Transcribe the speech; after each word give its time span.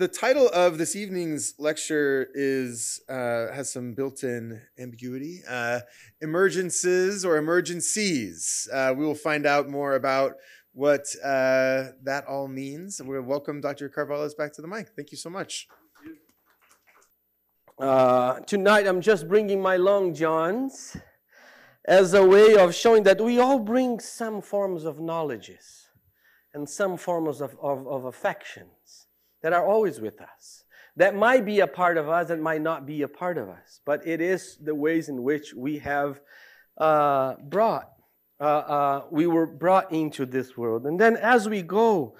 the 0.00 0.08
title 0.08 0.48
of 0.54 0.78
this 0.78 0.96
evening's 0.96 1.52
lecture 1.58 2.28
is 2.32 3.02
uh, 3.06 3.52
has 3.52 3.70
some 3.70 3.92
built-in 3.92 4.62
ambiguity. 4.78 5.42
Uh, 5.46 5.80
emergences 6.24 7.22
or 7.22 7.36
emergencies. 7.36 8.66
Uh, 8.72 8.94
we 8.96 9.04
will 9.04 9.14
find 9.14 9.44
out 9.44 9.68
more 9.68 9.96
about 9.96 10.36
what 10.72 11.04
uh, 11.22 11.92
that 12.02 12.24
all 12.26 12.48
means. 12.48 13.02
We'll 13.04 13.20
welcome 13.20 13.60
Dr. 13.60 13.90
Carvalhaes 13.90 14.34
back 14.34 14.54
to 14.54 14.62
the 14.62 14.68
mic. 14.68 14.88
Thank 14.96 15.12
you 15.12 15.18
so 15.18 15.28
much. 15.28 15.68
Uh, 17.78 18.40
tonight, 18.40 18.86
I'm 18.86 19.02
just 19.02 19.28
bringing 19.28 19.60
my 19.60 19.76
long 19.76 20.14
johns 20.14 20.96
as 21.84 22.14
a 22.14 22.24
way 22.24 22.56
of 22.56 22.74
showing 22.74 23.02
that 23.02 23.20
we 23.20 23.38
all 23.38 23.58
bring 23.58 24.00
some 24.00 24.40
forms 24.40 24.84
of 24.84 24.98
knowledges 24.98 25.88
and 26.54 26.66
some 26.66 26.96
forms 26.96 27.42
of, 27.42 27.54
of, 27.60 27.86
of 27.86 28.06
affections 28.06 28.99
that 29.42 29.52
are 29.52 29.66
always 29.66 30.00
with 30.00 30.20
us. 30.20 30.64
That 30.96 31.14
might 31.14 31.44
be 31.44 31.60
a 31.60 31.66
part 31.66 31.96
of 31.96 32.08
us, 32.08 32.28
that 32.28 32.40
might 32.40 32.62
not 32.62 32.84
be 32.86 33.02
a 33.02 33.08
part 33.08 33.38
of 33.38 33.48
us, 33.48 33.80
but 33.86 34.06
it 34.06 34.20
is 34.20 34.58
the 34.60 34.74
ways 34.74 35.08
in 35.08 35.22
which 35.22 35.54
we 35.54 35.78
have 35.78 36.20
uh, 36.76 37.34
brought, 37.42 37.90
uh, 38.40 38.44
uh, 38.44 39.04
we 39.10 39.26
were 39.26 39.46
brought 39.46 39.92
into 39.92 40.26
this 40.26 40.56
world. 40.56 40.86
And 40.86 41.00
then 41.00 41.16
as 41.16 41.48
we 41.48 41.62
go 41.62 42.16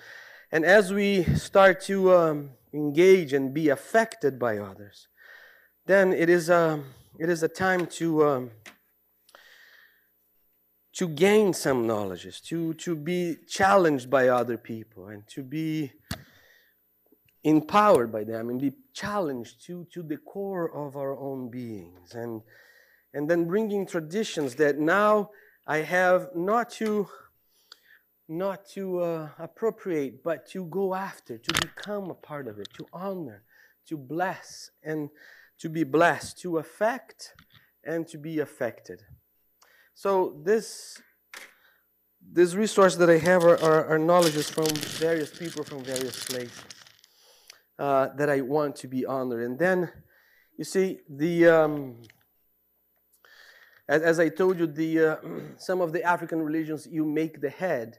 and 0.52 0.64
as 0.64 0.92
we 0.92 1.24
start 1.36 1.80
to 1.82 2.14
um, 2.14 2.50
engage 2.72 3.32
and 3.32 3.52
be 3.52 3.68
affected 3.68 4.38
by 4.38 4.58
others, 4.58 5.08
then 5.86 6.12
it 6.12 6.28
is 6.28 6.48
a, 6.48 6.56
um, 6.56 6.84
it 7.18 7.28
is 7.28 7.42
a 7.42 7.48
time 7.48 7.86
to. 7.86 8.26
Um, 8.26 8.50
to 10.92 11.08
gain 11.08 11.54
some 11.54 11.86
knowledges, 11.86 12.40
to, 12.40 12.74
to 12.74 12.96
be 12.96 13.36
challenged 13.48 14.10
by 14.10 14.28
other 14.28 14.58
people, 14.58 15.06
and 15.06 15.26
to 15.28 15.42
be 15.42 15.92
empowered 17.44 18.12
by 18.12 18.24
them 18.24 18.50
and 18.50 18.60
be 18.60 18.72
challenged 18.92 19.64
to, 19.66 19.86
to 19.92 20.02
the 20.02 20.18
core 20.18 20.70
of 20.74 20.96
our 20.96 21.16
own 21.18 21.48
beings. 21.50 22.14
And, 22.14 22.42
and 23.14 23.28
then 23.28 23.46
bringing 23.46 23.86
traditions 23.86 24.54
that 24.56 24.78
now 24.78 25.30
I 25.66 25.78
have 25.78 26.28
not 26.34 26.70
to, 26.72 27.08
not 28.28 28.68
to 28.70 29.00
uh, 29.00 29.28
appropriate, 29.38 30.22
but 30.22 30.48
to 30.50 30.66
go 30.66 30.94
after, 30.94 31.38
to 31.38 31.60
become 31.60 32.10
a 32.10 32.14
part 32.14 32.46
of 32.46 32.58
it, 32.58 32.68
to 32.74 32.86
honor, 32.92 33.42
to 33.88 33.96
bless, 33.96 34.70
and 34.82 35.08
to 35.58 35.68
be 35.68 35.84
blessed, 35.84 36.38
to 36.40 36.58
affect, 36.58 37.34
and 37.84 38.06
to 38.08 38.18
be 38.18 38.38
affected. 38.38 39.02
So 39.94 40.40
this 40.42 41.00
this 42.32 42.54
resource 42.54 42.96
that 42.96 43.08
I 43.08 43.16
have 43.16 43.42
are, 43.44 43.60
are, 43.62 43.86
are 43.86 43.98
knowledges 43.98 44.48
from 44.48 44.66
various 44.66 45.36
people 45.36 45.64
from 45.64 45.82
various 45.82 46.22
places 46.24 46.79
uh, 47.80 48.08
that 48.14 48.28
I 48.28 48.42
want 48.42 48.76
to 48.76 48.88
be 48.88 49.06
honored. 49.06 49.42
And 49.42 49.58
then, 49.58 49.90
you 50.58 50.64
see, 50.64 51.00
the 51.08 51.46
um, 51.48 52.02
as, 53.88 54.02
as, 54.02 54.20
I 54.20 54.28
told 54.28 54.58
you, 54.58 54.66
the 54.66 54.98
uh, 55.00 55.16
some 55.56 55.80
of 55.80 55.92
the 55.92 56.02
African 56.04 56.42
religions 56.42 56.86
you 56.88 57.06
make 57.06 57.40
the 57.40 57.48
head, 57.48 57.98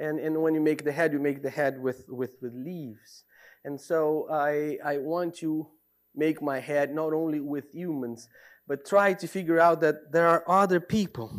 and 0.00 0.18
and 0.18 0.40
when 0.42 0.54
you 0.54 0.62
make 0.62 0.82
the 0.82 0.92
head, 0.92 1.12
you 1.12 1.18
make 1.18 1.42
the 1.42 1.50
head 1.50 1.78
with 1.78 2.08
with 2.08 2.36
with 2.40 2.54
leaves. 2.54 3.24
And 3.66 3.78
so 3.78 4.26
I 4.30 4.78
I 4.82 4.96
want 4.96 5.34
to 5.36 5.68
make 6.16 6.40
my 6.40 6.58
head 6.58 6.94
not 6.94 7.12
only 7.12 7.40
with 7.40 7.74
humans, 7.74 8.28
but 8.66 8.86
try 8.86 9.12
to 9.12 9.26
figure 9.28 9.60
out 9.60 9.82
that 9.82 10.10
there 10.10 10.26
are 10.26 10.42
other 10.48 10.80
people 10.80 11.30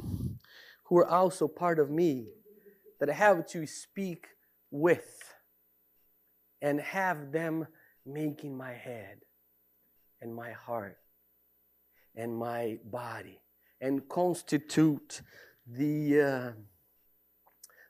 who 0.83 0.97
are 0.99 1.07
also 1.07 1.47
part 1.47 1.79
of 1.79 1.89
me 1.89 2.27
that 2.99 3.09
I 3.09 3.13
have 3.13 3.47
to 3.47 3.65
speak 3.65 4.27
with 4.69 5.30
and 6.61 6.79
have 6.79 7.31
them 7.31 7.67
making 8.05 8.55
my 8.55 8.73
head 8.73 9.17
and 10.21 10.33
my 10.33 10.51
heart 10.51 10.97
and 12.15 12.35
my 12.35 12.77
body 12.85 13.41
and 13.79 14.07
constitute 14.07 15.21
the 15.67 16.21
uh, 16.21 16.51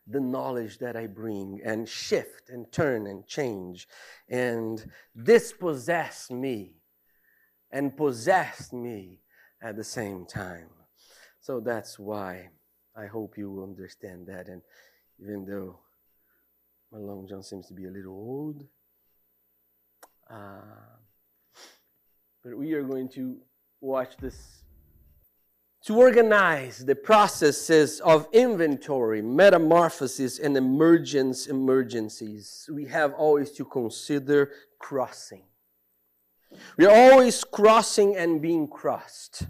the 0.07 0.19
knowledge 0.19 0.79
that 0.79 0.95
I 0.95 1.07
bring 1.07 1.61
and 1.63 1.87
shift 1.87 2.49
and 2.49 2.71
turn 2.71 3.07
and 3.07 3.25
change 3.25 3.87
and 4.27 4.83
dispossess 5.23 6.29
me 6.29 6.73
and 7.71 7.95
possess 7.95 8.73
me 8.73 9.19
at 9.61 9.75
the 9.75 9.83
same 9.83 10.25
time. 10.25 10.69
So 11.39 11.59
that's 11.59 11.97
why 11.97 12.49
I 12.95 13.05
hope 13.05 13.37
you 13.37 13.63
understand 13.63 14.27
that. 14.27 14.47
And 14.47 14.61
even 15.19 15.45
though 15.45 15.79
my 16.91 16.99
long 16.99 17.27
john 17.27 17.43
seems 17.43 17.67
to 17.67 17.73
be 17.73 17.85
a 17.85 17.91
little 17.91 18.13
old. 18.13 18.65
Uh, 20.29 20.61
but 22.43 22.57
we 22.57 22.73
are 22.73 22.83
going 22.83 23.09
to 23.09 23.37
watch 23.81 24.15
this 24.17 24.63
to 25.83 25.97
organize 25.97 26.85
the 26.85 26.95
processes 26.95 27.99
of 28.01 28.27
inventory, 28.31 29.21
metamorphosis, 29.21 30.37
and 30.37 30.55
emergence 30.55 31.47
emergencies. 31.47 32.69
We 32.71 32.85
have 32.85 33.13
always 33.13 33.51
to 33.53 33.65
consider 33.65 34.51
crossing. 34.79 35.43
We 36.77 36.85
are 36.85 37.11
always 37.11 37.43
crossing 37.43 38.15
and 38.15 38.41
being 38.41 38.67
crossed. 38.67 39.47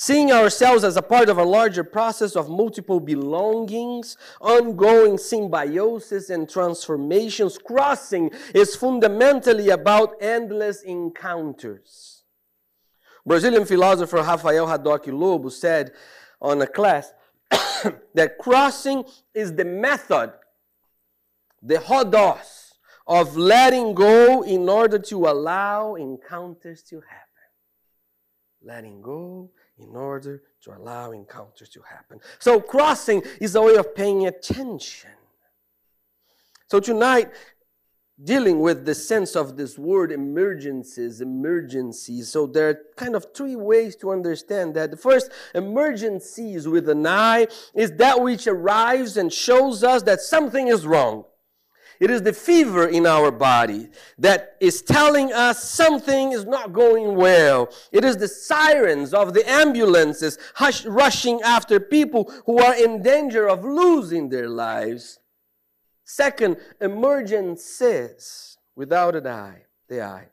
Seeing 0.00 0.30
ourselves 0.30 0.84
as 0.84 0.96
a 0.96 1.02
part 1.02 1.28
of 1.28 1.38
a 1.38 1.42
larger 1.42 1.82
process 1.82 2.36
of 2.36 2.48
multiple 2.48 3.00
belongings, 3.00 4.16
ongoing 4.40 5.18
symbiosis 5.18 6.30
and 6.30 6.48
transformations, 6.48 7.58
crossing 7.58 8.30
is 8.54 8.76
fundamentally 8.76 9.70
about 9.70 10.14
endless 10.20 10.82
encounters. 10.82 12.22
Brazilian 13.26 13.64
philosopher 13.64 14.18
Rafael 14.18 14.68
Haddock 14.68 15.08
Lobo 15.08 15.48
said 15.48 15.90
on 16.40 16.62
a 16.62 16.66
class 16.68 17.12
that 18.14 18.38
crossing 18.38 19.02
is 19.34 19.52
the 19.56 19.64
method, 19.64 20.32
the 21.60 21.78
hodos, 21.78 22.70
of 23.04 23.36
letting 23.36 23.94
go 23.94 24.42
in 24.42 24.68
order 24.68 25.00
to 25.00 25.26
allow 25.26 25.96
encounters 25.96 26.84
to 26.84 27.00
happen. 27.00 27.24
Letting 28.62 29.02
go 29.02 29.50
in 29.78 29.94
order 29.94 30.42
to 30.62 30.76
allow 30.76 31.12
encounters 31.12 31.68
to 31.70 31.80
happen. 31.82 32.20
So, 32.38 32.60
crossing 32.60 33.22
is 33.40 33.54
a 33.54 33.62
way 33.62 33.76
of 33.76 33.94
paying 33.94 34.26
attention. 34.26 35.10
So, 36.66 36.80
tonight, 36.80 37.30
dealing 38.22 38.60
with 38.60 38.84
the 38.84 38.94
sense 38.94 39.36
of 39.36 39.56
this 39.56 39.78
word 39.78 40.10
emergencies, 40.10 41.20
emergencies. 41.20 42.28
So, 42.28 42.46
there 42.46 42.70
are 42.70 42.80
kind 42.96 43.14
of 43.14 43.26
three 43.34 43.56
ways 43.56 43.94
to 43.96 44.10
understand 44.10 44.74
that. 44.74 44.90
The 44.90 44.96
first, 44.96 45.30
emergencies 45.54 46.66
with 46.66 46.88
an 46.88 47.06
I, 47.06 47.46
is 47.74 47.92
that 47.92 48.20
which 48.20 48.46
arrives 48.46 49.16
and 49.16 49.32
shows 49.32 49.84
us 49.84 50.02
that 50.02 50.20
something 50.20 50.68
is 50.68 50.86
wrong. 50.86 51.24
It 52.00 52.10
is 52.10 52.22
the 52.22 52.32
fever 52.32 52.86
in 52.86 53.06
our 53.06 53.30
body 53.30 53.88
that 54.18 54.56
is 54.60 54.82
telling 54.82 55.32
us 55.32 55.64
something 55.64 56.32
is 56.32 56.44
not 56.44 56.72
going 56.72 57.16
well. 57.16 57.70
It 57.90 58.04
is 58.04 58.16
the 58.16 58.28
sirens 58.28 59.12
of 59.12 59.34
the 59.34 59.48
ambulances 59.50 60.38
hush, 60.54 60.84
rushing 60.84 61.42
after 61.42 61.80
people 61.80 62.32
who 62.46 62.58
are 62.58 62.74
in 62.74 63.02
danger 63.02 63.48
of 63.48 63.64
losing 63.64 64.28
their 64.28 64.48
lives. 64.48 65.18
Second, 66.04 66.56
emergencies 66.80 68.58
without 68.76 69.16
an 69.16 69.26
I, 69.26 69.62
the 69.88 70.02
eye 70.02 70.28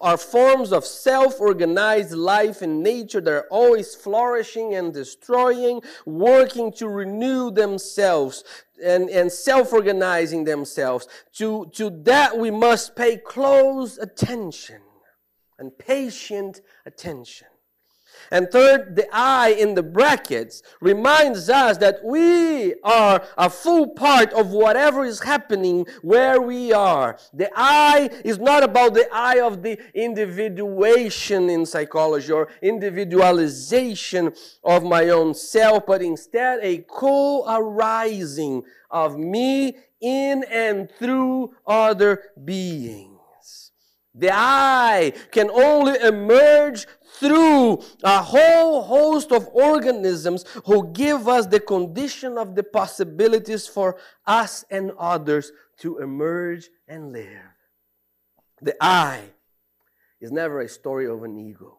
are 0.00 0.16
forms 0.18 0.72
of 0.72 0.84
self 0.84 1.40
organized 1.40 2.12
life 2.12 2.62
in 2.62 2.82
nature 2.82 3.20
that 3.20 3.32
are 3.32 3.46
always 3.50 3.94
flourishing 3.94 4.74
and 4.74 4.92
destroying, 4.92 5.80
working 6.06 6.72
to 6.72 6.88
renew 6.88 7.50
themselves 7.50 8.44
and, 8.82 9.08
and 9.10 9.30
self 9.30 9.72
organizing 9.72 10.44
themselves. 10.44 11.06
To, 11.34 11.70
to 11.74 11.90
that, 12.04 12.36
we 12.36 12.50
must 12.50 12.96
pay 12.96 13.16
close 13.16 13.98
attention 13.98 14.80
and 15.58 15.76
patient 15.78 16.60
attention. 16.86 17.48
And 18.32 18.50
third, 18.50 18.96
the 18.96 19.06
I 19.12 19.50
in 19.50 19.74
the 19.74 19.82
brackets 19.82 20.62
reminds 20.80 21.50
us 21.50 21.76
that 21.76 22.02
we 22.02 22.74
are 22.82 23.22
a 23.36 23.50
full 23.50 23.88
part 23.88 24.32
of 24.32 24.52
whatever 24.52 25.04
is 25.04 25.20
happening 25.20 25.84
where 26.00 26.40
we 26.40 26.72
are. 26.72 27.18
The 27.34 27.50
I 27.54 28.08
is 28.24 28.38
not 28.38 28.62
about 28.62 28.94
the 28.94 29.06
I 29.12 29.40
of 29.40 29.62
the 29.62 29.78
individuation 29.94 31.50
in 31.50 31.66
psychology 31.66 32.32
or 32.32 32.48
individualization 32.62 34.32
of 34.64 34.82
my 34.82 35.10
own 35.10 35.34
self, 35.34 35.84
but 35.84 36.00
instead 36.00 36.60
a 36.62 36.78
co 36.78 37.44
arising 37.46 38.62
of 38.90 39.18
me 39.18 39.76
in 40.00 40.42
and 40.44 40.90
through 40.90 41.54
other 41.66 42.30
beings. 42.42 43.12
The 44.14 44.30
I 44.32 45.14
can 45.30 45.50
only 45.50 45.98
emerge 45.98 46.86
through 47.22 47.80
a 48.02 48.20
whole 48.20 48.82
host 48.82 49.30
of 49.30 49.48
organisms 49.52 50.44
who 50.66 50.92
give 50.92 51.28
us 51.28 51.46
the 51.46 51.60
condition 51.60 52.36
of 52.36 52.56
the 52.56 52.64
possibilities 52.64 53.68
for 53.68 53.96
us 54.26 54.64
and 54.70 54.90
others 54.98 55.52
to 55.78 55.98
emerge 55.98 56.68
and 56.88 57.12
live. 57.12 57.54
The 58.60 58.74
I 58.80 59.20
is 60.20 60.32
never 60.32 60.60
a 60.60 60.68
story 60.68 61.06
of 61.08 61.22
an 61.22 61.38
ego, 61.38 61.78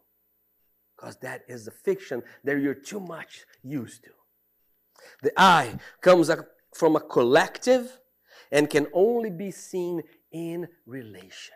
because 0.96 1.18
that 1.18 1.44
is 1.50 1.68
a 1.68 1.72
fiction 1.72 2.24
that 2.46 2.60
you're 2.60 2.74
too 2.74 3.02
much 3.02 3.46
used 3.62 4.04
to. 4.06 4.12
The 5.22 5.34
I 5.36 5.78
comes 6.00 6.32
from 6.74 6.96
a 6.96 7.02
collective 7.02 8.00
and 8.50 8.70
can 8.70 8.88
only 8.94 9.30
be 9.30 9.52
seen 9.52 10.04
in 10.32 10.68
relation. 10.86 11.56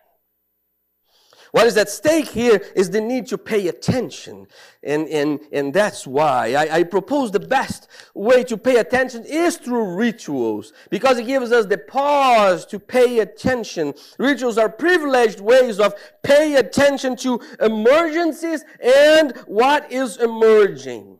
What 1.52 1.68
is 1.68 1.78
at 1.78 1.90
stake 1.90 2.28
here 2.28 2.62
is 2.76 2.90
the 2.90 3.02
need 3.02 3.28
to 3.28 3.38
pay 3.38 3.68
attention. 3.68 4.48
And, 4.84 5.08
and, 5.08 5.40
and 5.52 5.74
that's 5.74 6.06
why 6.06 6.54
I, 6.54 6.78
I, 6.78 6.84
propose 6.84 7.32
the 7.32 7.40
best 7.40 7.88
way 8.14 8.44
to 8.46 8.58
pay 8.58 8.78
attention 8.78 9.24
is 9.26 9.58
through 9.58 9.96
rituals 9.96 10.74
because 10.90 11.18
it 11.18 11.26
gives 11.26 11.52
us 11.52 11.66
the 11.66 11.78
pause 11.78 12.66
to 12.68 12.80
pay 12.80 13.20
attention. 13.20 13.94
Rituals 14.18 14.58
are 14.58 14.70
privileged 14.70 15.40
ways 15.40 15.80
of 15.80 15.94
pay 16.24 16.56
attention 16.56 17.16
to 17.18 17.40
emergencies 17.62 18.64
and 18.82 19.36
what 19.46 19.92
is 19.92 20.18
emerging. 20.18 21.20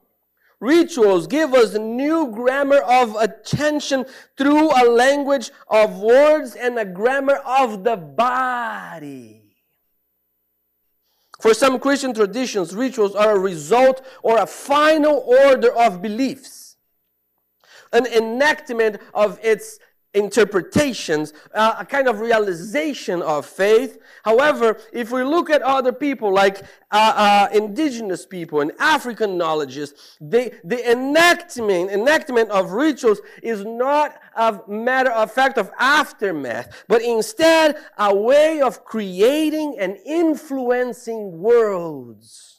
Rituals 0.60 1.28
give 1.28 1.54
us 1.54 1.76
a 1.76 1.80
new 1.80 2.32
grammar 2.32 2.80
of 2.80 3.16
attention 3.16 4.06
through 4.38 4.72
a 4.72 4.90
language 4.90 5.52
of 5.68 6.00
words 6.00 6.56
and 6.56 6.80
a 6.80 6.86
grammar 6.86 7.36
of 7.46 7.84
the 7.84 7.96
body. 7.96 9.47
For 11.40 11.54
some 11.54 11.80
Christian 11.80 12.14
traditions, 12.14 12.76
rituals 12.76 13.16
are 13.16 13.36
a 13.36 13.40
result 13.40 14.06
or 14.24 14.38
a 14.38 14.48
final 14.48 15.18
order 15.18 15.72
of 15.74 16.02
beliefs, 16.02 16.78
an 17.94 18.06
enactment 18.08 19.00
of 19.14 19.40
its 19.44 19.80
interpretations, 20.18 21.34
uh, 21.54 21.76
a 21.80 21.86
kind 21.86 22.08
of 22.08 22.20
realization 22.20 23.22
of 23.22 23.46
faith. 23.46 24.00
However, 24.24 24.80
if 24.92 25.12
we 25.12 25.24
look 25.24 25.50
at 25.50 25.62
other 25.62 25.94
people 25.94 26.34
like 26.34 26.64
uh, 26.92 27.14
uh, 27.16 27.48
indigenous 27.54 28.26
people 28.26 28.62
and 28.62 28.72
African 28.80 29.38
knowledges, 29.38 29.94
they, 30.20 30.54
the 30.64 30.92
enactment, 30.92 31.92
enactment 31.92 32.50
of 32.50 32.72
rituals 32.72 33.20
is 33.44 33.64
not 33.64 34.20
a 34.36 34.60
matter 34.68 35.12
of 35.12 35.32
fact 35.32 35.58
of 35.58 35.72
aftermath, 35.80 36.86
but 36.88 37.02
instead 37.02 37.78
a 37.98 38.16
way 38.16 38.62
of 38.62 38.84
creating 38.84 39.78
and 39.80 39.98
influencing 40.06 41.40
worlds 41.40 42.57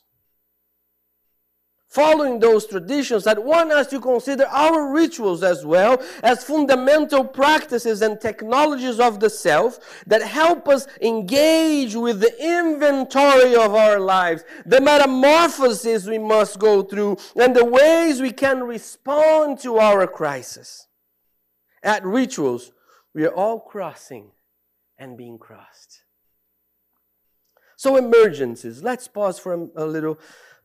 following 1.99 2.39
those 2.39 2.65
traditions 2.65 3.25
that 3.25 3.43
want 3.43 3.73
us 3.73 3.89
to 3.89 4.00
consider 4.00 4.47
our 4.47 4.93
rituals 4.93 5.43
as 5.43 5.67
well 5.67 6.00
as 6.23 6.45
fundamental 6.45 7.25
practices 7.25 8.03
and 8.03 8.21
technologies 8.21 9.00
of 9.00 9.19
the 9.19 9.29
self 9.29 10.05
that 10.06 10.23
help 10.23 10.69
us 10.69 10.87
engage 11.03 11.97
with 11.97 12.21
the 12.21 12.33
inventory 12.41 13.56
of 13.56 13.75
our 13.75 13.99
lives, 13.99 14.45
the 14.65 14.81
metamorphoses 14.81 16.06
we 16.06 16.19
must 16.19 16.61
go 16.61 16.85
through, 16.85 17.17
and 17.35 17.56
the 17.56 17.65
ways 17.65 18.23
we 18.23 18.31
can 18.31 18.62
respond 18.62 19.59
to 19.59 19.79
our 19.79 20.06
crisis. 20.06 20.87
At 21.83 22.05
rituals, 22.05 22.71
we 23.12 23.25
are 23.25 23.35
all 23.35 23.59
crossing 23.59 24.31
and 24.97 25.19
being 25.19 25.37
crossed. 25.37 26.05
So, 27.77 27.97
emergencies. 27.97 28.85
Let's 28.85 29.09
pause 29.09 29.41
for 29.41 29.53
a, 29.55 29.85
a 29.85 29.87
little 29.87 30.19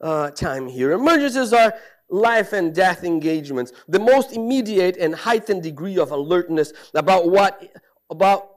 uh, 0.03 0.29
time 0.31 0.67
here. 0.67 0.91
Emergencies 0.91 1.53
are 1.53 1.73
life 2.09 2.53
and 2.53 2.75
death 2.75 3.03
engagements, 3.03 3.71
the 3.87 3.99
most 3.99 4.33
immediate 4.33 4.97
and 4.97 5.15
heightened 5.15 5.63
degree 5.63 5.97
of 5.97 6.11
alertness 6.11 6.73
about 6.93 7.29
what, 7.29 7.71
about 8.09 8.49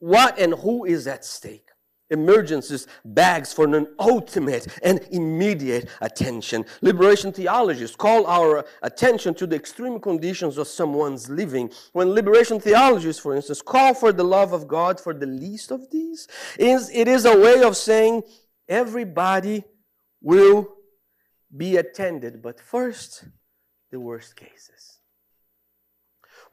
what 0.00 0.38
and 0.38 0.52
who 0.54 0.84
is 0.84 1.06
at 1.06 1.24
stake. 1.24 1.68
Emergencies 2.10 2.86
begs 3.06 3.52
for 3.52 3.64
an 3.64 3.86
ultimate 3.98 4.66
and 4.82 5.00
immediate 5.10 5.88
attention. 6.02 6.64
Liberation 6.82 7.32
theologies 7.32 7.96
call 7.96 8.26
our 8.26 8.64
attention 8.82 9.32
to 9.34 9.46
the 9.46 9.56
extreme 9.56 9.98
conditions 9.98 10.58
of 10.58 10.68
someone's 10.68 11.30
living. 11.30 11.70
When 11.92 12.10
liberation 12.10 12.60
theologies, 12.60 13.18
for 13.18 13.34
instance, 13.34 13.62
call 13.62 13.94
for 13.94 14.12
the 14.12 14.22
love 14.22 14.52
of 14.52 14.68
God 14.68 15.00
for 15.00 15.14
the 15.14 15.26
least 15.26 15.70
of 15.70 15.90
these, 15.90 16.28
it 16.58 17.08
is 17.08 17.24
a 17.24 17.38
way 17.38 17.62
of 17.62 17.74
saying 17.74 18.22
everybody 18.68 19.64
will 20.24 20.74
be 21.54 21.76
attended, 21.76 22.42
but 22.42 22.58
first, 22.58 23.24
the 23.92 24.00
worst 24.00 24.34
cases. 24.34 24.98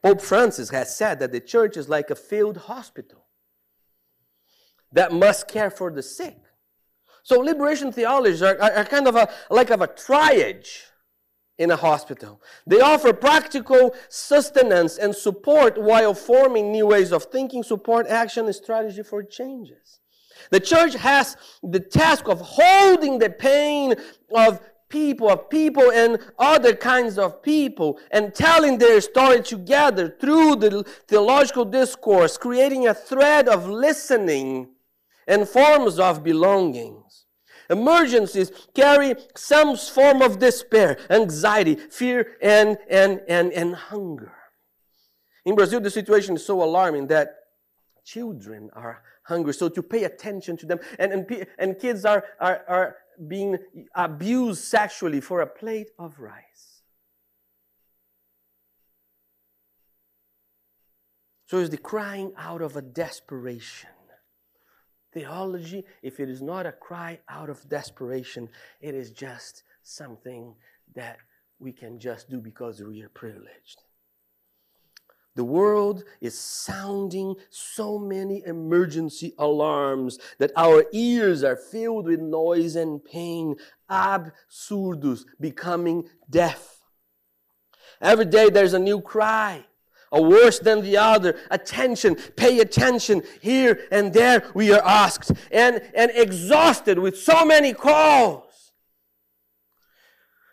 Pope 0.02 0.20
Francis 0.20 0.70
has 0.70 0.94
said 0.94 1.18
that 1.20 1.32
the 1.32 1.40
church 1.40 1.76
is 1.76 1.88
like 1.88 2.10
a 2.10 2.14
field 2.14 2.56
hospital 2.56 3.24
that 4.92 5.12
must 5.12 5.48
care 5.48 5.70
for 5.70 5.90
the 5.90 6.02
sick. 6.02 6.38
So 7.22 7.40
liberation 7.40 7.92
theologies 7.92 8.42
are, 8.42 8.60
are, 8.60 8.72
are 8.72 8.84
kind 8.84 9.08
of 9.08 9.16
a 9.16 9.28
like 9.48 9.70
of 9.70 9.80
a 9.80 9.88
triage 9.88 10.82
in 11.56 11.70
a 11.70 11.76
hospital. 11.76 12.42
They 12.66 12.80
offer 12.80 13.12
practical 13.12 13.94
sustenance 14.08 14.98
and 14.98 15.14
support 15.14 15.78
while 15.78 16.14
forming 16.14 16.72
new 16.72 16.88
ways 16.88 17.12
of 17.12 17.24
thinking, 17.24 17.62
support, 17.62 18.06
action, 18.08 18.46
and 18.46 18.54
strategy 18.54 19.02
for 19.02 19.22
changes. 19.22 20.00
The 20.50 20.60
church 20.60 20.94
has 20.94 21.36
the 21.62 21.80
task 21.80 22.28
of 22.28 22.40
holding 22.40 23.18
the 23.18 23.30
pain 23.30 23.94
of 24.34 24.60
people, 24.88 25.30
of 25.30 25.48
people 25.48 25.90
and 25.90 26.18
other 26.38 26.76
kinds 26.76 27.18
of 27.18 27.42
people, 27.42 27.98
and 28.10 28.34
telling 28.34 28.78
their 28.78 29.00
story 29.00 29.42
together 29.42 30.14
through 30.20 30.56
the 30.56 30.84
theological 31.08 31.64
discourse, 31.64 32.36
creating 32.36 32.86
a 32.86 32.94
thread 32.94 33.48
of 33.48 33.68
listening 33.68 34.68
and 35.26 35.48
forms 35.48 35.98
of 35.98 36.22
belongings. 36.22 37.24
Emergencies 37.70 38.52
carry 38.74 39.14
some 39.34 39.76
form 39.76 40.20
of 40.20 40.38
despair, 40.38 40.98
anxiety, 41.08 41.74
fear, 41.74 42.36
and, 42.42 42.76
and, 42.90 43.22
and, 43.28 43.50
and 43.52 43.74
hunger. 43.74 44.32
In 45.46 45.54
Brazil, 45.54 45.80
the 45.80 45.90
situation 45.90 46.36
is 46.36 46.44
so 46.44 46.62
alarming 46.62 47.06
that 47.06 47.34
children 48.04 48.68
are 48.74 49.02
hungry. 49.24 49.54
So 49.54 49.68
to 49.68 49.82
pay 49.82 50.04
attention 50.04 50.56
to 50.58 50.66
them. 50.66 50.80
And, 50.98 51.12
and, 51.12 51.46
and 51.58 51.78
kids 51.78 52.04
are, 52.04 52.24
are, 52.40 52.62
are 52.68 52.96
being 53.26 53.58
abused 53.94 54.64
sexually 54.64 55.20
for 55.20 55.40
a 55.40 55.46
plate 55.46 55.90
of 55.98 56.18
rice. 56.18 56.82
So 61.46 61.58
it's 61.58 61.68
the 61.68 61.76
crying 61.76 62.32
out 62.38 62.62
of 62.62 62.76
a 62.76 62.82
desperation. 62.82 63.90
Theology, 65.12 65.84
if 66.02 66.18
it 66.18 66.30
is 66.30 66.40
not 66.40 66.64
a 66.64 66.72
cry 66.72 67.20
out 67.28 67.50
of 67.50 67.68
desperation, 67.68 68.48
it 68.80 68.94
is 68.94 69.10
just 69.10 69.62
something 69.82 70.54
that 70.94 71.18
we 71.58 71.72
can 71.72 72.00
just 72.00 72.30
do 72.30 72.40
because 72.40 72.82
we 72.82 73.02
are 73.02 73.10
privileged. 73.10 73.82
The 75.34 75.44
world 75.44 76.04
is 76.20 76.38
sounding 76.38 77.36
so 77.48 77.98
many 77.98 78.42
emergency 78.44 79.34
alarms 79.38 80.18
that 80.38 80.52
our 80.56 80.84
ears 80.92 81.42
are 81.42 81.56
filled 81.56 82.06
with 82.06 82.20
noise 82.20 82.76
and 82.76 83.02
pain, 83.02 83.56
absurdus, 83.90 85.24
becoming 85.40 86.08
deaf. 86.28 86.80
Every 88.00 88.26
day 88.26 88.50
there's 88.50 88.74
a 88.74 88.78
new 88.78 89.00
cry, 89.00 89.64
a 90.10 90.20
worse 90.20 90.58
than 90.58 90.82
the 90.82 90.98
other. 90.98 91.38
Attention, 91.50 92.16
pay 92.36 92.58
attention. 92.58 93.22
Here 93.40 93.86
and 93.90 94.12
there 94.12 94.50
we 94.54 94.70
are 94.70 94.84
asked 94.84 95.32
and, 95.50 95.80
and 95.94 96.10
exhausted 96.14 96.98
with 96.98 97.16
so 97.16 97.46
many 97.46 97.72
calls. 97.72 98.72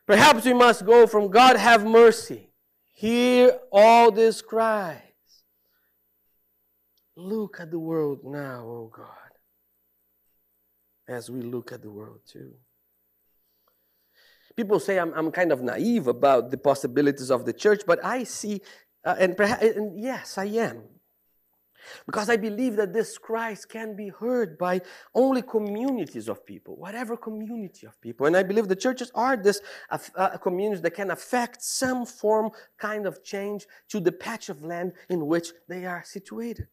Perhaps 0.05 0.45
we 0.45 0.53
must 0.53 0.85
go 0.85 1.05
from 1.05 1.27
God 1.27 1.57
have 1.57 1.85
mercy 1.85 2.48
Hear 2.99 3.57
all 3.71 4.11
these 4.11 4.41
cries. 4.41 4.99
Look 7.15 7.61
at 7.61 7.71
the 7.71 7.79
world 7.79 8.25
now, 8.25 8.65
oh 8.67 8.91
God, 8.93 9.31
as 11.07 11.29
we 11.29 11.39
look 11.39 11.71
at 11.71 11.81
the 11.81 11.89
world 11.89 12.19
too. 12.29 12.51
People 14.57 14.81
say 14.81 14.99
I'm, 14.99 15.13
I'm 15.13 15.31
kind 15.31 15.53
of 15.53 15.61
naive 15.61 16.07
about 16.07 16.51
the 16.51 16.57
possibilities 16.57 17.31
of 17.31 17.45
the 17.45 17.53
church, 17.53 17.83
but 17.87 18.03
I 18.03 18.25
see, 18.25 18.59
uh, 19.05 19.15
and, 19.17 19.37
perhaps, 19.37 19.63
and 19.63 19.97
yes, 19.97 20.37
I 20.37 20.47
am. 20.67 20.83
Because 22.05 22.29
I 22.29 22.37
believe 22.37 22.75
that 22.75 22.93
this 22.93 23.17
Christ 23.17 23.69
can 23.69 23.95
be 23.95 24.09
heard 24.09 24.57
by 24.57 24.81
only 25.13 25.41
communities 25.41 26.27
of 26.27 26.45
people, 26.45 26.75
whatever 26.75 27.17
community 27.17 27.87
of 27.87 27.99
people. 28.01 28.25
And 28.25 28.35
I 28.35 28.43
believe 28.43 28.67
the 28.67 28.75
churches 28.75 29.11
are 29.15 29.37
this 29.37 29.61
uh, 29.89 30.37
communities 30.37 30.81
that 30.81 30.91
can 30.91 31.11
affect 31.11 31.61
some 31.61 32.05
form, 32.05 32.51
kind 32.77 33.05
of 33.05 33.23
change 33.23 33.65
to 33.89 33.99
the 33.99 34.11
patch 34.11 34.49
of 34.49 34.63
land 34.63 34.93
in 35.09 35.27
which 35.27 35.49
they 35.67 35.85
are 35.85 36.03
situated. 36.05 36.67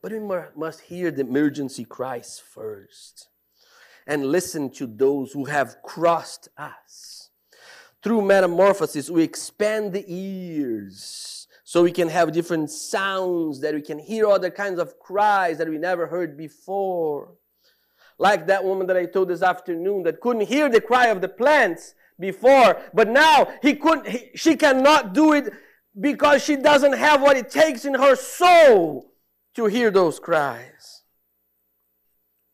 But 0.00 0.12
we 0.12 0.20
must 0.20 0.80
hear 0.82 1.10
the 1.10 1.22
emergency 1.22 1.84
cries 1.84 2.38
first 2.38 3.28
and 4.06 4.26
listen 4.26 4.70
to 4.70 4.86
those 4.86 5.32
who 5.32 5.44
have 5.44 5.82
crossed 5.82 6.48
us. 6.56 7.30
Through 8.02 8.22
metamorphosis, 8.22 9.10
we 9.10 9.24
expand 9.24 9.92
the 9.92 10.04
ears 10.06 11.37
so 11.68 11.82
we 11.82 11.92
can 11.92 12.08
have 12.08 12.32
different 12.32 12.70
sounds, 12.70 13.60
that 13.60 13.74
we 13.74 13.82
can 13.82 13.98
hear 13.98 14.26
other 14.26 14.48
kinds 14.50 14.80
of 14.80 14.98
cries 14.98 15.58
that 15.58 15.68
we 15.68 15.76
never 15.76 16.06
heard 16.06 16.34
before. 16.34 17.34
Like 18.18 18.46
that 18.46 18.64
woman 18.64 18.86
that 18.86 18.96
I 18.96 19.04
told 19.04 19.28
this 19.28 19.42
afternoon 19.42 20.02
that 20.04 20.22
couldn't 20.22 20.48
hear 20.48 20.70
the 20.70 20.80
cry 20.80 21.08
of 21.08 21.20
the 21.20 21.28
plants 21.28 21.94
before, 22.18 22.80
but 22.94 23.10
now 23.10 23.48
he 23.60 23.74
couldn't, 23.74 24.08
he, 24.08 24.30
she 24.34 24.56
cannot 24.56 25.12
do 25.12 25.34
it 25.34 25.52
because 26.00 26.42
she 26.42 26.56
doesn't 26.56 26.94
have 26.94 27.20
what 27.20 27.36
it 27.36 27.50
takes 27.50 27.84
in 27.84 27.92
her 27.92 28.16
soul 28.16 29.12
to 29.54 29.66
hear 29.66 29.90
those 29.90 30.18
cries. 30.18 31.02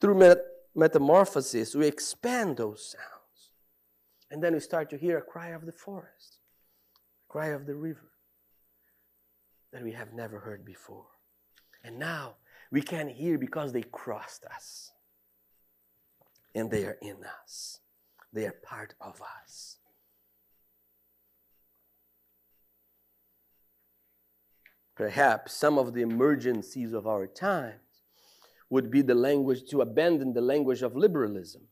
Through 0.00 0.16
met- 0.16 0.44
metamorphosis, 0.74 1.76
we 1.76 1.86
expand 1.86 2.56
those 2.56 2.90
sounds. 2.90 3.52
And 4.32 4.42
then 4.42 4.54
we 4.54 4.58
start 4.58 4.90
to 4.90 4.98
hear 4.98 5.18
a 5.18 5.22
cry 5.22 5.50
of 5.50 5.66
the 5.66 5.72
forest, 5.72 6.40
cry 7.28 7.50
of 7.50 7.66
the 7.66 7.76
river 7.76 8.10
that 9.74 9.82
we 9.82 9.90
have 9.90 10.14
never 10.14 10.38
heard 10.38 10.64
before. 10.64 11.04
And 11.82 11.98
now 11.98 12.36
we 12.70 12.80
can 12.80 13.08
hear 13.08 13.36
because 13.36 13.72
they 13.72 13.82
crossed 13.82 14.44
us. 14.44 14.92
And 16.54 16.70
they 16.70 16.84
are 16.84 16.96
in 17.02 17.16
us, 17.42 17.80
they 18.32 18.46
are 18.46 18.54
part 18.62 18.94
of 19.00 19.20
us. 19.20 19.78
Perhaps 24.96 25.52
some 25.52 25.76
of 25.76 25.92
the 25.92 26.02
emergencies 26.02 26.92
of 26.92 27.08
our 27.08 27.26
times 27.26 27.74
would 28.70 28.92
be 28.92 29.02
the 29.02 29.16
language 29.16 29.68
to 29.70 29.80
abandon 29.80 30.32
the 30.32 30.40
language 30.40 30.82
of 30.82 30.94
liberalism, 30.94 31.62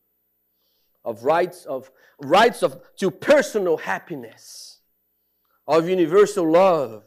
of 1.05 1.23
rights 1.23 1.65
of 1.67 1.93
rights 2.19 2.65
of 2.65 2.81
to 2.97 3.13
personal 3.13 3.77
happiness, 3.77 4.81
of 5.69 5.89
universal 5.89 6.51
love, 6.51 7.05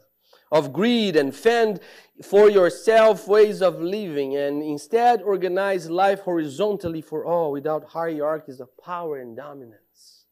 of 0.52 0.72
greed 0.72 1.16
and 1.16 1.34
fend 1.34 1.80
for 2.22 2.48
yourself 2.48 3.26
ways 3.26 3.60
of 3.60 3.80
living, 3.80 4.36
and 4.36 4.62
instead 4.62 5.22
organize 5.22 5.90
life 5.90 6.20
horizontally 6.20 7.00
for 7.00 7.24
all 7.24 7.52
without 7.52 7.84
hierarchies 7.84 8.60
of 8.60 8.76
power 8.78 9.18
and 9.18 9.36
dominance. 9.36 10.24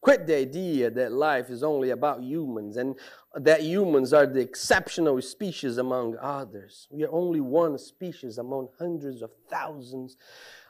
Quit 0.00 0.26
the 0.26 0.36
idea 0.36 0.88
that 0.88 1.10
life 1.10 1.50
is 1.50 1.64
only 1.64 1.90
about 1.90 2.22
humans 2.22 2.76
and 2.76 2.94
that 3.34 3.62
humans 3.62 4.12
are 4.12 4.26
the 4.26 4.38
exceptional 4.38 5.20
species 5.20 5.78
among 5.78 6.16
others. 6.20 6.86
We 6.92 7.02
are 7.02 7.10
only 7.10 7.40
one 7.40 7.76
species 7.78 8.38
among 8.38 8.68
hundreds 8.78 9.20
of 9.20 9.30
thousands 9.50 10.16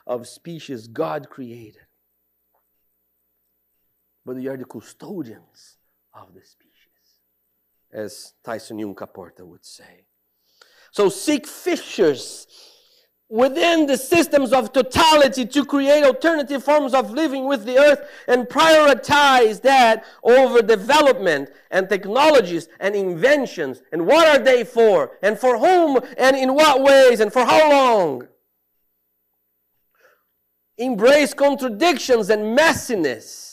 of 0.07 0.27
species 0.27 0.87
God 0.87 1.29
created. 1.29 1.83
But 4.25 4.37
we 4.37 4.47
are 4.47 4.57
the 4.57 4.65
custodians 4.65 5.77
of 6.13 6.33
the 6.33 6.41
species, 6.41 6.66
as 7.91 8.33
Tyson 8.43 8.77
Yunkaporta 8.77 9.41
would 9.41 9.65
say. 9.65 10.05
So 10.91 11.09
seek 11.09 11.45
fissures 11.47 12.47
within 13.29 13.85
the 13.85 13.97
systems 13.97 14.53
of 14.53 14.71
totality 14.71 15.45
to 15.45 15.65
create 15.65 16.03
alternative 16.03 16.63
forms 16.63 16.93
of 16.93 17.11
living 17.11 17.45
with 17.45 17.65
the 17.65 17.77
earth 17.77 18.09
and 18.27 18.47
prioritize 18.47 19.61
that 19.61 20.05
over 20.23 20.61
development 20.61 21.49
and 21.69 21.89
technologies 21.89 22.69
and 22.79 22.95
inventions. 22.95 23.81
And 23.91 24.07
what 24.07 24.27
are 24.27 24.41
they 24.41 24.63
for? 24.63 25.11
And 25.21 25.37
for 25.37 25.57
whom? 25.57 25.99
And 26.17 26.37
in 26.37 26.53
what 26.53 26.81
ways? 26.81 27.19
And 27.19 27.31
for 27.31 27.43
how 27.45 27.69
long? 27.69 28.27
Embrace 30.77 31.33
contradictions 31.33 32.29
and 32.29 32.57
messiness. 32.57 33.46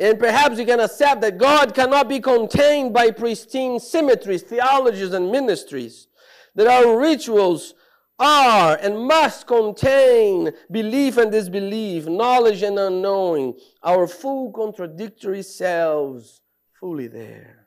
And 0.00 0.18
perhaps 0.18 0.58
you 0.58 0.64
can 0.64 0.80
accept 0.80 1.20
that 1.20 1.36
God 1.36 1.74
cannot 1.74 2.08
be 2.08 2.20
contained 2.20 2.94
by 2.94 3.10
pristine 3.10 3.78
symmetries, 3.78 4.42
theologies, 4.42 5.12
and 5.12 5.30
ministries. 5.30 6.08
That 6.54 6.66
our 6.66 6.98
rituals 6.98 7.74
are 8.18 8.78
and 8.80 8.98
must 8.98 9.46
contain 9.46 10.52
belief 10.70 11.18
and 11.18 11.30
disbelief, 11.30 12.06
knowledge 12.06 12.62
and 12.62 12.78
unknowing, 12.78 13.58
our 13.82 14.06
full 14.06 14.50
contradictory 14.52 15.42
selves 15.42 16.40
fully 16.78 17.06
there. 17.06 17.66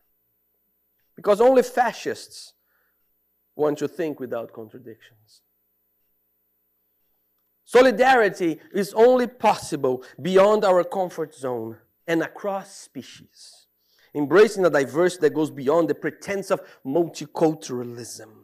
Because 1.15 1.39
only 1.39 1.61
fascists 1.61 2.53
want 3.55 3.77
to 3.77 3.87
think 3.87 4.19
without 4.19 4.51
contradictions. 4.51 5.43
Solidarity 7.63 8.59
is 8.73 8.91
only 8.95 9.27
possible 9.27 10.03
beyond 10.19 10.65
our 10.65 10.83
comfort 10.83 11.35
zone 11.35 11.77
and 12.07 12.21
across 12.21 12.75
species, 12.75 13.67
embracing 14.13 14.65
a 14.65 14.69
diversity 14.69 15.21
that 15.21 15.33
goes 15.33 15.51
beyond 15.51 15.89
the 15.89 15.95
pretense 15.95 16.51
of 16.51 16.61
multiculturalism 16.85 18.43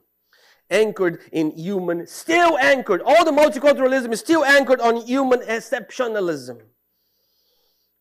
anchored 0.69 1.21
in 1.31 1.51
human, 1.51 2.07
still 2.07 2.57
anchored. 2.57 3.01
All 3.01 3.25
the 3.25 3.31
multiculturalism 3.31 4.11
is 4.11 4.19
still 4.19 4.45
anchored 4.45 4.81
on 4.81 4.97
human 5.05 5.39
exceptionalism. 5.41 6.61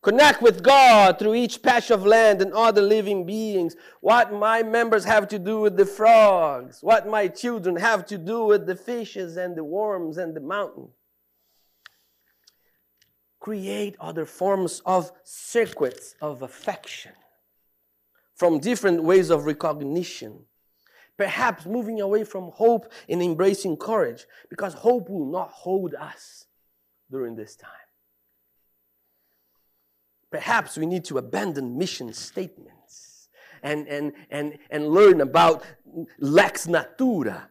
Connect 0.01 0.41
with 0.41 0.63
God 0.63 1.19
through 1.19 1.35
each 1.35 1.61
patch 1.61 1.91
of 1.91 2.05
land 2.05 2.41
and 2.41 2.53
other 2.53 2.81
living 2.81 3.25
beings. 3.25 3.75
What 3.99 4.31
my 4.31 4.63
members 4.63 5.03
have 5.03 5.27
to 5.27 5.39
do 5.39 5.59
with 5.59 5.75
the 5.75 5.85
frogs, 5.85 6.79
what 6.81 7.05
my 7.05 7.27
children 7.27 7.75
have 7.75 8.05
to 8.05 8.17
do 8.17 8.45
with 8.45 8.65
the 8.65 8.77
fishes 8.77 9.35
and 9.35 9.57
the 9.57 9.63
worms 9.63 10.17
and 10.17 10.33
the 10.33 10.39
mountain. 10.39 10.87
Create 13.39 13.95
other 13.99 14.25
forms 14.25 14.81
of 14.85 15.11
circuits 15.23 16.15
of 16.21 16.41
affection 16.41 17.13
from 18.35 18.59
different 18.59 19.03
ways 19.03 19.29
of 19.29 19.45
recognition 19.45 20.45
Perhaps 21.19 21.65
moving 21.65 21.99
away 21.99 22.23
from 22.23 22.49
hope 22.51 22.89
and 23.09 23.21
embracing 23.21 23.75
courage 23.75 24.25
because 24.49 24.73
hope 24.73 25.09
will 25.09 25.25
not 25.25 25.49
hold 25.49 25.93
us 25.93 26.45
during 27.11 27.35
this 27.35 27.57
time. 27.57 27.89
Perhaps 30.31 30.77
we 30.77 30.85
need 30.85 31.03
to 31.03 31.17
abandon 31.17 31.77
mission 31.77 32.13
statements 32.13 33.27
and, 33.61 33.85
and, 33.89 34.13
and, 34.29 34.59
and 34.69 34.87
learn 34.87 35.19
about 35.19 35.65
lex 36.19 36.67
natura, 36.67 37.49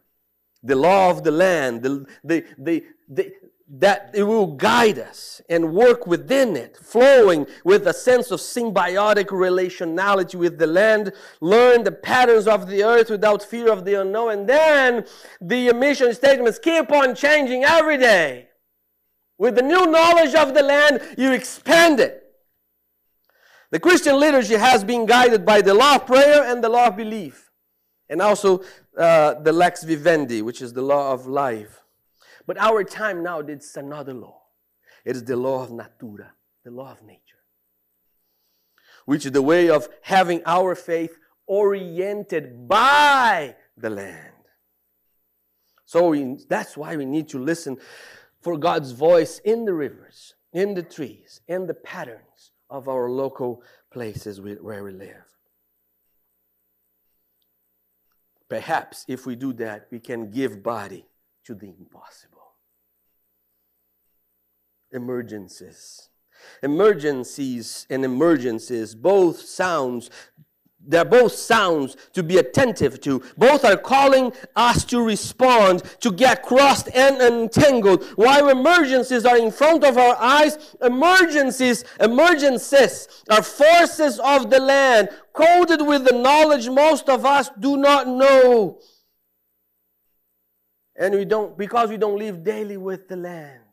the 0.62 0.74
law 0.74 1.10
of 1.10 1.22
the 1.22 1.30
land, 1.30 1.82
the, 1.82 2.06
the, 2.24 2.46
the, 2.56 2.84
the, 3.06 3.32
that 3.70 4.10
it 4.14 4.22
will 4.22 4.46
guide 4.46 4.98
us 4.98 5.42
and 5.50 5.74
work 5.74 6.06
within 6.06 6.56
it, 6.56 6.76
flowing 6.76 7.46
with 7.64 7.86
a 7.86 7.92
sense 7.92 8.30
of 8.30 8.40
symbiotic 8.40 9.26
relationality 9.26 10.36
with 10.36 10.58
the 10.58 10.66
land, 10.66 11.12
learn 11.40 11.84
the 11.84 11.92
patterns 11.92 12.46
of 12.46 12.66
the 12.68 12.82
earth 12.82 13.10
without 13.10 13.42
fear 13.42 13.70
of 13.70 13.84
the 13.84 14.00
unknown, 14.00 14.30
and 14.30 14.48
then 14.48 15.04
the 15.40 15.72
mission 15.74 16.14
statements 16.14 16.58
keep 16.58 16.90
on 16.90 17.14
changing 17.14 17.64
every 17.64 17.98
day. 17.98 18.48
With 19.36 19.54
the 19.54 19.62
new 19.62 19.86
knowledge 19.86 20.34
of 20.34 20.54
the 20.54 20.62
land, 20.62 21.00
you 21.18 21.32
expand 21.32 22.00
it. 22.00 22.24
The 23.70 23.78
Christian 23.78 24.18
liturgy 24.18 24.54
has 24.54 24.82
been 24.82 25.04
guided 25.04 25.44
by 25.44 25.60
the 25.60 25.74
law 25.74 25.96
of 25.96 26.06
prayer 26.06 26.50
and 26.50 26.64
the 26.64 26.70
law 26.70 26.86
of 26.86 26.96
belief, 26.96 27.50
and 28.08 28.22
also 28.22 28.62
uh, 28.96 29.34
the 29.34 29.52
lex 29.52 29.84
vivendi, 29.84 30.40
which 30.40 30.62
is 30.62 30.72
the 30.72 30.82
law 30.82 31.12
of 31.12 31.26
life. 31.26 31.82
But 32.48 32.56
our 32.56 32.82
time 32.82 33.22
now, 33.22 33.40
it's 33.40 33.76
another 33.76 34.14
law. 34.14 34.40
It 35.04 35.14
is 35.14 35.22
the 35.22 35.36
law 35.36 35.62
of 35.62 35.70
natura, 35.70 36.32
the 36.64 36.70
law 36.70 36.90
of 36.90 37.02
nature, 37.02 37.44
which 39.04 39.26
is 39.26 39.32
the 39.32 39.42
way 39.42 39.68
of 39.68 39.86
having 40.00 40.40
our 40.46 40.74
faith 40.74 41.18
oriented 41.46 42.66
by 42.66 43.54
the 43.76 43.90
land. 43.90 44.32
So 45.84 46.08
we, 46.08 46.38
that's 46.48 46.74
why 46.74 46.96
we 46.96 47.04
need 47.04 47.28
to 47.28 47.38
listen 47.38 47.76
for 48.40 48.56
God's 48.56 48.92
voice 48.92 49.40
in 49.40 49.66
the 49.66 49.74
rivers, 49.74 50.34
in 50.50 50.72
the 50.72 50.82
trees, 50.82 51.42
in 51.48 51.66
the 51.66 51.74
patterns 51.74 52.52
of 52.70 52.88
our 52.88 53.10
local 53.10 53.62
places 53.90 54.40
where 54.40 54.84
we 54.84 54.92
live. 54.92 55.36
Perhaps 58.48 59.04
if 59.06 59.26
we 59.26 59.36
do 59.36 59.52
that, 59.52 59.88
we 59.90 60.00
can 60.00 60.30
give 60.30 60.62
body 60.62 61.04
to 61.44 61.54
the 61.54 61.66
impossible 61.66 62.37
emergencies. 64.92 66.08
Emergencies 66.62 67.86
and 67.90 68.04
emergencies 68.04 68.94
both 68.94 69.40
sounds 69.40 70.10
they're 70.88 71.04
both 71.04 71.32
sounds 71.32 71.96
to 72.14 72.22
be 72.22 72.38
attentive 72.38 73.00
to. 73.02 73.22
Both 73.36 73.64
are 73.64 73.76
calling 73.76 74.32
us 74.56 74.84
to 74.86 75.02
respond, 75.02 75.82
to 76.00 76.10
get 76.10 76.42
crossed 76.42 76.88
and 76.94 77.20
entangled. 77.20 78.04
While 78.16 78.48
emergencies 78.48 79.26
are 79.26 79.36
in 79.36 79.50
front 79.50 79.84
of 79.84 79.98
our 79.98 80.16
eyes, 80.16 80.76
emergencies, 80.80 81.84
emergencies 82.00 83.08
are 83.28 83.42
forces 83.42 84.18
of 84.20 84.50
the 84.50 84.60
land, 84.60 85.10
coded 85.34 85.82
with 85.82 86.04
the 86.04 86.16
knowledge 86.16 86.68
most 86.70 87.08
of 87.10 87.26
us 87.26 87.50
do 87.58 87.76
not 87.76 88.08
know. 88.08 88.78
And 90.96 91.14
we 91.14 91.24
don't, 91.26 91.58
because 91.58 91.90
we 91.90 91.98
don't 91.98 92.18
live 92.18 92.42
daily 92.42 92.76
with 92.76 93.08
the 93.08 93.16
land. 93.16 93.67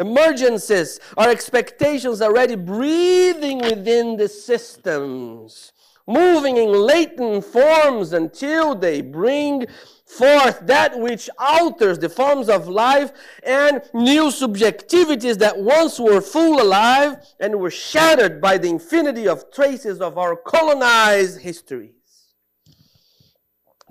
Emergencies 0.00 0.98
are 1.18 1.28
expectations 1.28 2.22
already 2.22 2.56
breathing 2.56 3.58
within 3.58 4.16
the 4.16 4.28
systems, 4.28 5.72
moving 6.06 6.56
in 6.56 6.72
latent 6.72 7.44
forms 7.44 8.14
until 8.14 8.74
they 8.74 9.02
bring 9.02 9.66
forth 10.06 10.60
that 10.66 10.98
which 10.98 11.28
alters 11.38 11.98
the 11.98 12.08
forms 12.08 12.48
of 12.48 12.66
life 12.66 13.12
and 13.42 13.82
new 13.92 14.28
subjectivities 14.28 15.38
that 15.38 15.58
once 15.58 16.00
were 16.00 16.22
full 16.22 16.62
alive 16.62 17.18
and 17.38 17.60
were 17.60 17.70
shattered 17.70 18.40
by 18.40 18.56
the 18.56 18.70
infinity 18.70 19.28
of 19.28 19.52
traces 19.52 20.00
of 20.00 20.16
our 20.16 20.34
colonized 20.34 21.42
histories. 21.42 21.92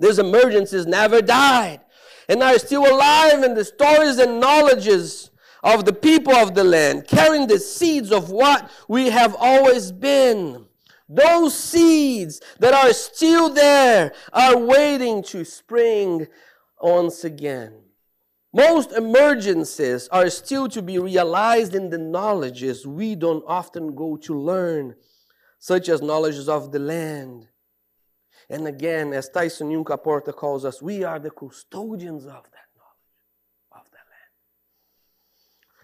These 0.00 0.18
emergencies 0.18 0.86
never 0.86 1.22
died 1.22 1.82
and 2.28 2.42
are 2.42 2.58
still 2.58 2.92
alive 2.92 3.44
in 3.44 3.54
the 3.54 3.64
stories 3.64 4.18
and 4.18 4.40
knowledges 4.40 5.29
of 5.62 5.84
the 5.84 5.92
people 5.92 6.34
of 6.34 6.54
the 6.54 6.64
land, 6.64 7.06
carrying 7.06 7.46
the 7.46 7.58
seeds 7.58 8.10
of 8.10 8.30
what 8.30 8.70
we 8.88 9.10
have 9.10 9.36
always 9.38 9.92
been. 9.92 10.66
Those 11.08 11.58
seeds 11.58 12.40
that 12.60 12.72
are 12.72 12.92
still 12.92 13.52
there 13.52 14.12
are 14.32 14.56
waiting 14.56 15.22
to 15.24 15.44
spring 15.44 16.28
once 16.80 17.24
again. 17.24 17.74
Most 18.52 18.92
emergencies 18.92 20.08
are 20.08 20.28
still 20.30 20.68
to 20.68 20.82
be 20.82 20.98
realized 20.98 21.74
in 21.74 21.90
the 21.90 21.98
knowledges 21.98 22.86
we 22.86 23.14
don't 23.14 23.44
often 23.46 23.94
go 23.94 24.16
to 24.18 24.34
learn, 24.38 24.94
such 25.58 25.88
as 25.88 26.00
knowledges 26.00 26.48
of 26.48 26.72
the 26.72 26.78
land. 26.78 27.48
And 28.48 28.66
again, 28.66 29.12
as 29.12 29.28
Tyson 29.28 29.70
Yunkaporta 29.70 30.34
calls 30.34 30.64
us, 30.64 30.82
we 30.82 31.04
are 31.04 31.20
the 31.20 31.30
custodians 31.30 32.24
of 32.24 32.42
that. 32.50 32.69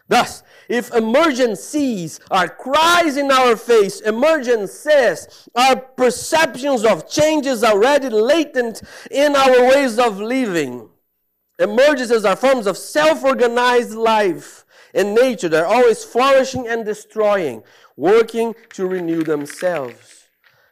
Thus, 0.08 0.42
if 0.68 0.94
emergencies 0.94 2.20
are 2.30 2.48
cries 2.48 3.16
in 3.16 3.30
our 3.30 3.56
face, 3.56 4.00
emergencies 4.00 5.48
are 5.54 5.76
perceptions 5.76 6.84
of 6.84 7.08
changes 7.08 7.64
already 7.64 8.08
latent 8.08 8.82
in 9.10 9.34
our 9.34 9.68
ways 9.68 9.98
of 9.98 10.20
living. 10.20 10.88
Emergencies 11.58 12.24
are 12.24 12.36
forms 12.36 12.66
of 12.66 12.76
self 12.76 13.24
organized 13.24 13.94
life 13.94 14.64
in 14.94 15.14
nature. 15.14 15.48
They're 15.48 15.66
always 15.66 16.04
flourishing 16.04 16.68
and 16.68 16.84
destroying, 16.84 17.64
working 17.96 18.54
to 18.74 18.86
renew 18.86 19.24
themselves. 19.24 20.28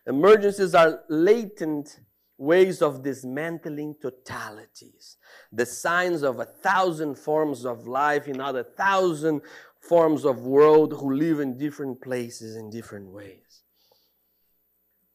Emergencies 0.07 0.75
are 0.75 1.01
latent 1.09 2.01
ways 2.39 2.83
of 2.83 3.03
dismantling 3.03 3.95
totalities 4.03 5.17
the 5.55 5.67
signs 5.67 6.23
of 6.23 6.41
a 6.41 6.45
thousand 6.45 7.17
forms 7.17 7.65
of 7.65 7.87
life 7.87 8.27
in 8.27 8.41
other 8.41 8.65
thousand 8.65 9.43
forms 9.79 10.25
of 10.25 10.41
world 10.41 10.95
who 10.95 11.15
live 11.15 11.41
in 11.41 11.57
different 11.57 12.01
places 12.01 12.57
in 12.57 12.71
different 12.71 13.11
ways. 13.11 13.63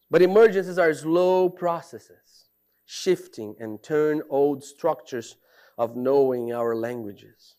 But 0.10 0.22
emergencies 0.22 0.78
are 0.78 0.94
slow 0.94 1.50
processes, 1.50 2.46
shifting 2.86 3.56
and 3.60 3.84
turn 3.84 4.22
old 4.30 4.64
structures 4.64 5.36
of 5.78 5.96
knowing 5.96 6.54
our 6.54 6.76
languages. 6.76 7.56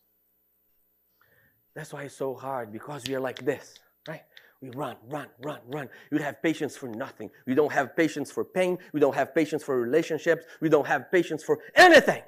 That's 1.75 1.93
why 1.93 2.03
it's 2.03 2.15
so 2.15 2.33
hard 2.33 2.71
because 2.71 3.03
we 3.07 3.15
are 3.15 3.21
like 3.21 3.45
this, 3.45 3.75
right? 4.07 4.23
We 4.61 4.69
run, 4.71 4.95
run, 5.07 5.27
run, 5.43 5.59
run. 5.67 5.89
We 6.11 6.21
have 6.21 6.41
patience 6.43 6.75
for 6.75 6.87
nothing. 6.87 7.29
We 7.47 7.55
don't 7.55 7.71
have 7.71 7.95
patience 7.95 8.31
for 8.31 8.43
pain. 8.43 8.77
We 8.93 8.99
don't 8.99 9.15
have 9.15 9.33
patience 9.33 9.63
for 9.63 9.79
relationships. 9.79 10.45
We 10.59 10.69
don't 10.69 10.85
have 10.87 11.11
patience 11.11 11.43
for 11.43 11.59
anything. 11.75 12.21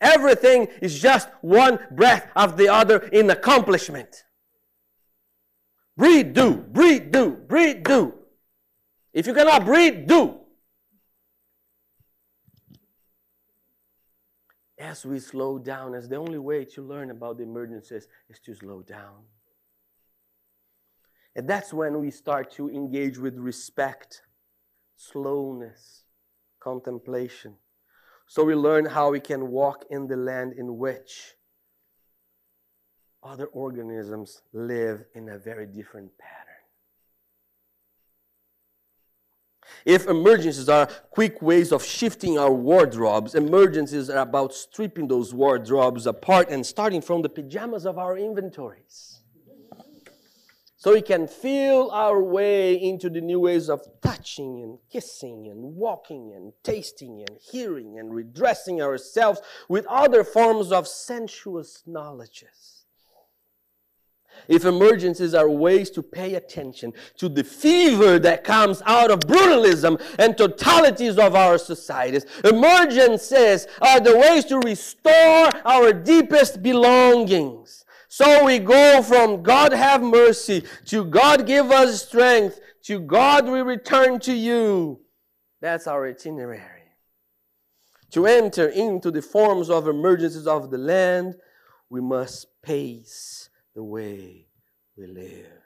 Everything 0.00 0.68
is 0.80 0.98
just 1.00 1.28
one 1.42 1.78
breath 1.90 2.30
of 2.34 2.56
the 2.56 2.68
other 2.68 2.98
in 3.12 3.28
accomplishment. 3.30 4.24
Breathe, 5.96 6.32
do, 6.32 6.54
breathe, 6.54 7.12
do, 7.12 7.32
breathe, 7.32 7.84
do. 7.84 8.14
If 9.12 9.26
you 9.26 9.34
cannot 9.34 9.66
breathe, 9.66 10.06
do. 10.06 10.38
As 14.78 15.04
we 15.04 15.18
slow 15.18 15.58
down, 15.58 15.94
as 15.94 16.08
the 16.08 16.16
only 16.16 16.38
way 16.38 16.64
to 16.64 16.82
learn 16.82 17.10
about 17.10 17.36
the 17.36 17.42
emergencies 17.42 18.08
is 18.30 18.40
to 18.40 18.54
slow 18.54 18.80
down. 18.80 19.24
And 21.36 21.46
that's 21.46 21.74
when 21.74 22.00
we 22.00 22.10
start 22.10 22.50
to 22.52 22.70
engage 22.70 23.18
with 23.18 23.36
respect, 23.36 24.22
slowness, 24.96 26.04
contemplation. 26.58 27.56
So 28.30 28.44
we 28.44 28.54
learn 28.54 28.84
how 28.84 29.10
we 29.10 29.18
can 29.18 29.50
walk 29.50 29.86
in 29.90 30.06
the 30.06 30.16
land 30.16 30.52
in 30.56 30.78
which 30.78 31.34
other 33.24 33.46
organisms 33.46 34.42
live 34.52 35.04
in 35.16 35.28
a 35.28 35.36
very 35.36 35.66
different 35.66 36.16
pattern. 36.16 36.46
If 39.84 40.06
emergencies 40.06 40.68
are 40.68 40.86
quick 41.10 41.42
ways 41.42 41.72
of 41.72 41.84
shifting 41.84 42.38
our 42.38 42.52
wardrobes, 42.52 43.34
emergencies 43.34 44.08
are 44.08 44.18
about 44.22 44.54
stripping 44.54 45.08
those 45.08 45.34
wardrobes 45.34 46.06
apart 46.06 46.50
and 46.50 46.64
starting 46.64 47.02
from 47.02 47.22
the 47.22 47.28
pajamas 47.28 47.84
of 47.84 47.98
our 47.98 48.16
inventories 48.16 49.19
so 50.80 50.94
we 50.94 51.02
can 51.02 51.28
feel 51.28 51.90
our 51.92 52.22
way 52.22 52.74
into 52.74 53.10
the 53.10 53.20
new 53.20 53.38
ways 53.38 53.68
of 53.68 53.82
touching 54.00 54.62
and 54.62 54.78
kissing 54.90 55.46
and 55.46 55.76
walking 55.76 56.32
and 56.34 56.54
tasting 56.62 57.22
and 57.28 57.38
hearing 57.38 57.98
and 57.98 58.14
redressing 58.14 58.80
ourselves 58.80 59.42
with 59.68 59.84
other 59.88 60.24
forms 60.24 60.72
of 60.72 60.88
sensuous 60.88 61.82
knowledges. 61.86 62.86
If 64.48 64.64
emergencies 64.64 65.34
are 65.34 65.50
ways 65.50 65.90
to 65.90 66.02
pay 66.02 66.36
attention 66.36 66.94
to 67.18 67.28
the 67.28 67.44
fever 67.44 68.18
that 68.18 68.42
comes 68.42 68.80
out 68.86 69.10
of 69.10 69.20
brutalism 69.20 70.00
and 70.18 70.34
totalities 70.34 71.18
of 71.18 71.34
our 71.34 71.58
societies, 71.58 72.24
emergencies 72.42 73.66
are 73.82 74.00
the 74.00 74.16
ways 74.16 74.46
to 74.46 74.58
restore 74.60 75.50
our 75.66 75.92
deepest 75.92 76.62
belongings 76.62 77.84
so 78.12 78.44
we 78.44 78.58
go 78.58 79.02
from 79.04 79.40
God 79.40 79.72
have 79.72 80.02
mercy 80.02 80.64
to 80.86 81.04
God 81.04 81.46
give 81.46 81.70
us 81.70 82.04
strength 82.04 82.58
to 82.82 82.98
God 82.98 83.46
we 83.46 83.60
return 83.60 84.18
to 84.20 84.34
you. 84.34 85.00
That's 85.60 85.86
our 85.86 86.08
itinerary. 86.08 86.60
To 88.10 88.26
enter 88.26 88.66
into 88.66 89.12
the 89.12 89.22
forms 89.22 89.70
of 89.70 89.86
emergencies 89.86 90.48
of 90.48 90.72
the 90.72 90.78
land, 90.78 91.36
we 91.88 92.00
must 92.00 92.48
pace 92.62 93.48
the 93.76 93.84
way 93.84 94.48
we 94.96 95.06
live. 95.06 95.62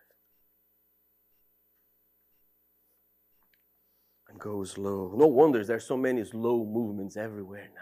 And 4.29 4.39
go 4.39 4.65
slow. 4.65 5.15
No 5.17 5.29
wonder 5.29 5.65
there's 5.65 5.87
so 5.87 5.97
many 5.97 6.23
slow 6.27 6.63
movements 6.63 7.17
everywhere 7.17 7.71
now. 7.75 7.81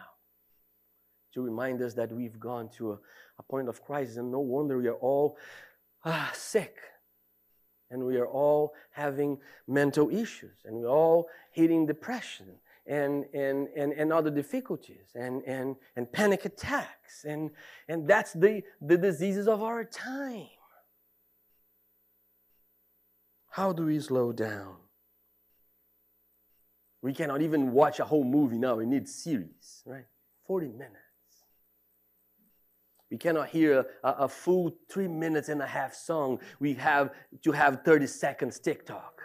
To 1.35 1.42
remind 1.42 1.83
us 1.83 1.94
that 1.94 2.12
we've 2.12 2.38
gone 2.38 2.68
to 2.77 2.92
a 2.92 2.98
a 3.42 3.50
point 3.50 3.68
of 3.68 3.83
crisis, 3.83 4.16
and 4.16 4.31
no 4.31 4.40
wonder 4.40 4.78
we 4.78 4.88
are 4.88 4.94
all 4.94 5.37
ah, 6.05 6.31
sick. 6.35 6.76
And 7.90 8.05
we 8.07 8.16
are 8.16 8.26
all 8.26 8.72
having 8.90 9.38
mental 9.68 10.09
issues, 10.09 10.64
and 10.64 10.76
we're 10.76 10.88
all 10.88 11.28
hitting 11.50 11.85
depression 11.85 12.46
and, 12.87 13.26
and, 13.35 13.68
and, 13.76 13.92
and 13.92 14.12
other 14.12 14.31
difficulties 14.31 15.11
and, 15.14 15.42
and, 15.44 15.76
and 15.94 16.11
panic 16.11 16.46
attacks. 16.46 17.24
And, 17.24 17.50
and 17.88 18.09
that's 18.09 18.33
the, 18.33 18.62
the 18.81 18.96
diseases 18.96 19.46
of 19.46 19.62
our 19.62 19.85
time. 19.85 20.48
How 23.50 23.72
do 23.72 23.85
we 23.85 24.00
slow 24.00 24.33
down? 24.33 24.76
We 27.02 27.12
cannot 27.12 27.42
even 27.42 27.72
watch 27.72 28.00
a 28.00 28.05
whole 28.05 28.24
movie 28.24 28.59
now. 28.59 28.76
We 28.76 28.87
need 28.87 29.07
series, 29.07 29.83
right? 29.85 30.07
40 30.46 30.68
minutes. 30.68 31.01
We 33.12 33.18
cannot 33.18 33.51
hear 33.51 33.85
a, 34.03 34.11
a, 34.20 34.29
full 34.29 34.75
three 34.88 35.07
minutes 35.07 35.51
and 35.51 35.61
a 35.61 35.66
half 35.66 35.92
song. 35.92 36.40
We 36.59 36.72
have 36.75 37.11
to 37.42 37.53
have 37.53 37.83
30 37.85 38.07
seconds 38.07 38.59
TikTok. 38.59 39.20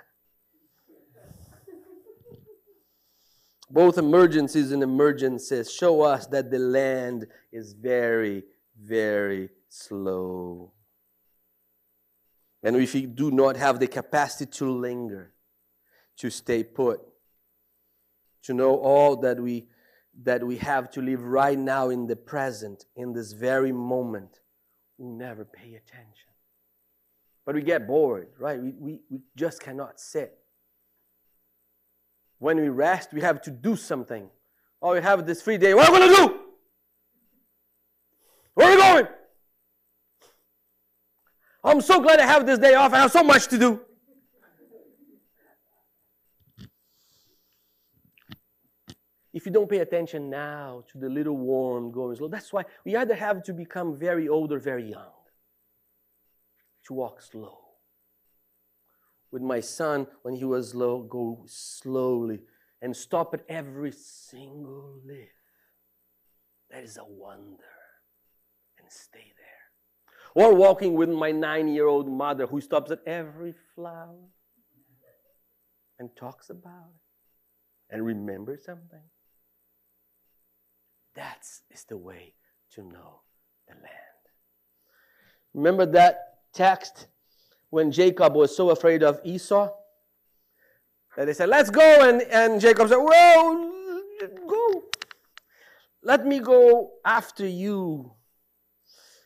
Both 3.72 3.98
emergencies 3.98 4.74
and 4.74 4.84
emergencies 4.84 5.72
show 5.72 6.02
us 6.02 6.28
that 6.28 6.52
the 6.52 6.60
land 6.60 7.28
is 7.50 7.72
very, 7.72 8.44
very 8.78 9.52
slow. 9.70 10.74
And 12.62 12.76
if 12.76 12.94
we 12.94 13.06
do 13.06 13.32
not 13.32 13.56
have 13.56 13.80
the 13.80 13.88
capacity 13.88 14.52
to 14.58 14.70
linger, 14.70 15.32
to 16.18 16.30
stay 16.30 16.66
put, 16.66 17.00
to 18.44 18.54
know 18.54 18.76
all 18.76 19.16
that 19.22 19.40
we 19.40 19.68
that 20.24 20.44
we 20.46 20.58
have 20.58 20.90
to 20.92 21.02
live 21.02 21.24
right 21.24 21.58
now 21.58 21.90
in 21.90 22.08
the 22.08 22.16
present, 22.16 22.86
in 22.96 23.14
this 23.14 23.34
very 23.34 23.72
moment, 23.72 24.40
we 24.98 25.06
never 25.06 25.46
pay 25.46 25.76
attention. 25.76 26.32
But 27.46 27.56
we 27.56 27.62
get 27.62 27.88
bored, 27.88 28.30
right? 28.40 28.60
We, 28.60 28.74
we, 28.78 29.02
we 29.10 29.20
just 29.36 29.62
cannot 29.62 30.00
sit. 30.00 30.38
When 32.40 32.60
we 32.60 32.70
rest, 32.70 33.14
we 33.14 33.22
have 33.22 33.42
to 33.44 33.52
do 33.52 33.76
something. 33.76 34.30
Oh, 34.82 34.94
we 34.94 35.02
have 35.02 35.26
this 35.26 35.42
free 35.42 35.58
day. 35.58 35.74
What 35.74 35.88
am 35.88 35.96
I 35.96 36.00
going 36.00 36.10
to 36.10 36.16
do? 36.16 36.40
Where 38.54 38.68
are 38.68 38.76
we 38.76 38.82
going? 38.82 39.08
I'm 41.64 41.82
so 41.82 42.02
glad 42.02 42.20
I 42.20 42.26
have 42.26 42.46
this 42.46 42.60
day 42.60 42.74
off. 42.74 42.94
I 42.94 43.00
have 43.00 43.12
so 43.12 43.24
much 43.24 43.48
to 43.48 43.58
do. 43.58 43.82
If 49.38 49.46
you 49.46 49.52
don't 49.52 49.70
pay 49.70 49.78
attention 49.78 50.32
now 50.32 50.84
to 50.92 50.98
the 50.98 51.10
little 51.10 51.38
worm 51.38 51.92
going 51.92 52.16
slow, 52.16 52.28
that's 52.28 52.52
why 52.52 52.64
we 52.84 52.96
either 52.96 53.14
have 53.14 53.44
to 53.44 53.54
become 53.54 53.96
very 53.96 54.28
old 54.28 54.52
or 54.52 54.58
very 54.58 54.90
young 54.90 55.14
to 56.88 56.94
walk 56.96 57.22
slow. 57.22 57.60
With 59.32 59.44
my 59.44 59.60
son, 59.60 60.08
when 60.24 60.34
he 60.34 60.44
was 60.44 60.74
low, 60.74 61.04
go 61.04 61.44
slowly 61.46 62.40
and 62.82 62.98
stop 62.98 63.36
at 63.36 63.44
every 63.48 63.92
single 63.92 65.02
leaf. 65.06 65.30
That 66.72 66.84
is 66.84 66.98
a 66.98 67.06
wonder. 67.06 67.76
And 68.80 68.92
stay 68.92 69.34
there. 69.38 70.34
Or 70.34 70.56
walking 70.56 70.96
with 70.96 71.10
my 71.10 71.32
nine 71.32 71.68
year 71.68 71.86
old 71.86 72.10
mother 72.10 72.48
who 72.48 72.60
stops 72.60 72.90
at 72.90 73.02
every 73.06 73.54
flower 73.76 74.32
and 76.00 76.10
talks 76.16 76.50
about 76.50 76.90
it 76.90 77.94
and 77.94 78.04
remembers 78.04 78.66
something. 78.66 79.04
That 81.18 81.44
is 81.72 81.84
the 81.90 81.98
way 81.98 82.36
to 82.74 82.84
know 82.84 83.22
the 83.68 83.74
land. 83.74 84.22
Remember 85.56 85.88
that 85.88 86.38
text 86.54 87.08
when 87.72 87.92
Jacob 87.92 88.36
was 88.36 88.56
so 88.56 88.70
afraid 88.70 89.02
of 89.02 89.20
Esau? 89.26 89.72
That 91.16 91.26
they 91.26 91.34
said, 91.34 91.50
Let's 91.50 91.72
go. 91.72 92.08
And, 92.08 92.22
and 92.22 92.62
Jacob 92.62 92.88
said, 92.90 92.98
Well, 92.98 93.74
go. 94.48 94.84
Let 96.04 96.28
me 96.28 96.40
go 96.40 96.92
after 97.04 97.48
you 97.48 98.14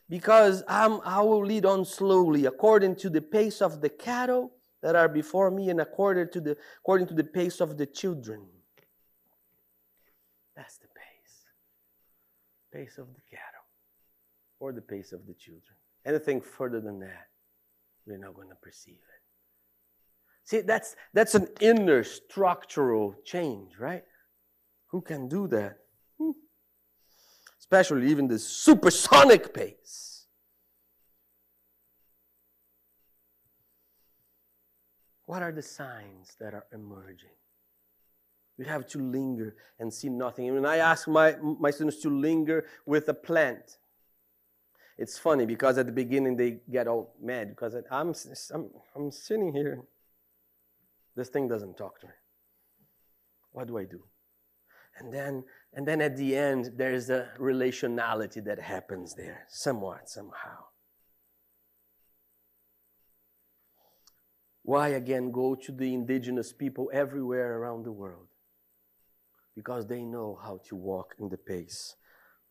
because 0.08 0.64
I'm, 0.70 1.02
I 1.04 1.22
will 1.22 1.46
lead 1.46 1.66
on 1.66 1.84
slowly 1.84 2.46
according 2.46 2.96
to 2.98 3.10
the 3.10 3.22
pace 3.22 3.62
of 3.62 3.82
the 3.82 3.90
cattle 3.90 4.54
that 4.82 4.96
are 4.96 5.10
before 5.10 5.52
me 5.52 5.70
and 5.70 5.82
according 5.82 6.30
to 6.30 6.40
the, 6.40 6.58
according 6.80 7.08
to 7.08 7.14
the 7.14 7.26
pace 7.26 7.60
of 7.60 7.78
the 7.78 7.86
children. 7.86 8.48
That's 10.56 10.78
the 10.78 10.88
pace. 10.88 11.02
Pace 12.72 12.98
of 12.98 13.08
the 13.14 13.22
cattle 13.30 13.66
or 14.60 14.72
the 14.72 14.82
pace 14.82 15.12
of 15.12 15.26
the 15.28 15.34
children. 15.34 15.76
Anything 16.06 16.42
further 16.42 16.80
than 16.80 17.00
that, 17.00 17.28
we're 18.06 18.18
not 18.18 18.34
going 18.34 18.50
to 18.50 18.56
perceive 18.56 18.96
it. 18.96 19.22
See, 20.44 20.62
that's, 20.62 20.96
that's 21.14 21.36
an 21.36 21.48
inner 21.60 22.04
structural 22.04 23.16
change, 23.26 23.78
right? 23.80 24.04
Who 24.88 25.02
can 25.02 25.28
do 25.28 25.48
that? 25.48 25.78
Hmm. 26.20 26.32
Especially 27.60 28.10
even 28.10 28.28
the 28.28 28.40
supersonic 28.40 29.54
pace. 29.54 30.26
What 35.26 35.42
are 35.42 35.52
the 35.52 35.62
signs 35.62 36.36
that 36.40 36.54
are 36.54 36.66
emerging? 36.74 37.30
You 38.62 38.68
have 38.68 38.86
to 38.90 39.00
linger 39.00 39.56
and 39.80 39.92
see 39.92 40.08
nothing. 40.08 40.48
And 40.48 40.68
I 40.68 40.78
ask 40.78 41.08
my, 41.08 41.36
my 41.42 41.72
students 41.72 42.00
to 42.04 42.12
linger 42.12 42.66
with 42.86 43.10
a 43.10 43.14
plant, 43.14 43.80
it's 45.00 45.18
funny 45.18 45.48
because 45.48 45.80
at 45.80 45.88
the 45.88 45.92
beginning 45.92 46.38
they 46.38 46.60
get 46.72 46.88
all 46.88 47.16
mad 47.20 47.50
because 47.50 47.74
I'm, 47.90 48.14
I'm, 48.54 48.70
I'm 48.96 49.10
sitting 49.10 49.52
here. 49.52 49.82
This 51.16 51.30
thing 51.30 51.48
doesn't 51.48 51.76
talk 51.76 52.00
to 52.02 52.06
me. 52.06 52.14
What 53.52 53.68
do 53.68 53.80
I 53.80 53.86
do? 53.86 54.04
And 55.00 55.12
then, 55.12 55.44
and 55.74 55.88
then 55.88 56.00
at 56.00 56.16
the 56.16 56.36
end, 56.36 56.74
there's 56.76 57.10
a 57.10 57.30
relationality 57.40 58.46
that 58.46 58.60
happens 58.60 59.16
there, 59.16 59.48
somewhat, 59.50 60.08
somehow. 60.08 60.66
Why 64.62 64.90
again 64.90 65.32
go 65.32 65.56
to 65.56 65.72
the 65.72 65.96
indigenous 65.96 66.54
people 66.54 66.92
everywhere 66.94 67.58
around 67.58 67.86
the 67.86 67.92
world? 67.92 68.28
Because 69.56 69.88
they 69.88 70.04
know 70.04 70.40
how 70.42 70.60
to 70.70 70.76
walk 70.76 71.16
in 71.20 71.30
the 71.30 71.38
pace 71.38 71.96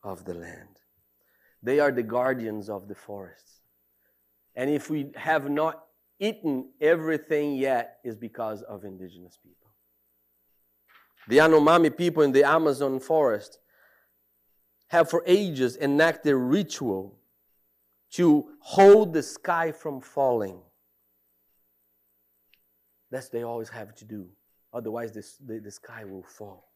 of 0.02 0.24
the 0.24 0.34
land. 0.34 0.76
They 1.62 1.80
are 1.80 1.92
the 1.92 2.02
guardians 2.02 2.68
of 2.68 2.88
the 2.88 2.94
forests. 2.94 3.60
And 4.54 4.70
if 4.70 4.90
we 4.90 5.12
have 5.16 5.48
not 5.50 5.84
eaten 6.18 6.70
everything 6.80 7.56
yet, 7.56 7.98
is 8.04 8.16
because 8.16 8.62
of 8.62 8.84
indigenous 8.84 9.38
people. 9.42 9.68
The 11.28 11.38
Yanomami 11.38 11.96
people 11.96 12.22
in 12.22 12.32
the 12.32 12.44
Amazon 12.44 13.00
forest 13.00 13.58
have 14.88 15.08
for 15.08 15.22
ages 15.26 15.76
enacted 15.76 16.34
ritual 16.34 17.16
to 18.12 18.48
hold 18.60 19.12
the 19.12 19.22
sky 19.22 19.70
from 19.70 20.00
falling. 20.00 20.60
That's 23.10 23.28
they 23.28 23.42
always 23.42 23.68
have 23.68 23.94
to 23.96 24.04
do. 24.04 24.28
Otherwise, 24.72 25.12
this, 25.12 25.36
the, 25.36 25.58
the 25.58 25.70
sky 25.70 26.04
will 26.04 26.24
fall. 26.24 26.69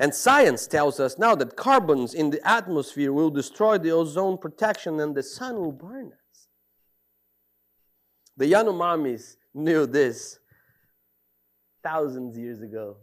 And 0.00 0.14
science 0.14 0.66
tells 0.66 0.98
us 0.98 1.18
now 1.18 1.34
that 1.34 1.56
carbons 1.56 2.14
in 2.14 2.30
the 2.30 2.40
atmosphere 2.48 3.12
will 3.12 3.28
destroy 3.28 3.76
the 3.76 3.90
ozone 3.90 4.38
protection 4.38 4.98
and 4.98 5.14
the 5.14 5.22
sun 5.22 5.56
will 5.56 5.72
burn 5.72 6.06
us. 6.06 6.48
The 8.38 8.50
Yanomamis 8.50 9.36
knew 9.52 9.84
this 9.84 10.38
thousands 11.82 12.34
of 12.34 12.42
years 12.42 12.62
ago. 12.62 12.96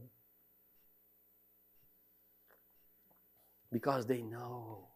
Because 3.72 4.08
they 4.08 4.24
know. 4.24 4.88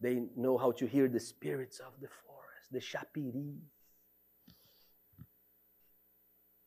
They 0.00 0.22
know 0.36 0.56
how 0.56 0.70
to 0.70 0.86
hear 0.86 1.08
the 1.08 1.18
spirits 1.18 1.80
of 1.80 1.94
the 2.00 2.08
forest, 2.24 2.70
the 2.70 2.78
shapiris. 2.78 3.58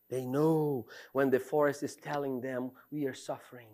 They 0.10 0.26
know 0.26 0.88
when 1.14 1.30
the 1.30 1.40
forest 1.40 1.84
is 1.84 1.96
telling 1.96 2.42
them, 2.42 2.72
we 2.92 3.06
are 3.06 3.14
suffering. 3.14 3.68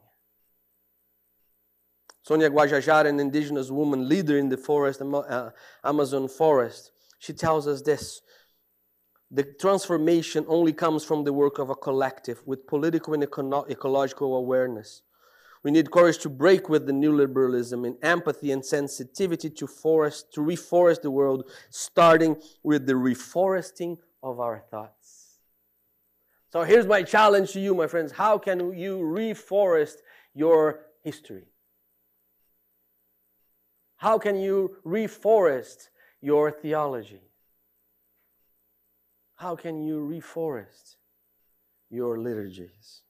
Sonia 2.23 2.49
Guajajara, 2.49 3.07
an 3.07 3.19
indigenous 3.19 3.71
woman 3.71 4.07
leader 4.07 4.37
in 4.37 4.49
the 4.49 4.57
forest, 4.57 5.01
uh, 5.01 5.49
Amazon 5.83 6.27
forest, 6.27 6.91
she 7.19 7.33
tells 7.33 7.67
us 7.67 7.81
this. 7.81 8.21
The 9.31 9.43
transformation 9.43 10.45
only 10.47 10.73
comes 10.73 11.05
from 11.05 11.23
the 11.23 11.33
work 11.33 11.57
of 11.57 11.69
a 11.69 11.75
collective 11.75 12.41
with 12.45 12.67
political 12.67 13.13
and 13.13 13.23
eco- 13.23 13.65
ecological 13.69 14.35
awareness. 14.35 15.03
We 15.63 15.71
need 15.71 15.91
courage 15.91 16.17
to 16.19 16.29
break 16.29 16.69
with 16.69 16.87
the 16.87 16.91
neoliberalism 16.91 17.85
in 17.85 17.97
empathy 18.01 18.51
and 18.51 18.65
sensitivity 18.65 19.49
to 19.51 19.67
forest, 19.67 20.33
to 20.33 20.41
reforest 20.41 21.03
the 21.03 21.11
world, 21.11 21.49
starting 21.69 22.41
with 22.63 22.87
the 22.87 22.93
reforesting 22.93 23.97
of 24.23 24.39
our 24.39 24.59
thoughts. 24.59 25.37
So 26.51 26.63
here's 26.63 26.87
my 26.87 27.03
challenge 27.03 27.53
to 27.53 27.59
you, 27.59 27.73
my 27.73 27.87
friends. 27.87 28.11
How 28.11 28.37
can 28.37 28.73
you 28.73 28.99
reforest 28.99 29.97
your 30.33 30.81
history? 31.03 31.50
How 34.01 34.17
can 34.17 34.35
you 34.35 34.77
reforest 34.83 35.89
your 36.21 36.49
theology? 36.49 37.21
How 39.35 39.55
can 39.55 39.83
you 39.83 39.99
reforest 39.99 40.95
your 41.87 42.17
liturgies? 42.17 43.03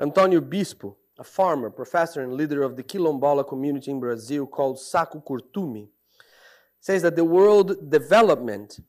Antonio 0.00 0.40
Bispo, 0.40 0.96
a 1.20 1.22
farmer, 1.22 1.70
professor, 1.70 2.22
and 2.22 2.32
leader 2.32 2.64
of 2.64 2.74
the 2.74 2.82
Quilombola 2.82 3.46
community 3.46 3.92
in 3.92 4.00
Brazil 4.00 4.44
called 4.44 4.80
Saco 4.80 5.20
Curtume, 5.20 5.86
says 6.80 7.02
that 7.02 7.14
the 7.14 7.24
word 7.24 7.88
development 7.88 8.80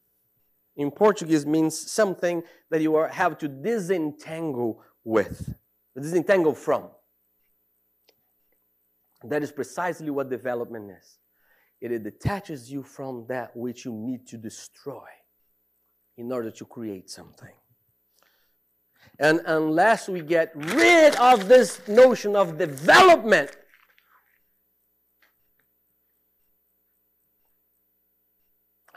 in 0.77 0.89
Portuguese 0.89 1.45
means 1.45 1.77
something 1.77 2.41
that 2.71 2.81
you 2.81 2.95
have 2.95 3.37
to 3.37 3.47
disentangle 3.47 4.81
with, 5.03 5.53
disentangle 5.95 6.55
from. 6.55 6.89
That 9.23 9.43
is 9.43 9.51
precisely 9.51 10.09
what 10.09 10.29
development 10.29 10.91
is. 10.91 11.17
It 11.79 12.03
detaches 12.03 12.71
you 12.71 12.83
from 12.83 13.25
that 13.27 13.55
which 13.55 13.85
you 13.85 13.93
need 13.93 14.27
to 14.27 14.37
destroy 14.37 15.07
in 16.17 16.31
order 16.31 16.51
to 16.51 16.65
create 16.65 17.09
something. 17.09 17.53
And 19.19 19.41
unless 19.45 20.07
we 20.07 20.21
get 20.21 20.51
rid 20.55 21.15
of 21.15 21.47
this 21.47 21.87
notion 21.87 22.35
of 22.35 22.57
development, 22.57 23.51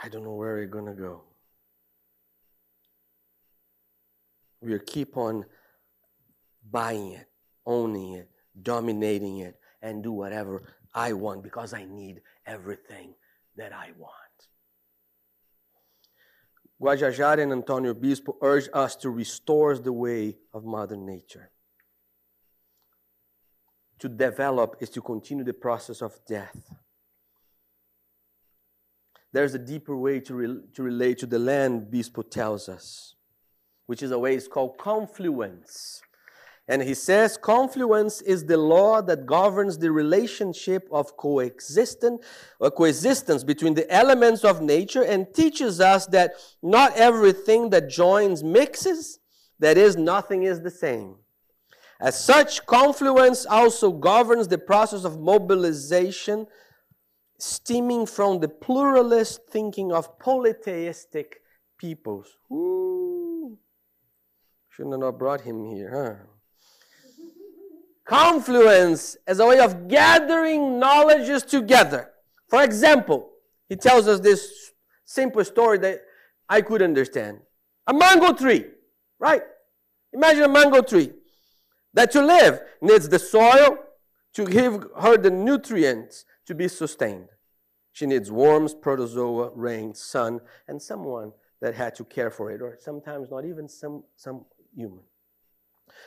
I 0.03 0.09
don't 0.09 0.25
know 0.25 0.35
where 0.35 0.55
we're 0.55 0.67
going 0.67 0.87
to 0.87 0.93
go. 0.93 1.23
We'll 4.61 4.79
keep 4.79 5.17
on 5.17 5.45
buying 6.71 7.13
it, 7.13 7.27
owning 7.67 8.15
it, 8.15 8.31
dominating 8.63 9.39
it, 9.39 9.59
and 9.85 10.03
do 10.03 10.11
whatever 10.11 10.63
I 10.95 11.13
want 11.13 11.45
because 11.45 11.75
I 11.75 11.85
need 11.85 12.23
everything 12.47 13.15
that 13.57 13.73
I 13.73 13.91
want. 13.99 14.13
Guajajara 16.81 17.43
and 17.43 17.53
Antonio 17.53 17.95
Bispo 17.95 18.35
urge 18.41 18.69
us 18.73 18.97
to 18.97 19.11
restore 19.11 19.77
the 19.79 19.93
way 19.93 20.39
of 20.53 20.65
Mother 20.65 20.97
Nature, 20.97 21.51
to 23.99 24.09
develop 24.09 24.77
is 24.81 24.91
to 24.91 25.01
continue 25.01 25.45
the 25.45 25.53
process 25.53 26.03
of 26.03 26.19
death. 26.27 26.75
There's 29.33 29.55
a 29.55 29.59
deeper 29.59 29.97
way 29.97 30.21
to, 30.21 30.35
re- 30.35 30.61
to 30.75 30.83
relate 30.83 31.19
to 31.19 31.27
the 31.27 31.39
land, 31.39 31.89
Bispo 31.93 32.29
tells 32.29 32.69
us, 32.69 33.15
which 33.87 34.03
is 34.03 34.11
a 34.11 34.19
way 34.19 34.35
it's 34.35 34.49
called 34.49 34.79
confluence. 34.79 36.01
And 36.67 36.83
he 36.83 36.95
says 36.95 37.37
confluence 37.37 38.23
is 38.23 38.47
the 38.47 38.57
law 38.57 39.03
that 39.03 39.27
governs 39.27 39.79
the 39.79 39.93
relationship 39.93 40.89
of 40.91 41.17
coexistence 41.17 42.25
or 42.59 42.71
coexistence 42.71 43.45
between 43.45 43.75
the 43.75 43.91
elements 43.93 44.45
of 44.45 44.63
nature 44.63 45.03
and 45.03 45.33
teaches 45.35 45.79
us 45.79 46.07
that 46.07 46.33
not 46.63 46.97
everything 46.97 47.69
that 47.71 47.91
joins 47.91 48.43
mixes, 48.43 49.19
that 49.59 49.77
is, 49.77 49.97
nothing 49.97 50.45
is 50.45 50.63
the 50.63 50.71
same. 50.71 51.17
As 52.01 52.23
such, 52.23 52.65
confluence 52.65 53.45
also 53.45 53.93
governs 53.93 54.49
the 54.49 54.59
process 54.59 55.05
of 55.05 55.21
mobilization 55.21 56.47
stemming 57.39 58.07
from 58.07 58.41
the 58.41 58.49
pluralist 58.49 59.41
thinking 59.51 59.93
of 59.93 60.19
polytheistic 60.19 61.43
peoples. 61.79 62.39
Ooh. 62.51 63.59
Shouldn't 64.71 65.03
have 65.03 65.19
brought 65.19 65.43
him 65.43 65.65
here, 65.67 65.91
huh? 65.95 66.34
Confluence 68.05 69.17
as 69.27 69.41
a 69.41 69.47
way 69.47 69.61
of 69.61 69.89
gathering 69.89 70.79
knowledges 70.79 71.43
together. 71.43 72.11
For 72.49 72.63
example, 72.63 73.31
he 73.69 73.77
tells 73.77 74.07
us 74.07 74.21
this 74.21 74.73
simple 75.05 75.45
story 75.45 75.79
that 75.79 76.01
I 76.49 76.61
could 76.61 76.83
understand. 76.83 77.41
A 77.87 77.95
mango 77.95 78.33
tree, 78.33 78.67
right? 79.19 79.43
Imagine 80.13 80.45
a 80.45 80.49
mango 80.49 80.83
tree 80.83 81.11
that 81.93 82.11
to 82.13 82.25
live 82.25 82.61
needs 82.81 83.09
the 83.09 83.19
soil 83.19 83.79
to 84.35 84.45
give 84.45 84.87
her 85.01 85.17
the 85.17 85.31
nutrients 85.31 86.25
to 86.47 86.55
be 86.55 86.69
sustained. 86.69 87.29
She 87.93 88.07
needs 88.07 88.31
worms, 88.31 88.75
protozoa, 88.75 89.51
rain, 89.55 89.95
sun, 89.95 90.41
and 90.67 90.83
someone 90.83 91.33
that 91.61 91.75
had 91.75 91.95
to 91.95 92.05
care 92.05 92.31
for 92.31 92.51
it, 92.51 92.61
or 92.61 92.77
sometimes 92.81 93.31
not 93.31 93.45
even 93.45 93.69
some, 93.69 94.05
some 94.17 94.45
human. 94.75 95.05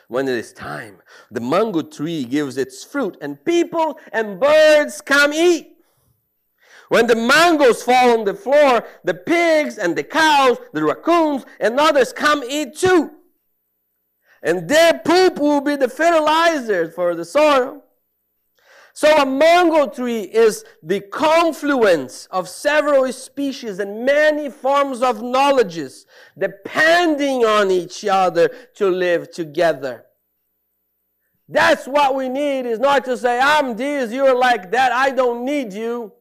When 0.08 0.26
it 0.26 0.38
is 0.38 0.52
time, 0.52 0.98
the 1.30 1.40
mango 1.40 1.82
tree 1.82 2.24
gives 2.24 2.56
its 2.56 2.82
fruit, 2.84 3.16
and 3.20 3.44
people 3.44 3.98
and 4.12 4.40
birds 4.40 5.00
come 5.00 5.32
eat. 5.32 5.76
When 6.88 7.06
the 7.06 7.16
mangoes 7.16 7.82
fall 7.82 8.18
on 8.18 8.24
the 8.24 8.34
floor, 8.34 8.86
the 9.04 9.14
pigs 9.14 9.76
and 9.76 9.94
the 9.94 10.02
cows, 10.02 10.58
the 10.72 10.82
raccoons, 10.82 11.44
and 11.60 11.78
others 11.78 12.12
come 12.12 12.42
eat 12.42 12.76
too. 12.76 13.10
And 14.42 14.68
their 14.68 15.00
poop 15.04 15.38
will 15.38 15.60
be 15.60 15.76
the 15.76 15.88
fertilizer 15.88 16.90
for 16.90 17.14
the 17.14 17.24
soil. 17.24 17.84
So 18.98 19.16
a 19.16 19.24
mango 19.24 19.86
tree 19.86 20.22
is 20.22 20.64
the 20.82 20.98
confluence 20.98 22.26
of 22.32 22.48
several 22.48 23.12
species 23.12 23.78
and 23.78 24.04
many 24.04 24.50
forms 24.50 25.02
of 25.02 25.22
knowledges 25.22 26.04
depending 26.36 27.44
on 27.44 27.70
each 27.70 28.04
other 28.04 28.48
to 28.74 28.90
live 28.90 29.30
together. 29.30 30.06
That's 31.48 31.86
what 31.86 32.16
we 32.16 32.28
need 32.28 32.66
is 32.66 32.80
not 32.80 33.04
to 33.04 33.16
say, 33.16 33.38
I'm 33.38 33.76
this, 33.76 34.10
you're 34.10 34.36
like 34.36 34.72
that, 34.72 34.90
I 34.90 35.10
don't 35.10 35.44
need 35.44 35.72
you. 35.72 36.12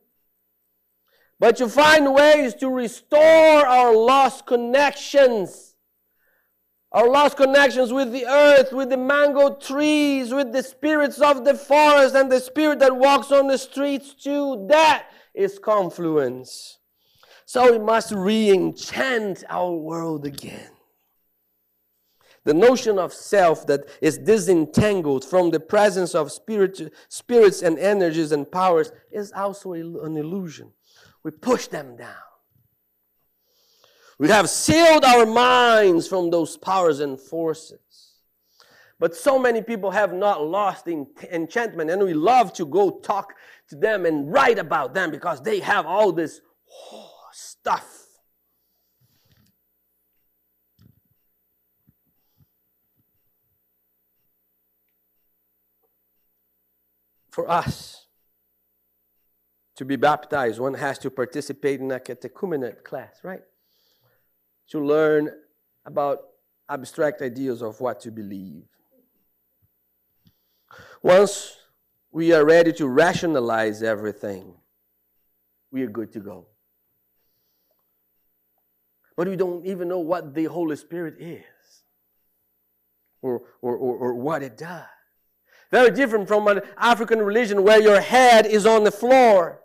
But 1.40 1.58
to 1.58 1.70
find 1.70 2.14
ways 2.14 2.54
to 2.60 2.70
restore 2.70 3.66
our 3.66 3.92
lost 3.96 4.46
connections 4.46 5.67
our 6.92 7.10
lost 7.10 7.38
connections 7.38 7.92
with 7.92 8.12
the 8.12 8.26
earth, 8.26 8.72
with 8.72 8.90
the 8.90 8.98
mango 8.98 9.56
trees, 9.56 10.34
with 10.34 10.54
the 10.54 10.64
spirits 10.64 11.20
of 11.20 11.44
the 11.44 11.54
forest, 11.54 12.16
and 12.16 12.32
the 12.32 12.40
spirit 12.40 12.80
that 12.80 12.96
walks 12.96 13.32
on 13.32 13.48
the 13.48 13.58
streets 13.58 14.14
too. 14.14 14.66
That 14.70 15.08
is 15.34 15.60
confluence. 15.60 16.80
So 17.46 17.72
we 17.72 17.80
must 17.80 18.12
re 18.12 18.50
enchant 18.50 19.44
our 19.50 19.72
world 19.74 20.26
again. 20.26 20.72
The 22.46 22.54
notion 22.54 22.98
of 22.98 23.14
self 23.14 23.68
that 23.68 23.90
is 24.02 24.18
disentangled 24.18 25.26
from 25.26 25.52
the 25.52 25.60
presence 25.60 26.16
of 26.16 26.32
spirit, 26.32 26.94
spirits 27.10 27.62
and 27.62 27.78
energies 27.78 28.32
and 28.32 28.50
powers 28.50 28.94
is 29.12 29.34
also 29.34 29.74
an 29.74 30.16
illusion. 30.16 30.72
We 31.24 31.32
push 31.32 31.68
them 31.68 31.98
down. 31.98 32.27
We 34.20 34.30
have 34.30 34.50
sealed 34.50 35.06
our 35.06 35.26
minds 35.26 36.08
from 36.08 36.32
those 36.32 36.58
powers 36.58 37.00
and 37.00 37.20
forces. 37.20 37.80
But 39.00 39.16
so 39.16 39.38
many 39.38 39.62
people 39.62 39.92
have 39.92 40.12
not 40.12 40.44
lost 40.44 40.88
enchantment, 40.88 41.92
and 41.92 42.02
we 42.02 42.16
love 42.16 42.52
to 42.54 42.66
go 42.66 43.00
talk 43.00 43.36
to 43.70 43.76
them 43.76 44.08
and 44.08 44.32
write 44.32 44.58
about 44.58 44.96
them 44.96 45.12
because 45.12 45.42
they 45.42 45.60
have 45.60 45.86
all 45.86 46.12
this 46.12 46.42
oh, 46.92 47.12
stuff. 47.32 48.06
For 57.30 57.48
us 57.48 58.08
to 59.76 59.86
be 59.86 59.96
baptized, 59.96 60.60
one 60.60 60.74
has 60.74 60.98
to 60.98 61.12
participate 61.12 61.80
in 61.82 61.92
a 61.92 62.00
catechumenate 62.00 62.84
class, 62.84 63.20
right? 63.24 63.44
To 64.70 64.80
learn 64.84 65.30
about 65.86 66.20
abstract 66.70 67.22
ideas 67.22 67.62
of 67.62 67.80
what 67.80 68.00
to 68.02 68.12
believe. 68.12 68.66
Once 71.02 71.58
we 72.12 72.34
are 72.34 72.46
ready 72.46 72.74
to 72.74 72.88
rationalize 72.88 73.82
everything, 73.82 74.54
we 75.72 75.84
are 75.84 75.88
good 75.88 76.12
to 76.12 76.20
go. 76.20 76.48
But 79.16 79.28
we 79.28 79.36
don't 79.36 79.66
even 79.66 79.88
know 79.88 80.00
what 80.00 80.34
the 80.34 80.46
Holy 80.46 80.76
Spirit 80.76 81.16
is 81.20 81.44
or, 83.22 83.44
or, 83.62 83.76
or, 83.76 83.98
or 83.98 84.14
what 84.14 84.44
it 84.44 84.58
does. 84.58 84.84
Very 85.72 85.92
different 85.92 86.28
from 86.28 86.48
an 86.48 86.62
African 86.78 87.20
religion 87.20 87.64
where 87.64 87.82
your 87.82 88.00
head 88.00 88.46
is 88.46 88.66
on 88.66 88.84
the 88.84 88.92
floor, 88.92 89.62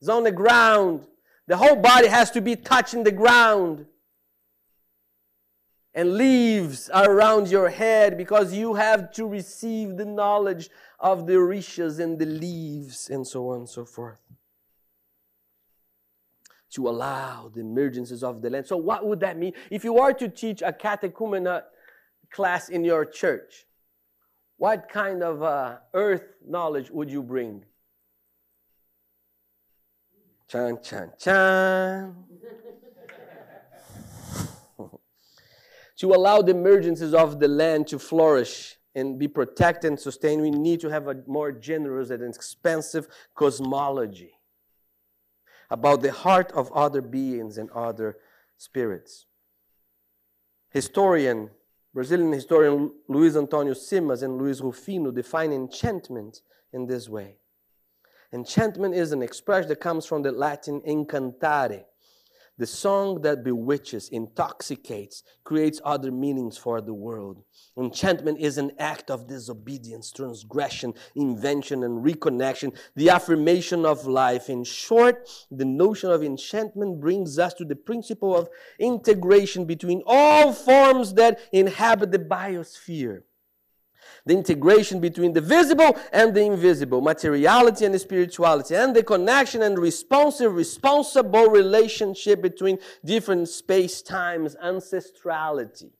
it's 0.00 0.08
on 0.08 0.24
the 0.24 0.32
ground. 0.32 1.06
The 1.46 1.56
whole 1.56 1.76
body 1.76 2.06
has 2.06 2.30
to 2.32 2.40
be 2.40 2.54
touching 2.54 3.02
the 3.02 3.10
ground 3.10 3.86
and 5.94 6.14
leaves 6.14 6.88
are 6.90 7.10
around 7.10 7.48
your 7.48 7.68
head 7.68 8.16
because 8.16 8.52
you 8.52 8.74
have 8.74 9.12
to 9.12 9.26
receive 9.26 9.96
the 9.96 10.04
knowledge 10.04 10.70
of 10.98 11.26
the 11.26 11.32
orishas 11.32 11.98
and 11.98 12.18
the 12.18 12.26
leaves 12.26 13.10
and 13.10 13.26
so 13.26 13.48
on 13.48 13.60
and 13.60 13.68
so 13.68 13.84
forth. 13.84 14.18
To 16.74 16.88
allow 16.88 17.50
the 17.52 17.62
emergences 17.62 18.22
of 18.22 18.42
the 18.42 18.50
land. 18.50 18.66
So, 18.66 18.76
what 18.76 19.04
would 19.04 19.18
that 19.20 19.36
mean? 19.36 19.54
If 19.70 19.82
you 19.82 19.98
are 19.98 20.12
to 20.12 20.28
teach 20.28 20.62
a 20.62 20.72
catechumenate 20.72 21.64
class 22.30 22.68
in 22.68 22.84
your 22.84 23.04
church, 23.04 23.66
what 24.56 24.88
kind 24.88 25.24
of 25.24 25.42
uh, 25.42 25.78
earth 25.94 26.34
knowledge 26.46 26.90
would 26.90 27.10
you 27.10 27.24
bring? 27.24 27.64
Chan, 30.46 30.78
chan, 30.82 31.12
chan. 31.18 32.14
To 36.00 36.14
allow 36.14 36.40
the 36.40 36.52
emergencies 36.52 37.12
of 37.12 37.38
the 37.40 37.48
land 37.48 37.86
to 37.86 37.98
flourish 37.98 38.76
and 38.94 39.18
be 39.18 39.28
protected 39.28 39.90
and 39.90 40.00
sustained, 40.00 40.40
we 40.40 40.50
need 40.50 40.80
to 40.80 40.88
have 40.88 41.08
a 41.08 41.16
more 41.26 41.52
generous 41.52 42.08
and 42.08 42.22
expansive 42.22 43.06
cosmology 43.34 44.32
about 45.68 46.00
the 46.00 46.10
heart 46.10 46.50
of 46.52 46.72
other 46.72 47.02
beings 47.02 47.58
and 47.58 47.70
other 47.72 48.16
spirits. 48.56 49.26
Historian, 50.70 51.50
Brazilian 51.92 52.32
historian 52.32 52.90
Luiz 53.06 53.34
Antônio 53.34 53.74
Simas 53.74 54.22
and 54.22 54.38
Luiz 54.38 54.62
Rufino 54.62 55.10
define 55.10 55.52
enchantment 55.52 56.40
in 56.72 56.86
this 56.86 57.10
way. 57.10 57.36
Enchantment 58.32 58.94
is 58.94 59.12
an 59.12 59.22
expression 59.22 59.68
that 59.68 59.80
comes 59.80 60.06
from 60.06 60.22
the 60.22 60.32
Latin 60.32 60.80
incantare, 60.80 61.84
the 62.60 62.66
song 62.66 63.22
that 63.22 63.42
bewitches, 63.42 64.10
intoxicates, 64.10 65.22
creates 65.44 65.80
other 65.82 66.12
meanings 66.12 66.58
for 66.58 66.82
the 66.82 66.92
world. 66.92 67.42
Enchantment 67.78 68.38
is 68.38 68.58
an 68.58 68.70
act 68.78 69.10
of 69.10 69.26
disobedience, 69.26 70.12
transgression, 70.12 70.92
invention, 71.14 71.82
and 71.84 72.04
reconnection, 72.04 72.76
the 72.94 73.08
affirmation 73.08 73.86
of 73.86 74.06
life. 74.06 74.50
In 74.50 74.64
short, 74.64 75.26
the 75.50 75.64
notion 75.64 76.10
of 76.10 76.22
enchantment 76.22 77.00
brings 77.00 77.38
us 77.38 77.54
to 77.54 77.64
the 77.64 77.76
principle 77.76 78.36
of 78.36 78.50
integration 78.78 79.64
between 79.64 80.02
all 80.04 80.52
forms 80.52 81.14
that 81.14 81.40
inhabit 81.52 82.12
the 82.12 82.18
biosphere 82.18 83.22
the 84.26 84.34
integration 84.34 85.00
between 85.00 85.32
the 85.32 85.40
visible 85.40 85.98
and 86.12 86.34
the 86.34 86.42
invisible, 86.42 87.00
materiality 87.00 87.84
and 87.84 88.00
spirituality, 88.00 88.74
and 88.74 88.94
the 88.94 89.02
connection 89.02 89.62
and 89.62 89.78
responsive, 89.78 90.54
responsible 90.54 91.46
relationship 91.46 92.42
between 92.42 92.78
different 93.04 93.48
space 93.48 94.02
times, 94.02 94.56
ancestrality. 94.62 95.90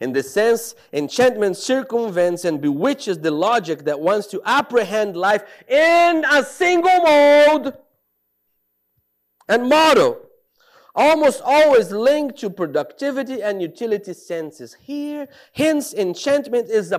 In 0.00 0.12
the 0.12 0.22
sense, 0.22 0.74
enchantment 0.92 1.56
circumvents 1.56 2.44
and 2.44 2.60
bewitches 2.60 3.18
the 3.18 3.30
logic 3.30 3.84
that 3.84 3.98
wants 3.98 4.28
to 4.28 4.40
apprehend 4.44 5.16
life 5.16 5.44
in 5.66 6.24
a 6.30 6.44
single 6.44 7.00
mode 7.00 7.74
and 9.48 9.68
motto, 9.68 10.27
almost 10.94 11.40
always 11.44 11.90
linked 11.90 12.38
to 12.38 12.50
productivity 12.50 13.42
and 13.42 13.62
utility 13.62 14.14
senses. 14.14 14.76
Here, 14.80 15.28
hence, 15.52 15.94
enchantment 15.94 16.68
is 16.68 16.92
a 16.92 16.98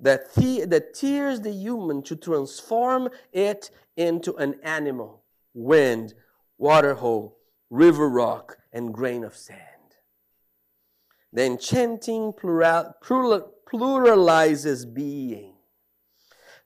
that, 0.00 0.34
the, 0.34 0.64
that 0.66 0.94
tears 0.94 1.40
the 1.40 1.52
human 1.52 2.02
to 2.02 2.16
transform 2.16 3.08
it 3.32 3.70
into 3.96 4.34
an 4.34 4.56
animal, 4.62 5.22
wind, 5.54 6.14
water 6.58 6.94
hole, 6.94 7.38
river 7.70 8.08
rock, 8.08 8.58
and 8.72 8.92
grain 8.92 9.22
of 9.24 9.36
sand. 9.36 9.58
The 11.32 11.44
enchanting 11.44 12.32
plural, 12.32 12.94
plural, 13.00 13.52
pluralizes 13.72 14.92
being, 14.92 15.54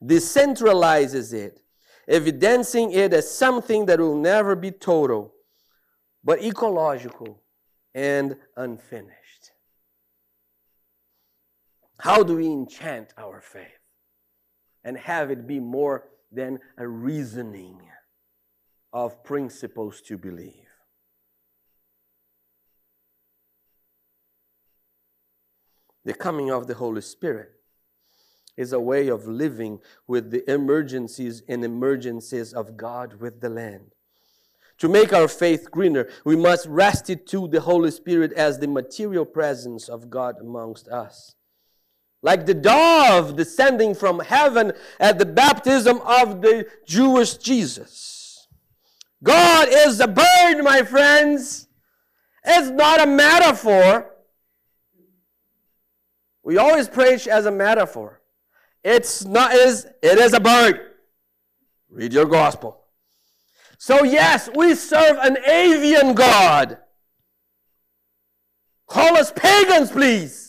decentralizes 0.03 1.33
it, 1.33 1.61
evidencing 2.07 2.91
it 2.91 3.13
as 3.13 3.29
something 3.29 3.85
that 3.85 3.99
will 3.99 4.17
never 4.17 4.55
be 4.55 4.71
total, 4.71 5.33
but 6.23 6.41
ecological 6.43 7.41
and 7.93 8.37
unfinished. 8.55 9.51
How 11.99 12.23
do 12.23 12.37
we 12.37 12.47
enchant 12.47 13.13
our 13.17 13.41
faith 13.41 13.65
and 14.83 14.97
have 14.97 15.31
it 15.31 15.47
be 15.47 15.59
more 15.59 16.07
than 16.31 16.59
a 16.77 16.87
reasoning 16.87 17.81
of 18.93 19.23
principles 19.23 20.01
to 20.01 20.17
believe? 20.17 20.53
The 26.05 26.13
coming 26.13 26.51
of 26.51 26.67
the 26.67 26.75
Holy 26.75 27.01
Spirit 27.01 27.56
is 28.57 28.73
a 28.73 28.79
way 28.79 29.07
of 29.07 29.27
living 29.27 29.79
with 30.07 30.31
the 30.31 30.49
emergencies 30.51 31.43
and 31.47 31.63
emergencies 31.63 32.51
of 32.53 32.75
God 32.75 33.21
with 33.21 33.39
the 33.39 33.49
land. 33.49 33.91
To 34.79 34.89
make 34.89 35.13
our 35.13 35.27
faith 35.27 35.71
greener, 35.71 36.09
we 36.25 36.35
must 36.35 36.67
restitute 36.67 37.51
the 37.51 37.61
Holy 37.61 37.91
Spirit 37.91 38.33
as 38.33 38.59
the 38.59 38.67
material 38.67 39.25
presence 39.25 39.87
of 39.87 40.09
God 40.09 40.35
amongst 40.39 40.87
us. 40.87 41.35
Like 42.21 42.45
the 42.45 42.53
dove 42.53 43.35
descending 43.35 43.95
from 43.95 44.19
heaven 44.19 44.73
at 44.99 45.19
the 45.19 45.25
baptism 45.25 45.99
of 46.01 46.41
the 46.41 46.67
Jewish 46.85 47.37
Jesus. 47.37 48.47
God 49.23 49.67
is 49.71 49.99
a 49.99 50.07
bird, 50.07 50.63
my 50.63 50.83
friends. 50.83 51.67
It's 52.43 52.69
not 52.69 53.01
a 53.01 53.07
metaphor. 53.07 54.11
We 56.43 56.57
always 56.57 56.87
preach 56.87 57.27
as 57.27 57.45
a 57.45 57.51
metaphor. 57.51 58.16
It's 58.89 59.25
not 59.25 59.51
is 59.51 59.85
it 60.01 60.17
is 60.17 60.31
a 60.31 60.39
bird. 60.39 60.79
Read 61.89 62.13
your 62.13 62.25
gospel. 62.25 62.85
So 63.77 64.05
yes, 64.05 64.49
we 64.55 64.75
serve 64.75 65.17
an 65.17 65.37
avian 65.45 66.13
god. 66.13 66.77
Call 68.87 69.17
us 69.17 69.33
pagans, 69.35 69.91
please. 69.91 70.46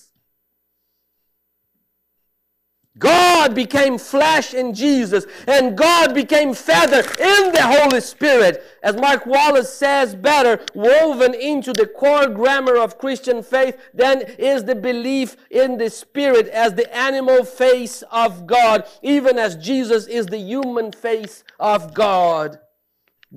God 2.98 3.54
became 3.54 3.98
flesh 3.98 4.54
in 4.54 4.74
Jesus, 4.74 5.26
and 5.46 5.76
God 5.76 6.14
became 6.14 6.54
feather 6.54 7.00
in 7.00 7.52
the 7.52 7.62
Holy 7.62 8.00
Spirit. 8.00 8.62
As 8.82 8.96
Mark 8.96 9.26
Wallace 9.26 9.72
says 9.72 10.14
better, 10.14 10.64
woven 10.74 11.34
into 11.34 11.72
the 11.72 11.86
core 11.86 12.28
grammar 12.28 12.76
of 12.76 12.98
Christian 12.98 13.42
faith, 13.42 13.76
then 13.94 14.22
is 14.38 14.64
the 14.64 14.74
belief 14.74 15.36
in 15.50 15.78
the 15.78 15.90
Spirit 15.90 16.48
as 16.48 16.74
the 16.74 16.94
animal 16.96 17.44
face 17.44 18.02
of 18.10 18.46
God, 18.46 18.86
even 19.02 19.38
as 19.38 19.56
Jesus 19.56 20.06
is 20.06 20.26
the 20.26 20.38
human 20.38 20.92
face 20.92 21.44
of 21.60 21.94
God. 21.94 22.58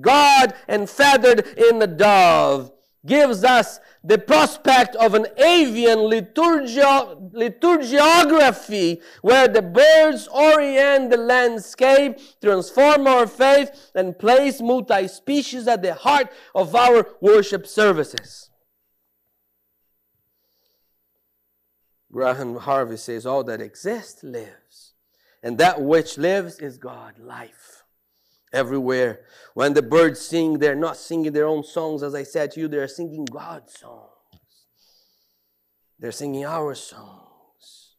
God 0.00 0.54
and 0.66 0.88
feathered 0.88 1.46
in 1.58 1.78
the 1.78 1.86
dove 1.86 2.71
gives 3.04 3.42
us 3.42 3.80
the 4.04 4.18
prospect 4.18 4.94
of 4.96 5.14
an 5.14 5.26
avian 5.36 5.98
liturgio- 5.98 7.32
liturgiography 7.32 9.00
where 9.22 9.48
the 9.48 9.62
birds 9.62 10.28
orient 10.28 11.10
the 11.10 11.16
landscape, 11.16 12.18
transform 12.40 13.06
our 13.06 13.26
faith, 13.26 13.90
and 13.94 14.18
place 14.18 14.60
multi 14.60 15.08
species 15.08 15.66
at 15.66 15.82
the 15.82 15.94
heart 15.94 16.28
of 16.54 16.74
our 16.74 17.08
worship 17.20 17.66
services. 17.66 18.50
Graham 22.12 22.56
Harvey 22.56 22.98
says, 22.98 23.24
All 23.24 23.42
that 23.44 23.60
exists 23.60 24.22
lives, 24.22 24.92
and 25.42 25.58
that 25.58 25.80
which 25.80 26.18
lives 26.18 26.58
is 26.58 26.76
God, 26.76 27.18
life 27.18 27.71
everywhere. 28.52 29.20
When 29.54 29.74
the 29.74 29.82
birds 29.82 30.20
sing, 30.20 30.58
they're 30.58 30.74
not 30.74 30.96
singing 30.96 31.32
their 31.32 31.46
own 31.46 31.64
songs, 31.64 32.02
as 32.02 32.14
I 32.14 32.22
said 32.22 32.52
to 32.52 32.60
you, 32.60 32.68
they're 32.68 32.88
singing 32.88 33.24
God's 33.24 33.78
songs. 33.78 34.10
They're 35.98 36.12
singing 36.12 36.44
our 36.44 36.74
songs. 36.74 37.96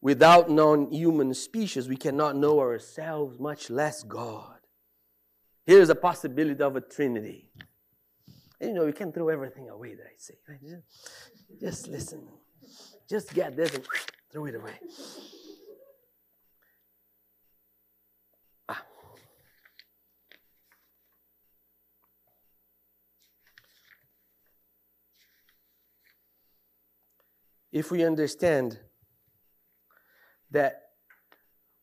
Without 0.00 0.50
non 0.50 0.90
human 0.90 1.32
species, 1.34 1.88
we 1.88 1.96
cannot 1.96 2.36
know 2.36 2.60
ourselves, 2.60 3.38
much 3.38 3.70
less 3.70 4.02
God. 4.02 4.58
Here's 5.66 5.88
a 5.88 5.94
possibility 5.94 6.62
of 6.62 6.76
a 6.76 6.80
trinity. 6.80 7.50
And 8.60 8.70
you 8.70 8.74
know, 8.76 8.86
you 8.86 8.92
can 8.92 9.12
throw 9.12 9.28
everything 9.28 9.68
away 9.68 9.94
that 9.94 10.04
I 10.04 10.14
say. 10.16 10.34
Right? 10.48 10.60
Just, 10.60 11.60
just 11.60 11.88
listen. 11.88 12.26
Just 13.08 13.34
get 13.34 13.56
this 13.56 13.74
and 13.74 13.84
throw 14.32 14.46
it 14.46 14.54
away. 14.54 14.78
If 27.74 27.90
we 27.90 28.04
understand 28.04 28.78
that 30.52 30.82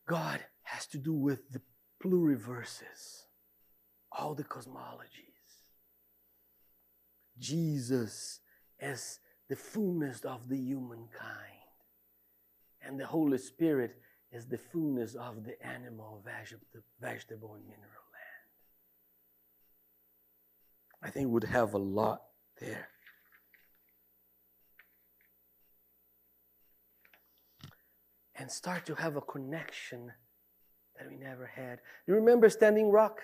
God 0.08 0.40
has 0.64 0.88
to 0.88 0.98
do 0.98 1.12
with 1.12 1.52
the 1.52 1.62
pluriverses, 2.02 3.26
all 4.10 4.34
the 4.34 4.46
cosmologies. 4.46 5.28
Jesus 7.38 8.40
as 8.80 9.20
the 9.50 9.56
fullness 9.58 10.22
of 10.22 10.48
the 10.48 10.58
humankind, 10.58 11.10
and 12.82 12.98
the 12.98 13.06
Holy 13.06 13.38
Spirit 13.38 13.98
is 14.32 14.48
the 14.48 14.58
fullness 14.58 15.16
of 15.16 15.44
the 15.44 15.62
animal, 15.62 16.24
vegetable, 16.26 17.56
and 17.56 17.66
mineral 17.66 18.08
land. 18.14 18.48
I 21.04 21.10
think 21.10 21.32
we'd 21.32 21.44
have 21.44 21.74
a 21.74 21.78
lot 21.78 22.22
there. 22.62 22.88
And 28.36 28.50
start 28.50 28.86
to 28.86 28.96
have 28.96 29.16
a 29.16 29.22
connection 29.22 30.12
that 30.98 31.10
we 31.10 31.18
never 31.18 31.46
had. 31.46 31.80
You 32.08 32.16
remember 32.16 32.50
Standing 32.50 32.90
Rock? 32.90 33.20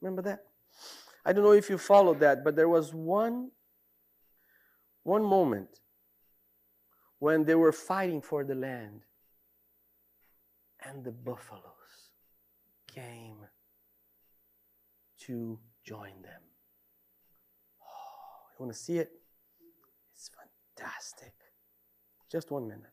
Remember 0.00 0.22
that? 0.22 0.44
I 1.24 1.32
don't 1.32 1.44
know 1.44 1.52
if 1.52 1.70
you 1.70 1.78
followed 1.78 2.20
that, 2.20 2.42
but 2.44 2.56
there 2.56 2.68
was 2.68 2.92
one, 2.92 3.50
one 5.02 5.24
moment 5.24 5.80
when 7.18 7.44
they 7.44 7.54
were 7.54 7.72
fighting 7.72 8.20
for 8.20 8.44
the 8.44 8.54
land 8.54 9.02
and 10.84 11.04
the 11.04 11.12
buffaloes 11.12 12.10
came 12.92 13.36
to 15.20 15.58
join 15.84 16.22
them. 16.22 16.42
Oh, 17.80 18.48
you 18.58 18.64
want 18.64 18.72
to 18.72 18.78
see 18.78 18.98
it? 18.98 19.12
It's 20.14 20.30
fantastic. 20.76 21.34
Just 22.30 22.50
one 22.50 22.66
minute 22.66 22.91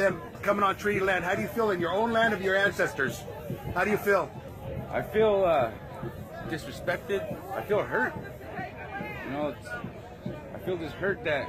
them 0.00 0.20
coming 0.42 0.64
on 0.64 0.76
treaty 0.76 1.00
land. 1.00 1.24
How 1.24 1.34
do 1.34 1.42
you 1.42 1.48
feel 1.48 1.70
in 1.70 1.80
your 1.80 1.92
own 1.92 2.12
land 2.12 2.34
of 2.34 2.42
your 2.42 2.56
ancestors? 2.56 3.22
How 3.74 3.84
do 3.84 3.90
you 3.90 3.96
feel? 3.96 4.30
I 4.90 5.02
feel 5.02 5.44
uh, 5.44 5.70
disrespected. 6.48 7.20
I 7.54 7.62
feel 7.62 7.82
hurt. 7.82 8.14
You 9.24 9.30
know, 9.32 9.54
I 10.54 10.58
feel 10.60 10.76
this 10.76 10.92
hurt 10.92 11.22
that 11.24 11.48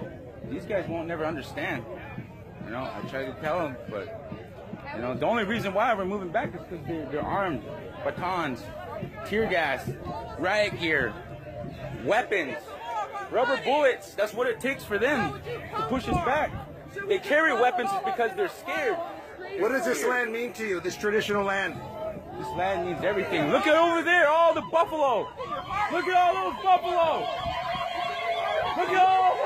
these 0.49 0.65
guys 0.65 0.87
won't 0.87 1.07
never 1.07 1.25
understand. 1.25 1.83
You 2.65 2.71
know, 2.71 2.83
I 2.83 3.01
try 3.09 3.25
to 3.25 3.33
tell 3.41 3.59
them, 3.59 3.75
but 3.89 4.31
you 4.95 5.01
know, 5.01 5.13
the 5.13 5.25
only 5.25 5.45
reason 5.45 5.73
why 5.73 5.93
we're 5.93 6.05
moving 6.05 6.29
back 6.29 6.53
is 6.53 6.61
because 6.61 6.85
they're, 6.85 7.05
they're 7.11 7.21
armed, 7.21 7.63
batons, 8.03 8.61
tear 9.25 9.47
gas, 9.47 9.89
riot 10.37 10.79
gear, 10.79 11.13
weapons, 12.03 12.57
rubber 13.31 13.59
bullets. 13.63 14.13
That's 14.13 14.33
what 14.33 14.47
it 14.47 14.59
takes 14.59 14.83
for 14.83 14.97
them 14.97 15.39
to 15.75 15.85
push 15.87 16.07
us 16.07 16.15
back. 16.25 16.51
They 17.07 17.19
carry 17.19 17.53
weapons 17.53 17.89
because 18.05 18.31
they're 18.35 18.49
scared. 18.49 18.97
What 19.59 19.69
does 19.69 19.85
this 19.85 20.03
land 20.05 20.31
mean 20.31 20.53
to 20.53 20.65
you, 20.65 20.79
this 20.79 20.95
traditional 20.95 21.43
land? 21.43 21.75
This 22.37 22.47
land 22.57 22.87
means 22.87 23.03
everything. 23.03 23.51
Look 23.51 23.67
at 23.67 23.75
over 23.75 24.01
there, 24.01 24.27
all 24.27 24.53
the 24.53 24.61
buffalo. 24.71 25.29
Look 25.91 26.07
at 26.07 26.15
all 26.15 26.51
those 26.51 26.63
buffalo. 26.63 27.19
Look 28.77 28.89
at 28.89 29.07
all 29.07 29.40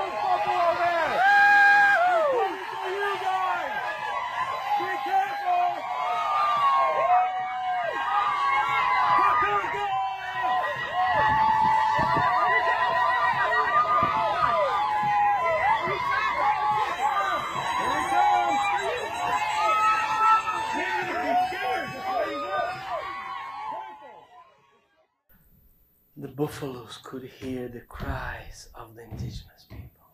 buffaloes 26.56 27.00
could 27.04 27.24
hear 27.24 27.68
the 27.68 27.82
cries 27.82 28.70
of 28.76 28.96
the 28.96 29.04
indigenous 29.04 29.66
people. 29.68 30.08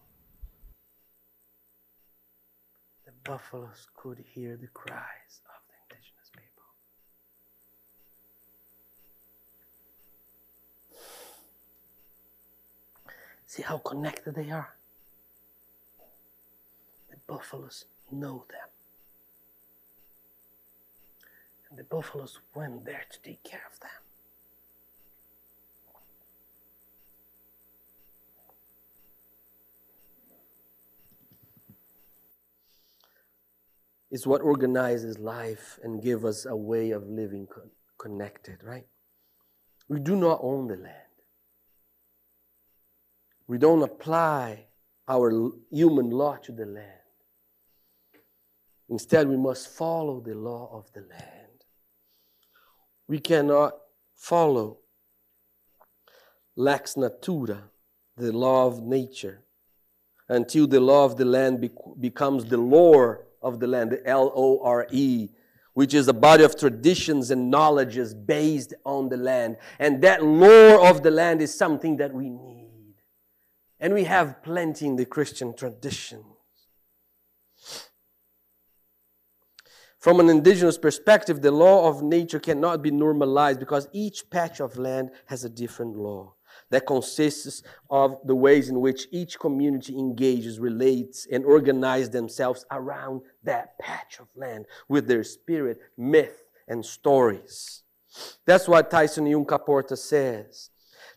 The 3.05 3.11
buffaloes 3.23 3.87
could 3.95 4.17
hear 4.33 4.57
the 4.57 4.65
cries 4.73 5.41
of 5.45 5.61
the 5.69 5.75
indigenous 5.83 6.31
people. 6.33 6.65
See 13.45 13.61
how 13.61 13.77
connected 13.77 14.33
they 14.33 14.49
are? 14.49 14.73
The 17.11 17.17
buffaloes 17.27 17.85
know 18.11 18.45
them. 18.49 18.69
And 21.69 21.77
the 21.77 21.83
buffaloes 21.83 22.39
went 22.55 22.83
there 22.83 23.05
to 23.11 23.21
take 23.21 23.43
care 23.43 23.67
of 23.71 23.79
them. 23.79 24.00
Is 34.11 34.27
what 34.27 34.41
organizes 34.41 35.17
life 35.17 35.79
and 35.83 36.03
give 36.03 36.25
us 36.25 36.45
a 36.45 36.55
way 36.55 36.91
of 36.91 37.07
living 37.07 37.47
con- 37.47 37.71
connected, 37.97 38.57
right? 38.61 38.85
We 39.87 39.99
do 39.99 40.15
not 40.15 40.39
own 40.43 40.67
the 40.67 40.75
land. 40.75 40.95
We 43.47 43.57
don't 43.57 43.81
apply 43.81 44.65
our 45.07 45.31
l- 45.31 45.53
human 45.71 46.09
law 46.09 46.35
to 46.37 46.51
the 46.51 46.65
land. 46.65 46.87
Instead, 48.89 49.29
we 49.29 49.37
must 49.37 49.69
follow 49.69 50.19
the 50.19 50.35
law 50.35 50.69
of 50.73 50.91
the 50.91 51.01
land. 51.01 51.65
We 53.07 53.19
cannot 53.19 53.73
follow 54.15 54.79
lex 56.57 56.97
natura, 56.97 57.63
the 58.17 58.33
law 58.33 58.67
of 58.67 58.83
nature, 58.83 59.45
until 60.27 60.67
the 60.67 60.81
law 60.81 61.05
of 61.05 61.15
the 61.15 61.25
land 61.25 61.61
bec- 61.61 61.71
becomes 61.99 62.45
the 62.45 62.57
lore 62.57 63.27
of 63.41 63.59
the 63.59 63.67
land, 63.67 63.91
the 63.91 64.05
L 64.07 64.31
O 64.35 64.61
R 64.63 64.87
E, 64.91 65.29
which 65.73 65.93
is 65.93 66.07
a 66.07 66.13
body 66.13 66.43
of 66.43 66.57
traditions 66.57 67.31
and 67.31 67.49
knowledges 67.49 68.13
based 68.13 68.73
on 68.85 69.09
the 69.09 69.17
land. 69.17 69.57
And 69.79 70.01
that 70.03 70.23
lore 70.23 70.87
of 70.87 71.03
the 71.03 71.11
land 71.11 71.41
is 71.41 71.53
something 71.53 71.97
that 71.97 72.13
we 72.13 72.29
need. 72.29 72.95
And 73.79 73.93
we 73.93 74.03
have 74.03 74.43
plenty 74.43 74.85
in 74.85 74.95
the 74.95 75.05
Christian 75.05 75.55
tradition. 75.55 76.23
From 79.97 80.19
an 80.19 80.29
indigenous 80.29 80.77
perspective, 80.77 81.41
the 81.41 81.51
law 81.51 81.87
of 81.87 82.01
nature 82.01 82.39
cannot 82.39 82.81
be 82.81 82.89
normalized 82.89 83.59
because 83.59 83.87
each 83.91 84.29
patch 84.29 84.59
of 84.59 84.77
land 84.77 85.11
has 85.27 85.43
a 85.43 85.49
different 85.49 85.95
law 85.95 86.33
that 86.71 86.87
consists 86.87 87.61
of 87.89 88.17
the 88.25 88.35
ways 88.35 88.69
in 88.69 88.79
which 88.79 89.07
each 89.11 89.39
community 89.39 89.95
engages, 89.97 90.59
relates, 90.59 91.27
and 91.31 91.45
organizes 91.45 92.09
themselves 92.09 92.65
around 92.71 93.21
that 93.43 93.77
patch 93.77 94.19
of 94.19 94.27
land 94.35 94.65
with 94.89 95.07
their 95.07 95.23
spirit, 95.23 95.77
myth, 95.95 96.45
and 96.67 96.83
stories. 96.83 97.83
That's 98.45 98.67
what 98.67 98.89
Tyson 98.89 99.25
Yunkaporta 99.25 99.97
says. 99.97 100.70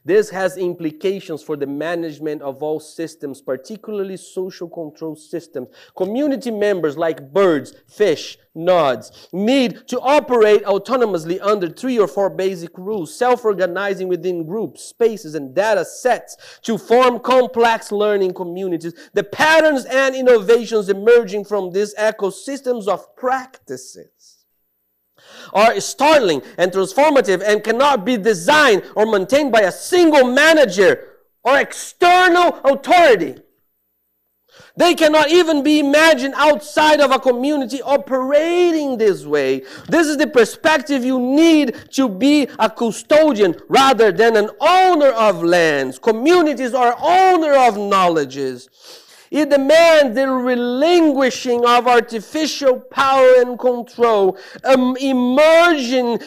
This 0.04 0.28
has 0.30 0.58
implications 0.58 1.42
for 1.42 1.56
the 1.56 1.66
management 1.66 2.42
of 2.42 2.62
all 2.62 2.78
systems, 2.78 3.40
particularly 3.40 4.18
social 4.18 4.68
control 4.68 5.16
systems. 5.16 5.68
Community 5.96 6.50
members 6.50 6.98
like 6.98 7.32
birds, 7.32 7.74
fish, 7.88 8.36
nods 8.54 9.28
need 9.32 9.88
to 9.88 9.98
operate 10.00 10.62
autonomously 10.64 11.40
under 11.42 11.68
three 11.68 11.98
or 11.98 12.06
four 12.06 12.30
basic 12.30 12.76
rules, 12.78 13.16
self-organizing 13.16 14.08
within 14.08 14.46
groups, 14.46 14.82
spaces, 14.82 15.34
and 15.34 15.54
data 15.54 15.84
sets 15.84 16.60
to 16.62 16.78
form 16.78 17.18
complex 17.18 17.90
learning 17.90 18.34
communities. 18.34 18.94
The 19.14 19.24
patterns 19.24 19.84
and 19.86 20.14
innovations 20.14 20.88
emerging 20.88 21.46
from 21.46 21.70
these 21.70 21.94
ecosystems 21.94 22.88
of 22.88 23.16
practices 23.16 24.13
are 25.52 25.78
startling 25.80 26.42
and 26.58 26.72
transformative 26.72 27.42
and 27.42 27.62
cannot 27.62 28.04
be 28.04 28.16
designed 28.16 28.82
or 28.96 29.06
maintained 29.06 29.52
by 29.52 29.60
a 29.60 29.72
single 29.72 30.24
manager 30.32 31.08
or 31.42 31.58
external 31.58 32.58
authority. 32.64 33.36
They 34.76 34.94
cannot 34.94 35.30
even 35.30 35.62
be 35.62 35.78
imagined 35.78 36.34
outside 36.36 37.00
of 37.00 37.12
a 37.12 37.18
community 37.20 37.80
operating 37.80 38.98
this 38.98 39.24
way. 39.24 39.62
This 39.88 40.08
is 40.08 40.16
the 40.16 40.26
perspective 40.26 41.04
you 41.04 41.20
need 41.20 41.76
to 41.92 42.08
be 42.08 42.48
a 42.58 42.68
custodian 42.68 43.54
rather 43.68 44.10
than 44.10 44.36
an 44.36 44.50
owner 44.60 45.10
of 45.10 45.44
lands. 45.44 46.00
Communities 46.00 46.74
are 46.74 46.96
owner 47.00 47.54
of 47.54 47.78
knowledges. 47.78 48.68
It 49.34 49.50
demands 49.50 50.14
the 50.14 50.28
relinquishing 50.28 51.66
of 51.66 51.88
artificial 51.88 52.78
power 52.78 53.34
and 53.38 53.58
control, 53.58 54.38
um, 54.62 54.96
immersion, 55.00 56.20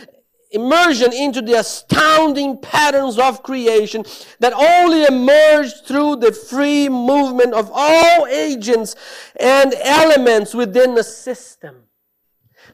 immersion 0.51 1.13
into 1.13 1.41
the 1.41 1.53
astounding 1.53 2.57
patterns 2.57 3.17
of 3.17 3.43
creation 3.43 4.03
that 4.41 4.51
only 4.51 5.05
emerge 5.05 5.71
through 5.85 6.17
the 6.17 6.33
free 6.33 6.89
movement 6.89 7.53
of 7.53 7.71
all 7.73 8.27
agents 8.27 8.93
and 9.39 9.73
elements 9.85 10.53
within 10.53 10.93
the 10.93 11.03
system. 11.05 11.83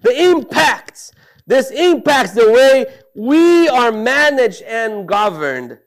The 0.01 0.19
impacts, 0.19 1.11
this 1.45 1.69
impacts 1.69 2.31
the 2.31 2.51
way 2.51 2.87
we 3.13 3.69
are 3.69 3.91
managed 3.91 4.63
and 4.63 5.07
governed. 5.07 5.77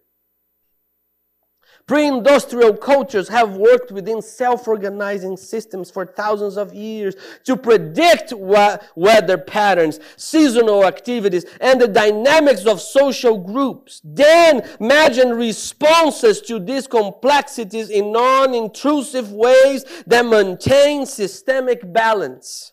Pre 1.87 2.05
industrial 2.05 2.74
cultures 2.74 3.28
have 3.28 3.57
worked 3.57 3.93
within 3.93 4.20
self 4.20 4.66
organizing 4.66 5.37
systems 5.37 5.89
for 5.89 6.05
thousands 6.05 6.57
of 6.57 6.74
years 6.74 7.14
to 7.45 7.57
predict 7.57 8.32
weather 8.32 9.39
patterns, 9.39 10.01
seasonal 10.16 10.84
activities, 10.84 11.45
and 11.61 11.80
the 11.80 11.87
dynamics 11.87 12.66
of 12.66 12.80
social 12.80 13.39
groups. 13.39 14.01
Then 14.03 14.68
imagine 14.80 15.30
responses 15.30 16.41
to 16.43 16.59
these 16.59 16.89
complexities 16.89 17.89
in 17.89 18.11
non 18.11 18.53
intrusive 18.53 19.30
ways 19.30 19.84
that 20.09 20.26
maintain 20.26 21.07
systemic 21.07 21.93
balance. 21.93 22.72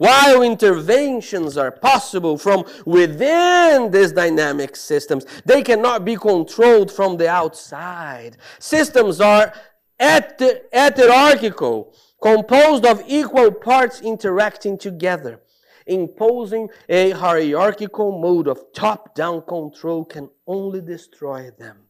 While 0.00 0.40
interventions 0.40 1.58
are 1.58 1.70
possible 1.70 2.38
from 2.38 2.64
within 2.86 3.90
these 3.90 4.12
dynamic 4.12 4.74
systems, 4.74 5.26
they 5.44 5.60
cannot 5.62 6.06
be 6.06 6.16
controlled 6.16 6.90
from 6.90 7.18
the 7.18 7.28
outside. 7.28 8.38
Systems 8.58 9.20
are 9.20 9.52
hierarchical, 10.00 11.94
composed 12.22 12.86
of 12.86 13.02
equal 13.06 13.52
parts 13.52 14.00
interacting 14.00 14.78
together. 14.78 15.42
Imposing 15.86 16.70
a 16.88 17.10
hierarchical 17.10 18.18
mode 18.18 18.48
of 18.48 18.72
top 18.72 19.14
down 19.14 19.42
control 19.42 20.06
can 20.06 20.30
only 20.46 20.80
destroy 20.80 21.50
them. 21.58 21.89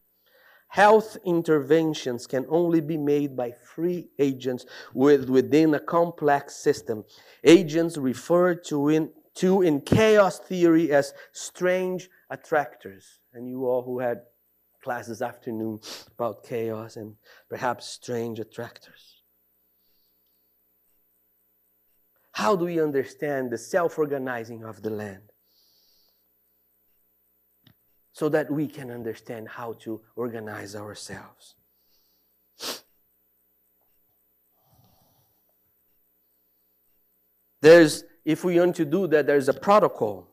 Health 0.71 1.17
interventions 1.25 2.25
can 2.25 2.45
only 2.47 2.79
be 2.79 2.95
made 2.95 3.35
by 3.35 3.51
free 3.51 4.07
agents 4.17 4.65
with, 4.93 5.29
within 5.29 5.73
a 5.73 5.81
complex 5.81 6.55
system. 6.55 7.03
Agents 7.43 7.97
referred 7.97 8.63
to 8.67 8.87
in, 8.87 9.09
to 9.35 9.63
in 9.63 9.81
chaos 9.81 10.39
theory 10.39 10.93
as 10.93 11.13
strange 11.33 12.09
attractors. 12.29 13.19
And 13.33 13.49
you 13.49 13.65
all 13.65 13.83
who 13.83 13.99
had 13.99 14.21
class 14.81 15.07
this 15.07 15.21
afternoon 15.21 15.81
about 16.17 16.45
chaos 16.45 16.95
and 16.95 17.15
perhaps 17.49 17.87
strange 17.87 18.39
attractors. 18.39 19.23
How 22.31 22.55
do 22.55 22.63
we 22.63 22.79
understand 22.79 23.51
the 23.51 23.57
self 23.57 23.99
organizing 23.99 24.63
of 24.63 24.81
the 24.81 24.89
land? 24.89 25.30
So 28.13 28.29
that 28.29 28.51
we 28.51 28.67
can 28.67 28.91
understand 28.91 29.47
how 29.47 29.73
to 29.83 30.01
organize 30.15 30.75
ourselves. 30.75 31.55
There's, 37.61 38.03
if 38.25 38.43
we 38.43 38.59
want 38.59 38.75
to 38.77 38.85
do 38.85 39.07
that, 39.07 39.27
there's 39.27 39.47
a 39.47 39.53
protocol 39.53 40.27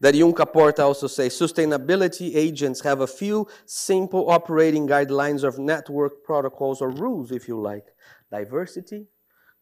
that 0.00 0.14
Yunkaporta 0.14 0.80
also 0.80 1.06
says 1.06 1.32
sustainability 1.32 2.34
agents 2.34 2.80
have 2.80 3.00
a 3.00 3.06
few 3.06 3.46
simple 3.66 4.30
operating 4.30 4.86
guidelines 4.86 5.44
of 5.44 5.58
network 5.58 6.24
protocols 6.24 6.82
or 6.82 6.90
rules, 6.90 7.30
if 7.30 7.48
you 7.48 7.60
like 7.60 7.86
diversity, 8.30 9.06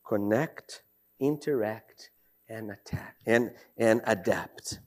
connect, 0.06 0.82
interact, 1.20 2.10
and, 2.48 2.70
attack, 2.70 3.16
and, 3.26 3.50
and 3.76 4.00
adapt. 4.06 4.80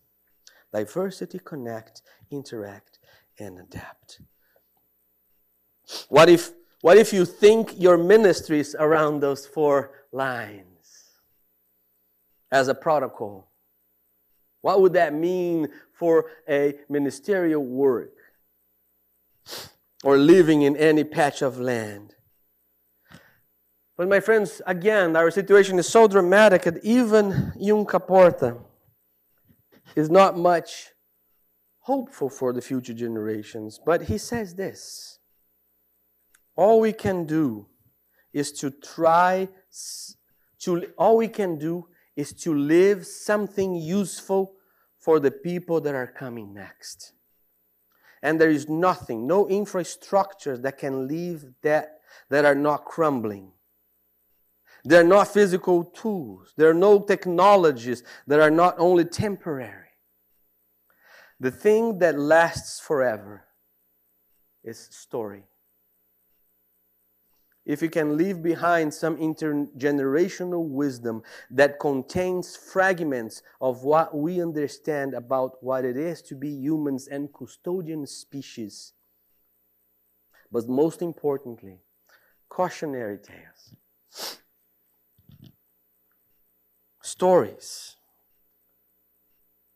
Diversity, 0.73 1.39
connect, 1.39 2.01
interact, 2.31 2.99
and 3.39 3.59
adapt. 3.59 4.21
What 6.09 6.29
if, 6.29 6.51
what 6.81 6.97
if 6.97 7.13
you 7.13 7.25
think 7.25 7.79
your 7.79 7.97
ministries 7.97 8.75
around 8.77 9.19
those 9.19 9.45
four 9.45 9.91
lines 10.11 11.11
as 12.51 12.67
a 12.67 12.75
protocol? 12.75 13.51
What 14.61 14.81
would 14.81 14.93
that 14.93 15.13
mean 15.13 15.67
for 15.93 16.25
a 16.49 16.75
ministerial 16.89 17.63
work 17.63 18.15
or 20.03 20.17
living 20.17 20.63
in 20.63 20.75
any 20.77 21.03
patch 21.03 21.41
of 21.41 21.59
land? 21.59 22.15
But 23.95 24.09
my 24.09 24.21
friends, 24.21 24.61
again, 24.65 25.15
our 25.15 25.29
situation 25.29 25.77
is 25.77 25.87
so 25.87 26.07
dramatic 26.07 26.63
that 26.63 26.83
even 26.83 27.53
Yunkaporta 27.61 28.59
is 29.95 30.09
not 30.09 30.37
much 30.37 30.89
hopeful 31.79 32.29
for 32.29 32.53
the 32.53 32.61
future 32.61 32.93
generations. 32.93 33.79
But 33.83 34.03
he 34.03 34.17
says 34.17 34.55
this 34.55 35.19
all 36.55 36.79
we 36.79 36.93
can 36.93 37.25
do 37.25 37.67
is 38.31 38.51
to 38.51 38.71
try 38.71 39.47
to 40.59 40.85
all 40.97 41.17
we 41.17 41.27
can 41.27 41.57
do 41.57 41.87
is 42.15 42.33
to 42.33 42.53
live 42.53 43.05
something 43.05 43.75
useful 43.75 44.53
for 44.99 45.19
the 45.19 45.31
people 45.31 45.81
that 45.81 45.95
are 45.95 46.07
coming 46.07 46.53
next. 46.53 47.13
And 48.21 48.39
there 48.39 48.49
is 48.49 48.69
nothing, 48.69 49.27
no 49.27 49.45
infrastructures 49.45 50.61
that 50.61 50.77
can 50.77 51.07
leave 51.07 51.45
that 51.61 51.99
that 52.29 52.45
are 52.45 52.55
not 52.55 52.85
crumbling. 52.85 53.52
There 54.85 54.99
are 54.99 55.07
not 55.07 55.29
physical 55.29 55.85
tools. 55.85 56.53
There 56.57 56.69
are 56.69 56.73
no 56.73 56.99
technologies 56.99 58.03
that 58.27 58.39
are 58.39 58.51
not 58.51 58.75
only 58.77 59.05
temporary. 59.05 59.79
The 61.39 61.51
thing 61.51 61.99
that 61.99 62.19
lasts 62.19 62.79
forever 62.79 63.45
is 64.63 64.79
story. 64.91 65.43
If 67.65 67.81
you 67.81 67.89
can 67.89 68.17
leave 68.17 68.43
behind 68.43 68.93
some 68.93 69.15
intergenerational 69.17 70.67
wisdom 70.67 71.23
that 71.49 71.79
contains 71.79 72.57
fragments 72.57 73.41
of 73.61 73.85
what 73.85 74.15
we 74.15 74.41
understand 74.41 75.13
about 75.13 75.63
what 75.63 75.85
it 75.85 75.95
is 75.95 76.21
to 76.23 76.35
be 76.35 76.49
humans 76.49 77.07
and 77.07 77.33
custodian 77.33 78.05
species, 78.05 78.91
but 80.51 80.67
most 80.67 81.01
importantly, 81.01 81.79
cautionary 82.49 83.17
tales 83.17 83.75
stories. 87.13 87.95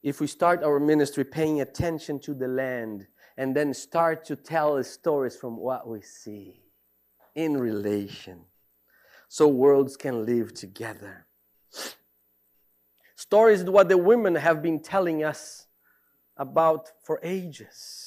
If 0.02 0.20
we 0.20 0.26
start 0.26 0.64
our 0.64 0.80
ministry 0.80 1.24
paying 1.24 1.62
attention 1.62 2.20
to 2.22 2.34
the 2.34 2.48
land 2.48 3.06
and 3.38 3.56
then 3.56 3.76
start 3.76 4.26
to 4.26 4.36
tell 4.36 4.84
stories 4.84 5.36
from 5.36 5.56
what 5.56 5.88
we 5.88 6.02
see 6.02 6.64
in 7.36 7.56
relation, 7.56 8.40
so 9.28 9.48
worlds 9.48 9.96
can 9.96 10.26
live 10.26 10.56
together. 10.56 11.28
Stories 13.16 13.64
what 13.66 13.88
the 13.88 14.00
women 14.00 14.34
have 14.34 14.64
been 14.64 14.80
telling 14.80 15.24
us 15.24 15.68
about 16.38 16.90
for 17.04 17.20
ages. 17.22 18.07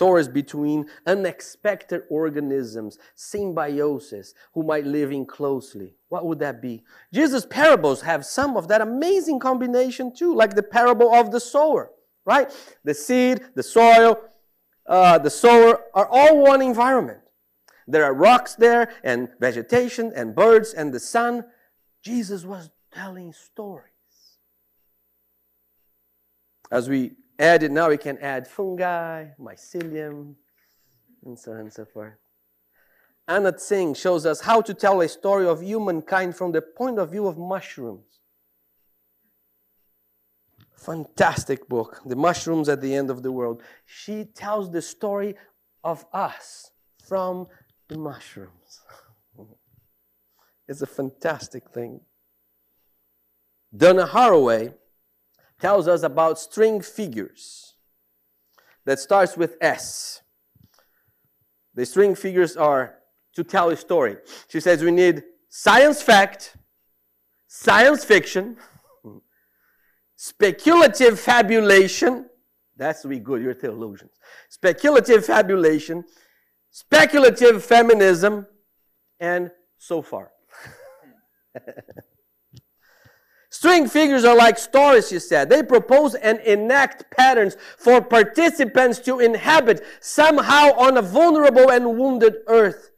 Stories 0.00 0.28
between 0.28 0.86
unexpected 1.06 2.00
organisms, 2.08 2.96
symbiosis, 3.14 4.32
who 4.54 4.62
might 4.62 4.86
live 4.86 5.12
in 5.12 5.26
closely. 5.26 5.94
What 6.08 6.24
would 6.24 6.38
that 6.38 6.62
be? 6.62 6.82
Jesus' 7.12 7.44
parables 7.44 8.00
have 8.00 8.24
some 8.24 8.56
of 8.56 8.66
that 8.68 8.80
amazing 8.80 9.40
combination 9.40 10.10
too, 10.14 10.34
like 10.34 10.54
the 10.54 10.62
parable 10.62 11.14
of 11.14 11.32
the 11.32 11.38
sower, 11.38 11.90
right? 12.24 12.50
The 12.82 12.94
seed, 12.94 13.42
the 13.54 13.62
soil, 13.62 14.16
uh, 14.86 15.18
the 15.18 15.28
sower 15.28 15.82
are 15.92 16.08
all 16.08 16.38
one 16.38 16.62
environment. 16.62 17.20
There 17.86 18.06
are 18.06 18.14
rocks 18.14 18.54
there, 18.54 18.94
and 19.04 19.28
vegetation, 19.38 20.12
and 20.16 20.34
birds, 20.34 20.72
and 20.72 20.94
the 20.94 21.00
sun. 21.00 21.44
Jesus 22.02 22.46
was 22.46 22.70
telling 22.90 23.34
stories. 23.34 23.84
As 26.70 26.88
we 26.88 27.16
add 27.40 27.62
it 27.62 27.72
now, 27.72 27.88
we 27.88 27.96
can 27.96 28.18
add 28.18 28.46
fungi, 28.46 29.26
mycelium, 29.40 30.34
and 31.24 31.38
so 31.38 31.52
on 31.52 31.60
and 31.60 31.72
so 31.72 31.84
forth. 31.84 32.14
Anna 33.26 33.52
Tsing 33.52 33.94
shows 33.94 34.26
us 34.26 34.40
how 34.40 34.60
to 34.60 34.74
tell 34.74 35.00
a 35.00 35.08
story 35.08 35.46
of 35.46 35.62
humankind 35.62 36.36
from 36.36 36.52
the 36.52 36.60
point 36.60 36.98
of 36.98 37.10
view 37.10 37.26
of 37.26 37.38
mushrooms. 37.38 38.20
Fantastic 40.76 41.68
book, 41.68 42.00
The 42.06 42.16
Mushrooms 42.16 42.68
at 42.68 42.80
the 42.80 42.94
End 42.94 43.10
of 43.10 43.22
the 43.22 43.30
World. 43.30 43.62
She 43.84 44.24
tells 44.24 44.70
the 44.70 44.82
story 44.82 45.36
of 45.84 46.06
us 46.12 46.70
from 47.06 47.46
the 47.88 47.98
mushrooms. 47.98 48.80
it's 50.68 50.82
a 50.82 50.86
fantastic 50.86 51.70
thing. 51.70 52.00
Donna 53.76 54.06
Haraway 54.06 54.74
tells 55.60 55.86
us 55.86 56.02
about 56.02 56.38
string 56.38 56.80
figures 56.80 57.74
that 58.84 58.98
starts 58.98 59.36
with 59.36 59.56
S. 59.60 60.22
The 61.74 61.86
string 61.86 62.14
figures 62.14 62.56
are 62.56 62.96
to 63.34 63.44
tell 63.44 63.70
a 63.70 63.76
story. 63.76 64.16
She 64.48 64.60
says 64.60 64.82
we 64.82 64.90
need 64.90 65.22
science 65.48 66.02
fact, 66.02 66.56
science 67.46 68.04
fiction, 68.04 68.56
speculative 70.16 71.20
fabulation. 71.20 72.28
That's 72.76 73.04
we 73.04 73.18
good, 73.18 73.42
you're 73.42 73.54
theologians. 73.54 74.12
Speculative 74.48 75.24
fabulation, 75.24 76.04
speculative 76.70 77.62
feminism, 77.62 78.46
and 79.20 79.50
so 79.78 80.02
far. 80.02 80.30
String 83.60 83.86
figures 83.90 84.24
are 84.24 84.34
like 84.34 84.56
stories, 84.56 85.10
she 85.10 85.18
said. 85.18 85.50
They 85.50 85.62
propose 85.62 86.14
and 86.14 86.40
enact 86.40 87.10
patterns 87.10 87.58
for 87.76 88.00
participants 88.00 89.00
to 89.00 89.20
inhabit 89.20 89.84
somehow 90.00 90.72
on 90.78 90.96
a 90.96 91.02
vulnerable 91.02 91.70
and 91.70 91.98
wounded 91.98 92.36
earth. 92.46 92.90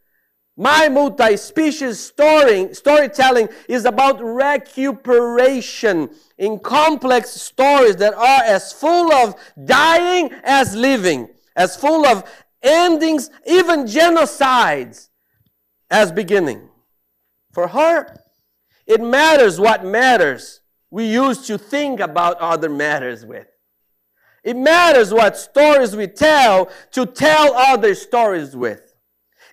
My 0.55 0.87
multi-species 0.87 1.99
story, 1.99 2.73
storytelling 2.73 3.49
is 3.67 3.83
about 3.83 4.23
recuperation 4.23 6.09
in 6.37 6.59
complex 6.59 7.31
stories 7.31 7.97
that 7.97 8.13
are 8.13 8.43
as 8.43 8.71
full 8.71 9.11
of 9.11 9.35
dying 9.65 10.31
as 10.45 10.73
living, 10.77 11.27
as 11.57 11.75
full 11.75 12.05
of 12.05 12.23
endings, 12.61 13.29
even 13.45 13.83
genocides, 13.83 15.09
as 15.91 16.13
beginning. 16.13 16.69
For 17.51 17.67
her, 17.67 18.22
it 18.85 19.01
matters 19.01 19.59
what 19.59 19.85
matters 19.85 20.61
we 20.89 21.11
use 21.11 21.47
to 21.47 21.57
think 21.57 21.99
about 21.99 22.37
other 22.37 22.69
matters 22.69 23.25
with. 23.25 23.47
It 24.43 24.55
matters 24.55 25.13
what 25.13 25.37
stories 25.37 25.95
we 25.95 26.07
tell 26.07 26.69
to 26.91 27.05
tell 27.05 27.55
other 27.55 27.95
stories 27.95 28.55
with. 28.55 28.93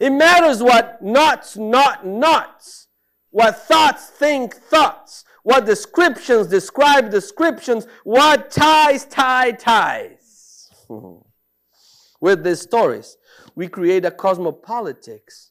It 0.01 0.11
matters 0.11 0.63
what 0.63 1.01
nots, 1.03 1.57
not 1.57 2.05
nots. 2.05 2.89
What 3.31 3.57
thoughts 3.57 4.07
think 4.09 4.55
thoughts. 4.55 5.25
What 5.43 5.65
descriptions 5.65 6.49
describe 6.49 7.11
descriptions. 7.11 7.87
What 8.05 8.51
ties 8.51 9.05
tie 9.05 9.53
ties. 9.53 10.71
with 12.21 12.45
these 12.45 12.61
stories, 12.61 13.17
we 13.55 13.69
create 13.69 14.05
a 14.05 14.11
cosmopolitics 14.11 15.51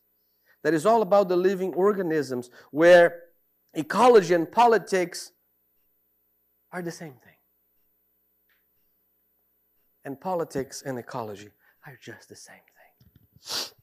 that 0.64 0.74
is 0.74 0.86
all 0.86 1.02
about 1.02 1.30
the 1.30 1.38
living 1.38 1.74
organisms 1.74 2.50
where 2.72 3.24
ecology 3.74 4.34
and 4.34 4.52
politics 4.52 5.32
are 6.72 6.82
the 6.82 6.92
same 6.92 7.14
thing. 7.14 7.34
And 10.06 10.20
politics 10.20 10.82
and 10.86 10.98
ecology 10.98 11.50
are 11.86 11.98
just 12.02 12.30
the 12.30 12.36
same 12.36 12.56
thing. 12.56 13.74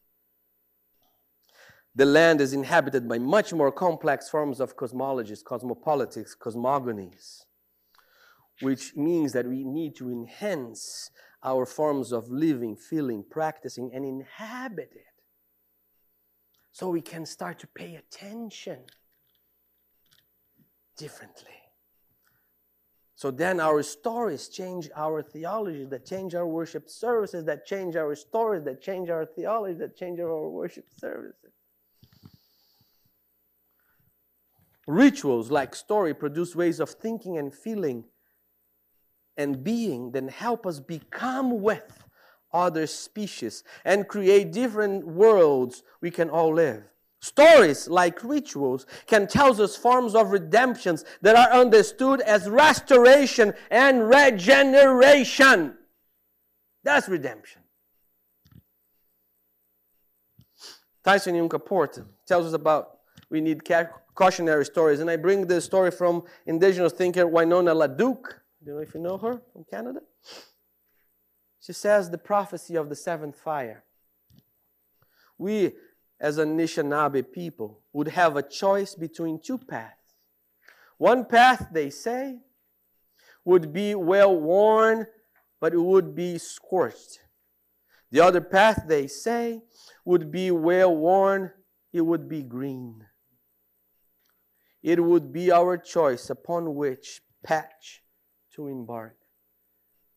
The 1.95 2.05
land 2.05 2.43
is 2.43 2.53
inhabited 2.53 3.09
by 3.09 3.19
much 3.19 3.55
more 3.55 3.73
complex 3.73 4.29
forms 4.29 4.61
of 4.61 4.77
cosmologies, 4.77 5.43
cosmopolitics, 5.43 6.37
cosmogonies, 6.37 7.45
which 8.61 8.95
means 8.97 9.33
that 9.33 9.47
we 9.47 9.65
need 9.65 9.97
to 9.97 10.11
enhance 10.11 11.11
our 11.43 11.65
forms 11.65 12.13
of 12.13 12.29
living, 12.29 12.77
feeling, 12.77 13.25
practicing, 13.31 13.91
and 13.95 14.05
inhabit 14.05 14.91
it 14.95 15.23
so 16.73 16.91
we 16.91 17.01
can 17.01 17.25
start 17.25 17.59
to 17.61 17.67
pay 17.67 17.95
attention 17.95 18.81
differently. 20.97 21.51
So 23.15 23.31
then 23.31 23.61
our 23.61 23.83
stories 23.83 24.49
change 24.49 24.91
our 24.95 25.23
theology, 25.23 25.87
that 25.87 26.05
change 26.05 26.35
our 26.35 26.47
worship 26.47 26.91
services, 26.91 27.45
that 27.47 27.65
change 27.65 27.97
our 27.97 28.15
stories, 28.15 28.65
that 28.65 28.83
change 28.83 29.09
our 29.09 29.25
theology, 29.25 29.79
that 29.79 29.97
change 29.97 30.21
our 30.21 30.49
worship 30.49 30.85
services. 31.01 31.53
Rituals 34.87 35.51
like 35.51 35.75
story 35.75 36.13
produce 36.13 36.55
ways 36.55 36.79
of 36.79 36.91
thinking 36.91 37.39
and 37.39 37.55
feeling 37.55 38.05
and 39.39 39.65
being, 39.65 40.13
then 40.13 40.29
help 40.29 40.67
us 40.67 40.79
become 40.79 41.63
with 41.63 42.05
other 42.53 42.87
species 42.87 43.65
and 43.85 44.09
create 44.09 44.53
different 44.53 45.07
worlds 45.07 45.83
we 46.01 46.11
can 46.11 46.31
all 46.31 46.55
live. 46.55 46.85
Stories, 47.21 47.89
like 47.89 48.23
rituals, 48.23 48.87
can 49.07 49.27
tell 49.27 49.61
us 49.61 49.75
forms 49.75 50.15
of 50.15 50.31
redemptions 50.31 51.05
that 51.23 51.35
are 51.35 51.59
understood 51.59 52.21
as 52.21 52.49
restoration 52.49 53.55
and 53.71 54.09
regeneration. 54.09 55.77
That's 56.85 57.09
redemption. 57.09 57.63
Tyson 61.03 61.35
Yunkaporta 61.35 62.05
tells 62.27 62.47
us 62.47 62.53
about 62.53 62.99
we 63.31 63.41
need 63.41 63.63
cautionary 64.15 64.65
stories, 64.65 65.01
and 65.01 65.11
I 65.11 65.17
bring 65.17 65.47
the 65.47 65.61
story 65.61 65.91
from 65.91 66.25
indigenous 66.47 66.93
thinker 66.93 67.27
Winona 67.27 67.75
LaDuke. 67.75 68.29
Do 68.65 68.71
you 68.71 68.75
know 68.75 68.79
if 68.79 68.95
you 68.95 69.01
know 69.01 69.19
her 69.19 69.41
from 69.53 69.65
Canada? 69.71 70.01
She 71.61 71.73
says 71.73 72.11
the 72.11 72.19
prophecy 72.19 72.77
of 72.77 72.89
the 72.89 72.95
seventh 72.95 73.37
fire. 73.37 73.85
We 75.39 75.75
as 76.21 76.39
a 76.39 76.45
Anishinaabe 76.45 77.33
people, 77.33 77.83
would 77.93 78.09
have 78.09 78.37
a 78.37 78.43
choice 78.43 78.95
between 78.95 79.41
two 79.41 79.59
paths. 79.59 80.15
One 80.99 81.25
path, 81.25 81.69
they 81.73 81.91
say, 81.91 82.39
would 83.45 83.73
be 83.73 83.95
well 83.95 84.35
worn, 84.35 85.07
but 85.61 85.73
it 85.73 85.81
would 85.81 86.15
be 86.15 86.39
scorched. 86.39 87.21
The 88.11 88.21
other 88.21 88.41
path, 88.41 88.85
they 88.87 89.07
say, 89.07 89.63
would 90.05 90.31
be 90.31 90.51
well 90.51 90.97
worn, 90.97 91.53
it 91.93 92.01
would 92.01 92.29
be 92.29 92.43
green. 92.43 93.05
It 94.83 95.03
would 95.03 95.33
be 95.33 95.51
our 95.51 95.77
choice 95.77 96.31
upon 96.31 96.77
which 96.77 97.21
patch 97.43 98.03
to 98.55 98.69
embark. 98.69 99.17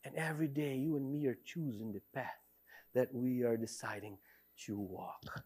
And 0.06 0.16
every 0.16 0.48
day, 0.48 0.76
you 0.76 0.96
and 0.96 1.12
me 1.12 1.26
are 1.28 1.38
choosing 1.46 1.92
the 1.92 2.02
path 2.14 2.30
that 2.94 3.14
we 3.14 3.44
are 3.44 3.58
deciding 3.58 4.18
to 4.66 4.80
walk. 4.80 5.44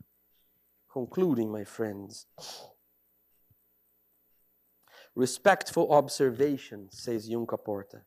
Concluding, 0.93 1.51
my 1.51 1.63
friends. 1.63 2.27
Respectful 5.15 5.91
observation, 5.91 6.87
says 6.91 7.27
Yunkaporta, 7.27 8.01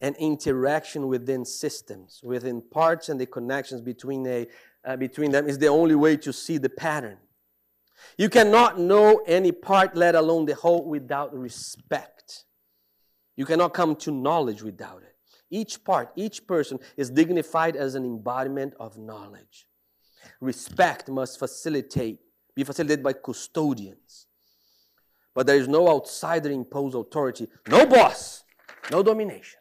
and 0.00 0.16
interaction 0.16 1.06
within 1.06 1.44
systems, 1.44 2.20
within 2.24 2.62
parts 2.62 3.08
and 3.08 3.20
the 3.20 3.26
connections 3.26 3.80
between, 3.80 4.26
a, 4.26 4.48
uh, 4.84 4.96
between 4.96 5.30
them 5.30 5.46
is 5.46 5.56
the 5.58 5.68
only 5.68 5.94
way 5.94 6.16
to 6.16 6.32
see 6.32 6.58
the 6.58 6.68
pattern. 6.68 7.18
You 8.18 8.28
cannot 8.28 8.80
know 8.80 9.22
any 9.24 9.52
part, 9.52 9.96
let 9.96 10.16
alone 10.16 10.46
the 10.46 10.56
whole, 10.56 10.84
without 10.84 11.32
respect. 11.32 12.44
You 13.36 13.46
cannot 13.46 13.72
come 13.72 13.94
to 13.96 14.10
knowledge 14.10 14.62
without 14.62 15.02
it. 15.02 15.14
Each 15.48 15.82
part, 15.84 16.10
each 16.16 16.44
person 16.46 16.80
is 16.96 17.08
dignified 17.08 17.76
as 17.76 17.94
an 17.94 18.04
embodiment 18.04 18.74
of 18.80 18.98
knowledge. 18.98 19.68
Respect 20.42 21.08
must 21.08 21.38
facilitate, 21.38 22.18
be 22.56 22.64
facilitated 22.64 23.04
by 23.04 23.12
custodians. 23.12 24.26
But 25.32 25.46
there 25.46 25.56
is 25.56 25.68
no 25.68 25.88
outsider 25.88 26.50
imposed 26.50 26.96
authority, 26.96 27.46
no 27.68 27.86
boss, 27.86 28.42
no 28.90 29.04
domination. 29.04 29.60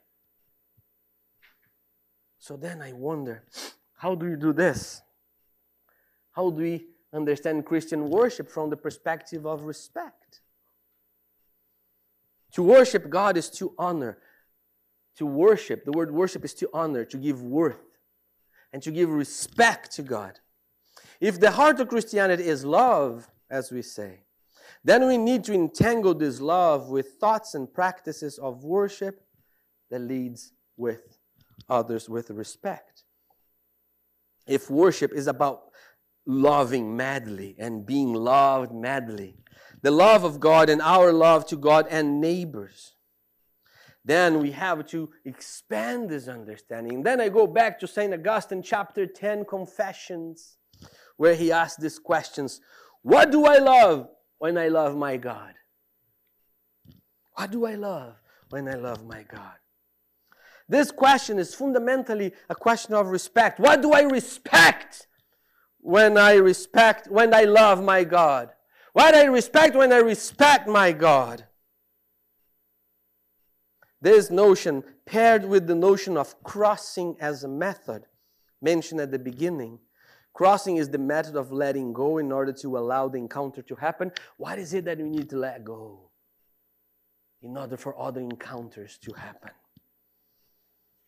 So 2.40 2.58
then 2.58 2.82
I 2.82 2.94
wonder, 2.94 3.44
how 3.94 4.16
do 4.16 4.26
we 4.26 4.36
do 4.36 4.54
this? 4.54 5.04
How 6.32 6.50
do 6.50 6.56
we 6.56 6.88
understand 7.14 7.64
Christian 7.64 8.10
worship 8.10 8.50
from 8.50 8.72
the 8.72 8.78
perspective 8.78 9.46
of 9.46 9.66
respect? 9.66 10.42
To 12.54 12.64
worship 12.64 13.08
God 13.08 13.38
is 13.38 13.52
to 13.52 13.76
honor. 13.78 14.18
To 15.18 15.28
worship, 15.28 15.86
the 15.86 15.92
word 15.92 16.10
worship 16.12 16.44
is 16.44 16.56
to 16.56 16.70
honor, 16.74 17.06
to 17.06 17.18
give 17.18 17.44
worth, 17.44 18.00
and 18.74 18.82
to 18.82 18.90
give 18.90 19.12
respect 19.12 19.92
to 19.98 20.02
God. 20.02 20.40
If 21.22 21.40
the 21.40 21.52
heart 21.52 21.80
of 21.80 21.88
Christianity 21.88 22.48
is 22.48 22.66
love, 22.66 23.30
as 23.48 23.72
we 23.72 23.84
say, 23.84 24.24
then 24.84 25.06
we 25.06 25.20
need 25.20 25.44
to 25.44 25.54
entangle 25.54 26.16
this 26.16 26.42
love 26.42 26.90
with 26.90 27.20
thoughts 27.20 27.54
and 27.54 27.72
practices 27.72 28.40
of 28.40 28.64
worship 28.64 29.24
that 29.92 30.00
leads 30.00 30.54
with 30.78 31.20
others 31.70 32.10
with 32.10 32.32
respect. 32.32 33.04
If 34.48 34.72
worship 34.72 35.14
is 35.14 35.28
about 35.28 35.66
loving 36.26 36.98
madly 36.98 37.56
and 37.60 37.86
being 37.86 38.14
loved 38.14 38.74
madly, 38.74 39.38
the 39.84 39.92
love 39.92 40.24
of 40.24 40.40
God 40.40 40.72
and 40.72 40.82
our 40.82 41.14
love 41.14 41.46
to 41.48 41.56
God 41.56 41.86
and 41.92 42.20
neighbors, 42.20 42.96
then 44.04 44.40
we 44.40 44.50
have 44.52 44.88
to 44.88 45.12
expand 45.24 46.10
this 46.10 46.28
understanding. 46.28 47.04
Then 47.04 47.22
I 47.22 47.30
go 47.30 47.46
back 47.46 47.80
to 47.82 47.88
St. 47.88 48.12
Augustine, 48.12 48.64
chapter 48.64 49.06
10, 49.06 49.46
Confessions 49.46 50.58
where 51.22 51.36
he 51.36 51.52
asks 51.52 51.78
these 51.78 52.00
questions 52.00 52.62
What 53.04 53.30
do 53.32 53.46
I 53.46 53.60
love 53.60 54.10
when 54.40 54.58
I 54.58 54.70
love 54.70 54.98
my 54.98 55.18
God? 55.18 55.54
What 57.34 57.52
do 57.52 57.64
I 57.68 57.76
love 57.76 58.16
when 58.50 58.68
I 58.68 58.74
love 58.74 59.06
my 59.06 59.22
God? 59.22 59.54
This 60.68 60.90
question 60.90 61.38
is 61.38 61.54
fundamentally 61.54 62.34
a 62.50 62.56
question 62.56 62.96
of 62.96 63.10
respect. 63.10 63.60
What 63.60 63.84
do 63.84 63.92
I 63.92 64.02
respect 64.02 65.06
when 65.78 66.18
I 66.18 66.34
respect, 66.34 67.08
when 67.08 67.36
I 67.36 67.44
love 67.44 67.84
my 67.84 68.04
God? 68.04 68.50
What 68.94 69.14
I 69.14 69.26
respect 69.26 69.76
when 69.76 69.94
I 69.94 69.98
respect 69.98 70.68
my 70.68 70.92
God? 70.92 71.46
This 74.02 74.32
notion, 74.32 74.84
paired 75.06 75.46
with 75.46 75.68
the 75.68 75.76
notion 75.76 76.18
of 76.18 76.42
crossing 76.42 77.16
as 77.20 77.44
a 77.44 77.48
method 77.48 78.08
mentioned 78.60 79.00
at 79.00 79.12
the 79.12 79.20
beginning, 79.20 79.78
Crossing 80.34 80.78
is 80.78 80.90
the 80.90 80.98
method 80.98 81.36
of 81.36 81.52
letting 81.52 81.92
go 81.94 82.18
in 82.18 82.32
order 82.32 82.54
to 82.54 82.78
allow 82.78 83.10
the 83.10 83.18
encounter 83.18 83.62
to 83.62 83.76
happen. 83.76 84.12
What 84.38 84.60
is 84.60 84.74
it 84.74 84.86
that 84.86 84.98
we 84.98 85.10
need 85.10 85.30
to 85.32 85.38
let 85.38 85.64
go 85.66 86.10
in 87.42 87.58
order 87.58 87.78
for 87.78 88.00
other 88.00 88.22
encounters 88.22 88.98
to 89.00 89.14
happen? 89.14 89.52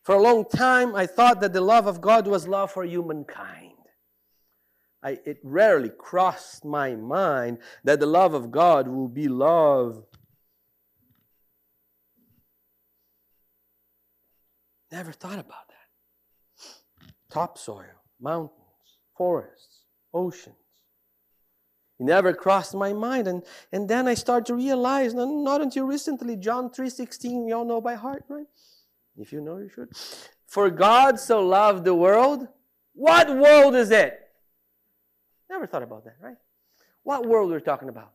For 0.03 0.15
a 0.15 0.21
long 0.21 0.43
time, 0.43 0.93
I 0.93 1.07
thought 1.07 1.39
that 1.39 1.53
the 1.53 1.61
love 1.61 1.87
of 1.87 2.01
God 2.01 2.27
was 2.27 2.47
love 2.47 2.71
for 2.71 2.83
humankind. 2.83 3.71
I, 5.01 5.19
it 5.25 5.39
rarely 5.43 5.89
crossed 5.89 6.65
my 6.65 6.95
mind 6.95 7.59
that 7.83 7.99
the 7.99 8.05
love 8.05 8.33
of 8.33 8.51
God 8.51 8.87
will 8.87 9.07
be 9.07 9.27
love. 9.29 10.03
Never 14.91 15.11
thought 15.11 15.39
about 15.39 15.69
that. 15.69 16.73
Topsoil, 17.29 17.85
mountain 18.19 18.62
forests, 19.15 19.85
oceans. 20.13 20.55
It 21.99 22.05
never 22.05 22.33
crossed 22.33 22.73
my 22.73 22.93
mind. 22.93 23.27
And, 23.27 23.43
and 23.71 23.87
then 23.87 24.07
I 24.07 24.13
started 24.13 24.45
to 24.47 24.55
realize, 24.55 25.13
not, 25.13 25.27
not 25.27 25.61
until 25.61 25.85
recently, 25.85 26.35
John 26.35 26.69
3.16, 26.69 27.45
we 27.45 27.51
all 27.51 27.65
know 27.65 27.81
by 27.81 27.95
heart, 27.95 28.25
right? 28.29 28.47
If 29.17 29.31
you 29.31 29.41
know, 29.41 29.57
you 29.57 29.69
should. 29.69 29.89
For 30.47 30.69
God 30.69 31.19
so 31.19 31.45
loved 31.45 31.85
the 31.85 31.93
world. 31.95 32.47
What 32.93 33.29
world 33.29 33.75
is 33.75 33.91
it? 33.91 34.19
Never 35.49 35.67
thought 35.67 35.83
about 35.83 36.03
that, 36.05 36.15
right? 36.21 36.37
What 37.03 37.25
world 37.25 37.51
are 37.51 37.55
we're 37.55 37.59
talking 37.59 37.89
about? 37.89 38.13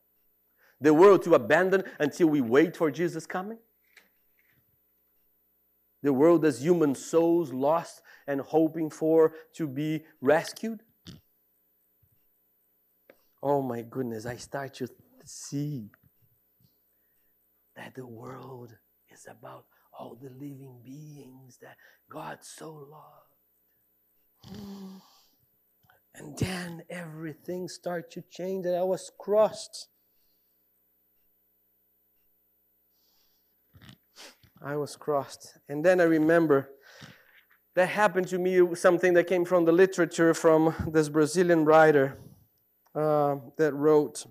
The 0.80 0.94
world 0.94 1.22
to 1.24 1.34
abandon 1.34 1.84
until 1.98 2.28
we 2.28 2.40
wait 2.40 2.76
for 2.76 2.90
Jesus 2.90 3.26
coming? 3.26 3.58
The 6.02 6.12
world 6.12 6.44
as 6.44 6.62
human 6.62 6.94
souls 6.94 7.52
lost 7.52 8.02
and 8.26 8.40
hoping 8.40 8.88
for 8.90 9.34
to 9.54 9.66
be 9.66 10.04
rescued? 10.20 10.80
Oh 13.42 13.62
my 13.62 13.82
goodness, 13.82 14.26
I 14.26 14.36
start 14.36 14.74
to 14.74 14.88
see 15.24 15.90
that 17.76 17.94
the 17.94 18.06
world 18.06 18.74
is 19.10 19.26
about 19.30 19.64
all 19.96 20.16
the 20.20 20.30
living 20.30 20.80
beings 20.84 21.58
that 21.62 21.76
God 22.10 22.38
so 22.42 22.88
loved. 22.90 23.26
And 26.14 26.36
then 26.38 26.82
everything 26.90 27.68
started 27.68 28.10
to 28.12 28.22
change, 28.30 28.66
and 28.66 28.74
I 28.74 28.82
was 28.82 29.10
crossed. 29.18 29.88
I 34.60 34.76
was 34.76 34.96
crossed. 34.96 35.58
And 35.68 35.84
then 35.84 36.00
I 36.00 36.04
remember 36.04 36.70
that 37.76 37.88
happened 37.88 38.26
to 38.28 38.38
me 38.38 38.74
something 38.74 39.14
that 39.14 39.28
came 39.28 39.44
from 39.44 39.64
the 39.64 39.72
literature 39.72 40.34
from 40.34 40.74
this 40.88 41.08
Brazilian 41.08 41.64
writer 41.64 42.18
uh, 42.94 43.36
that 43.56 43.72
wrote 43.74 44.26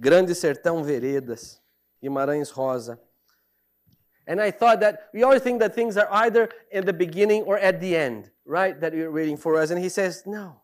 Grande 0.00 0.30
Sertão 0.30 0.84
Veredas, 0.84 1.60
Guimarães 2.02 2.56
Rosa. 2.56 2.98
And 4.26 4.40
I 4.40 4.50
thought 4.50 4.80
that 4.80 5.08
we 5.14 5.22
always 5.22 5.42
think 5.42 5.58
that 5.60 5.74
things 5.74 5.96
are 5.96 6.08
either 6.12 6.50
in 6.70 6.84
the 6.84 6.92
beginning 6.92 7.44
or 7.44 7.58
at 7.58 7.80
the 7.80 7.96
end, 7.96 8.30
right? 8.44 8.78
That 8.78 8.92
you're 8.94 9.10
waiting 9.10 9.38
for 9.38 9.56
us. 9.56 9.70
And 9.70 9.82
he 9.82 9.88
says, 9.88 10.22
no. 10.26 10.60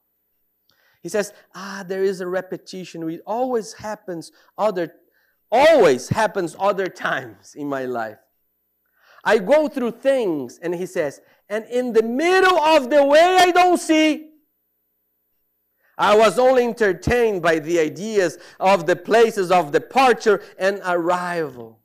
He 1.03 1.09
says, 1.09 1.33
ah, 1.55 1.85
there 1.87 2.05
is 2.05 2.21
a 2.21 2.27
repetition. 2.27 3.09
It 3.09 3.23
always 3.27 3.73
happens 3.75 4.33
other, 4.57 4.93
always 5.51 6.11
happens 6.11 6.55
other 6.59 6.87
times 6.87 7.55
in 7.55 7.69
my 7.69 7.87
life. 7.87 8.19
I 9.25 9.39
go 9.39 9.69
through 9.69 9.93
things, 9.93 10.59
and 10.63 10.75
he 10.75 10.85
says, 10.85 11.21
and 11.49 11.65
in 11.67 11.95
the 11.95 12.03
middle 12.03 12.59
of 12.59 12.91
the 12.91 13.05
way 13.05 13.39
I 13.41 13.51
don't 13.51 13.79
see. 13.79 14.31
I 15.97 16.17
was 16.17 16.39
only 16.39 16.65
entertained 16.65 17.43
by 17.43 17.59
the 17.59 17.79
ideas 17.79 18.39
of 18.59 18.87
the 18.87 18.97
places 18.97 19.51
of 19.51 19.73
departure 19.73 20.43
and 20.59 20.81
arrival. 20.85 21.79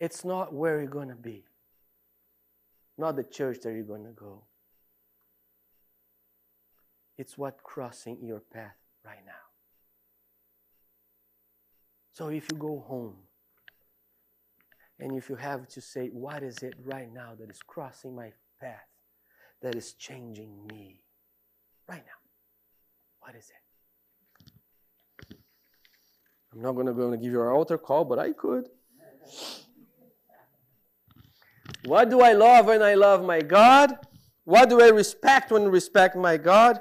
It's 0.00 0.24
not 0.24 0.52
where 0.52 0.80
you're 0.80 0.90
going 0.90 1.08
to 1.08 1.14
be, 1.14 1.44
not 2.98 3.16
the 3.16 3.22
church 3.22 3.60
that 3.62 3.72
you're 3.72 3.84
going 3.84 4.04
to 4.04 4.12
go. 4.12 4.42
It's 7.16 7.38
what 7.38 7.62
crossing 7.62 8.18
your 8.22 8.40
path 8.40 8.76
right 9.04 9.24
now. 9.24 9.32
So 12.12 12.28
if 12.28 12.50
you 12.50 12.58
go 12.58 12.84
home 12.86 13.16
and 14.98 15.16
if 15.16 15.28
you 15.28 15.36
have 15.36 15.68
to 15.68 15.80
say, 15.80 16.08
what 16.08 16.42
is 16.42 16.58
it 16.58 16.74
right 16.84 17.12
now 17.12 17.34
that 17.38 17.50
is 17.50 17.60
crossing 17.64 18.14
my 18.14 18.32
path, 18.60 18.86
that 19.64 19.74
is 19.74 19.94
changing 19.94 20.66
me 20.66 21.00
right 21.88 22.04
now? 22.04 22.20
What 23.20 23.34
is 23.34 23.50
it? 23.50 25.36
I'm 26.52 26.60
not 26.60 26.72
going 26.72 26.86
to 26.86 26.92
go 26.92 27.10
and 27.10 27.20
give 27.20 27.32
you 27.32 27.40
an 27.40 27.48
altar 27.48 27.78
call, 27.78 28.04
but 28.04 28.18
I 28.18 28.32
could. 28.32 28.68
What 31.86 32.10
do 32.10 32.20
I 32.20 32.34
love 32.34 32.66
when 32.66 32.82
I 32.82 32.92
love 32.92 33.24
my 33.24 33.40
God? 33.40 33.96
What 34.44 34.68
do 34.68 34.82
I 34.82 34.88
respect 34.88 35.50
when 35.50 35.62
I 35.62 35.66
respect 35.66 36.14
my 36.14 36.36
God? 36.36 36.80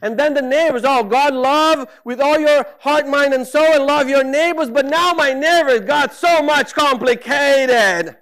And 0.00 0.18
then 0.18 0.32
the 0.32 0.40
neighbors, 0.40 0.82
oh, 0.86 1.04
God 1.04 1.34
love 1.34 1.86
with 2.06 2.20
all 2.20 2.38
your 2.38 2.66
heart, 2.80 3.06
mind, 3.06 3.34
and 3.34 3.46
soul, 3.46 3.74
and 3.74 3.84
love 3.84 4.08
your 4.08 4.24
neighbors, 4.24 4.70
but 4.70 4.86
now 4.86 5.12
my 5.12 5.34
neighbors 5.34 5.80
got 5.80 6.14
so 6.14 6.40
much 6.42 6.72
complicated. 6.74 8.16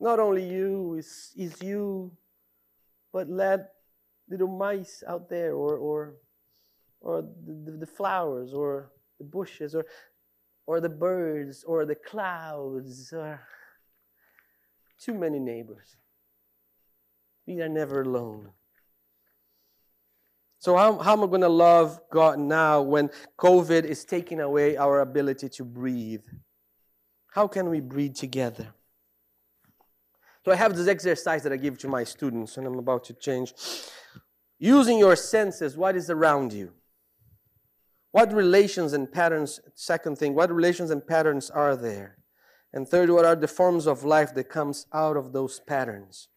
Not 0.00 0.18
only 0.18 0.48
you, 0.48 0.96
is 0.98 1.32
is 1.36 1.60
you, 1.62 2.10
but 3.12 3.28
let 3.28 3.72
little 4.28 4.48
mice 4.48 5.04
out 5.06 5.28
there, 5.28 5.52
or 5.52 5.76
or 5.76 6.14
or 7.00 7.22
the, 7.46 7.72
the 7.72 7.86
flowers, 7.86 8.54
or 8.54 8.90
the 9.18 9.24
bushes, 9.24 9.74
or 9.74 9.84
or 10.66 10.80
the 10.80 10.88
birds, 10.88 11.64
or 11.64 11.84
the 11.84 11.94
clouds, 11.94 13.12
or 13.12 13.40
too 14.98 15.14
many 15.14 15.38
neighbors. 15.38 15.96
We 17.46 17.60
are 17.60 17.68
never 17.68 18.02
alone. 18.02 18.50
So, 20.60 20.76
how, 20.76 20.98
how 20.98 21.14
am 21.14 21.24
I 21.24 21.26
going 21.26 21.40
to 21.40 21.48
love 21.48 21.98
God 22.12 22.38
now 22.38 22.82
when 22.82 23.08
COVID 23.38 23.84
is 23.84 24.04
taking 24.04 24.40
away 24.40 24.76
our 24.76 25.00
ability 25.00 25.48
to 25.48 25.64
breathe? 25.64 26.24
How 27.32 27.48
can 27.48 27.70
we 27.70 27.80
breathe 27.80 28.14
together? 28.14 28.74
So, 30.44 30.52
I 30.52 30.56
have 30.56 30.74
this 30.74 30.88
exercise 30.88 31.42
that 31.42 31.52
I 31.52 31.56
give 31.56 31.78
to 31.78 31.88
my 31.88 32.04
students, 32.04 32.56
and 32.56 32.66
I'm 32.66 32.78
about 32.78 33.04
to 33.04 33.14
change. 33.14 33.52
Using 34.58 34.98
your 34.98 35.16
senses, 35.16 35.76
what 35.76 35.96
is 35.96 36.10
around 36.10 36.52
you? 36.52 36.72
What 38.12 38.32
relations 38.32 38.92
and 38.92 39.10
patterns, 39.10 39.60
second 39.74 40.18
thing, 40.18 40.34
what 40.34 40.52
relations 40.52 40.90
and 40.90 41.06
patterns 41.06 41.50
are 41.50 41.76
there? 41.76 42.18
And 42.72 42.88
third, 42.88 43.10
what 43.10 43.24
are 43.24 43.36
the 43.36 43.48
forms 43.48 43.86
of 43.86 44.04
life 44.04 44.34
that 44.34 44.48
comes 44.48 44.86
out 44.92 45.16
of 45.16 45.32
those 45.32 45.60
patterns? 45.60 46.28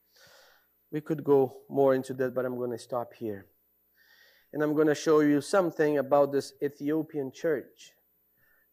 We 0.92 1.02
could 1.02 1.24
go 1.24 1.62
more 1.70 1.96
into 1.96 2.14
that, 2.16 2.36
but 2.36 2.46
I'm 2.46 2.58
going 2.58 2.72
to 2.72 2.78
stop 2.78 3.14
here 3.14 3.48
and 4.54 4.62
I'm 4.62 4.76
going 4.76 4.88
to 4.88 4.96
show 4.96 5.22
you 5.22 5.42
something 5.42 5.98
about 5.98 6.32
this 6.32 6.54
Ethiopian 6.62 7.32
church. 7.32 7.92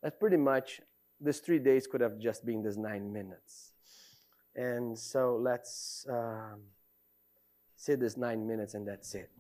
That 0.03 0.21
pretty 0.21 0.37
much, 0.37 0.81
this 1.19 1.41
three 1.41 1.59
days 1.59 1.87
could 1.87 2.03
have 2.03 2.19
just 2.19 2.45
been 2.45 2.63
this 2.63 2.77
nine 2.77 3.13
minutes. 3.13 3.70
And 4.55 4.99
so 4.99 5.37
let's 5.41 6.07
um, 6.09 6.61
say 7.77 7.95
this 7.95 8.17
nine 8.17 8.47
minutes 8.47 8.75
and 8.75 8.87
that's 8.87 9.15
it. 9.15 9.31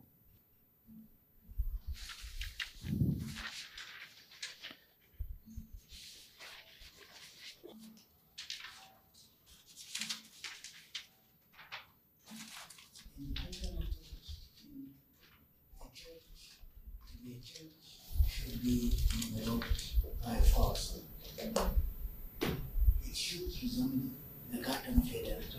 It 23.03 23.17
should 23.17 23.43
resemble 23.63 24.20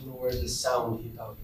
of 0.02 0.08
know 0.08 0.14
where 0.14 0.32
the 0.32 0.48
sound 0.48 1.04
hit 1.04 1.20
out. 1.20 1.38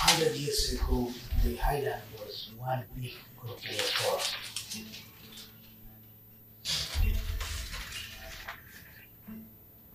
Hundred 0.00 0.36
years 0.36 0.72
ago, 0.72 1.10
the 1.44 1.56
highland 1.56 2.02
was 2.18 2.50
one 2.56 2.84
big 3.00 3.12
corporate 3.36 3.74
forest. 3.74 4.34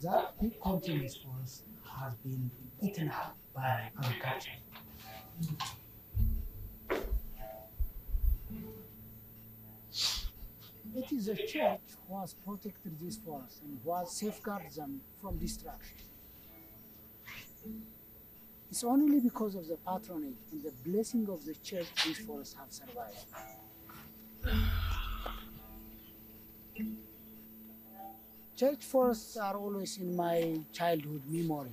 That 0.01 0.41
big 0.41 0.61
continuous 0.61 1.17
forest 1.17 1.63
has 1.99 2.13
been 2.15 2.51
eaten 2.81 3.09
up 3.09 3.37
by 3.55 3.89
agriculture. 3.97 4.51
It 10.95 11.11
is 11.11 11.27
a 11.27 11.35
church 11.35 11.81
who 12.07 12.19
has 12.19 12.35
protected 12.35 12.99
these 12.99 13.17
forests 13.17 13.61
and 13.63 13.79
who 13.83 13.93
has 13.93 14.11
safeguarded 14.11 14.71
them 14.73 15.01
from 15.19 15.37
destruction. 15.37 15.97
It's 18.69 18.83
only 18.83 19.19
because 19.19 19.55
of 19.55 19.67
the 19.67 19.77
patronage 19.77 20.37
and 20.51 20.63
the 20.63 20.71
blessing 20.85 21.27
of 21.29 21.45
the 21.45 21.55
church 21.55 21.87
these 22.05 22.19
forests 22.19 22.55
have 22.55 22.71
survived. 22.71 23.25
Church 28.55 28.83
forests 28.83 29.37
are 29.37 29.55
always 29.55 29.97
in 29.97 30.15
my 30.15 30.59
childhood 30.71 31.23
memory. 31.27 31.71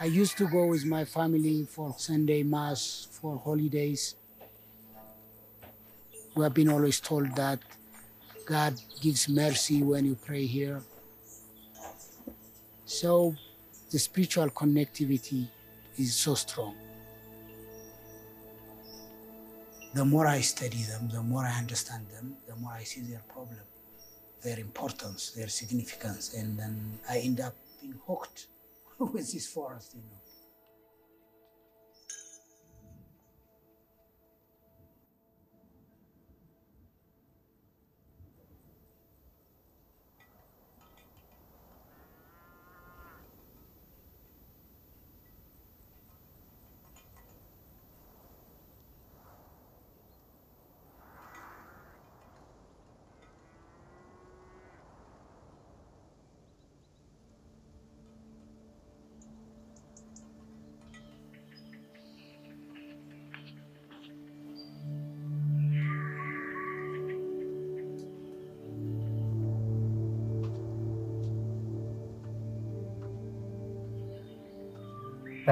I 0.00 0.06
used 0.06 0.36
to 0.38 0.48
go 0.48 0.66
with 0.66 0.84
my 0.84 1.04
family 1.04 1.64
for 1.64 1.94
Sunday 1.98 2.42
Mass, 2.42 3.06
for 3.10 3.38
holidays. 3.38 4.16
We 6.40 6.44
have 6.44 6.54
been 6.54 6.70
always 6.70 7.00
told 7.00 7.36
that 7.36 7.58
God 8.46 8.72
gives 9.02 9.28
mercy 9.28 9.82
when 9.82 10.06
you 10.06 10.14
pray 10.14 10.46
here. 10.46 10.80
So 12.86 13.36
the 13.90 13.98
spiritual 13.98 14.48
connectivity 14.48 15.48
is 15.98 16.16
so 16.16 16.34
strong. 16.34 16.76
The 19.92 20.02
more 20.02 20.26
I 20.26 20.40
study 20.40 20.82
them, 20.84 21.10
the 21.12 21.22
more 21.22 21.44
I 21.44 21.58
understand 21.58 22.06
them, 22.08 22.38
the 22.48 22.56
more 22.56 22.72
I 22.72 22.84
see 22.84 23.02
their 23.02 23.22
problem, 23.28 23.60
their 24.42 24.58
importance, 24.58 25.32
their 25.32 25.48
significance, 25.48 26.32
and 26.32 26.58
then 26.58 26.98
I 27.06 27.18
end 27.18 27.40
up 27.40 27.54
being 27.82 28.00
hooked 28.06 28.46
with 28.98 29.30
this 29.30 29.46
forest, 29.46 29.92
you 29.94 30.00
know. 30.00 30.19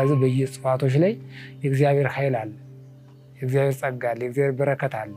ስለዚህ 0.01 0.17
በየእጽዋቶች 0.21 0.95
ላይ 1.03 1.13
የእግዚአብሔር 1.63 2.09
ኃይል 2.15 2.35
አለ፣ 2.41 2.51
የእግዚአብሔር 3.39 3.75
ጸጋ 3.81 4.03
አለ፣ 4.11 4.21
የእግዚአብሔር 4.25 4.55
በረከት 4.61 4.95
አለ። 5.01 5.15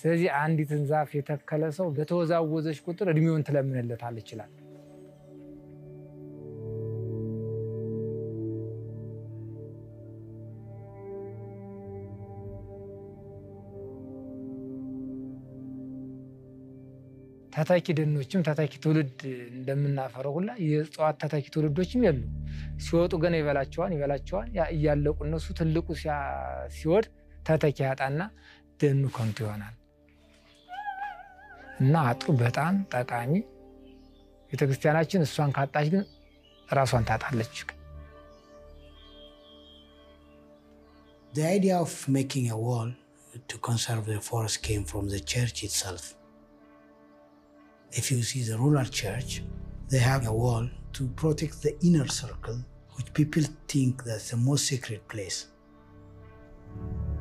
ስለዚህ 0.00 0.28
አንዲትን 0.40 0.82
ዛፍ 0.90 1.10
የተከለ 1.18 1.62
ሰው 1.78 1.86
በተወዛወዘች 1.96 2.78
ቁጥር 2.86 3.06
እድሜውን 3.12 3.44
ትለምንለታል 3.48 4.16
ይችላል። 4.20 4.50
ተተኪ 17.68 17.94
ደኖችም 17.96 18.42
ተተኪ 18.46 18.74
ትውልድ 18.82 19.20
እንደምናፈረው 19.52 20.32
ሁላ 20.36 20.50
የእጽዋት 20.66 21.16
ተተኪ 21.22 21.44
ትውልዶችም 21.54 22.04
የሉ። 22.06 22.20
ሲወጡ 22.84 23.12
ገና 23.22 23.34
ይበላቸዋል 23.40 23.90
ይበላቸዋል። 23.94 24.46
እያለቁ 24.74 25.16
እነሱ 25.26 25.46
ትልቁ 25.58 25.86
ሲወድ 26.76 27.06
ተተኪ 27.46 27.76
ያጣና 27.86 28.20
ደኑ 28.80 29.02
ከንቱ 29.16 29.36
ይሆናል። 29.44 29.74
እና 31.80 31.94
አጥሩ 32.10 32.28
በጣም 32.42 32.76
ጠቃሚ 32.94 33.32
ቤተክርስቲያናችን 34.52 35.26
እሷን 35.26 35.52
ካጣች 35.58 35.88
ግን 35.94 36.04
ራሷን 36.68 37.06
ታጣለች። 37.10 37.56
The 41.32 41.46
idea 41.48 41.76
of 41.78 41.92
making 42.10 42.46
a 42.48 42.58
wall 42.58 42.88
to 43.48 43.56
conserve 43.60 44.06
the 44.06 44.20
forest 44.22 44.62
came 44.62 44.84
from 44.84 45.04
the 45.08 45.20
church 45.22 45.58
itself. 45.64 46.04
If 47.92 48.10
you 48.10 48.22
see 48.22 48.42
the 48.42 48.58
rural 48.58 48.84
church, 48.84 49.42
they 49.88 49.98
have 49.98 50.26
a 50.26 50.32
wall 50.32 50.68
to 50.92 51.08
protect 51.08 51.62
the 51.62 51.78
inner 51.82 52.06
circle, 52.06 52.58
which 52.96 53.12
people 53.14 53.42
think 53.66 54.04
that's 54.04 54.30
the 54.30 54.36
most 54.36 54.66
sacred 54.66 55.06
place. 55.08 55.46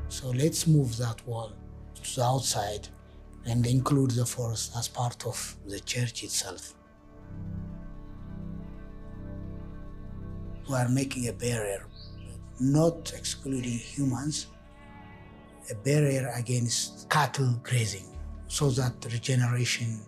So 0.10 0.30
let's 0.30 0.68
move 0.68 0.98
that 0.98 1.26
wall 1.26 1.54
to 1.96 2.16
the 2.16 2.24
outside 2.24 2.88
and 3.46 3.66
include 3.66 4.12
the 4.12 4.26
forest 4.26 4.74
as 4.78 4.90
part 4.90 5.26
of 5.26 5.56
the 5.68 5.80
church 5.80 6.24
itself. 6.24 6.74
We 10.70 10.76
are 10.76 10.90
making 10.90 11.30
a 11.30 11.34
barrier, 11.34 11.86
not 12.60 13.14
excluding 13.16 13.78
humans, 13.78 14.48
a 15.72 15.76
barrier 15.76 16.30
against 16.36 17.10
cattle 17.10 17.58
grazing, 17.64 18.08
so 18.48 18.70
that 18.72 18.94
regeneration 19.06 20.02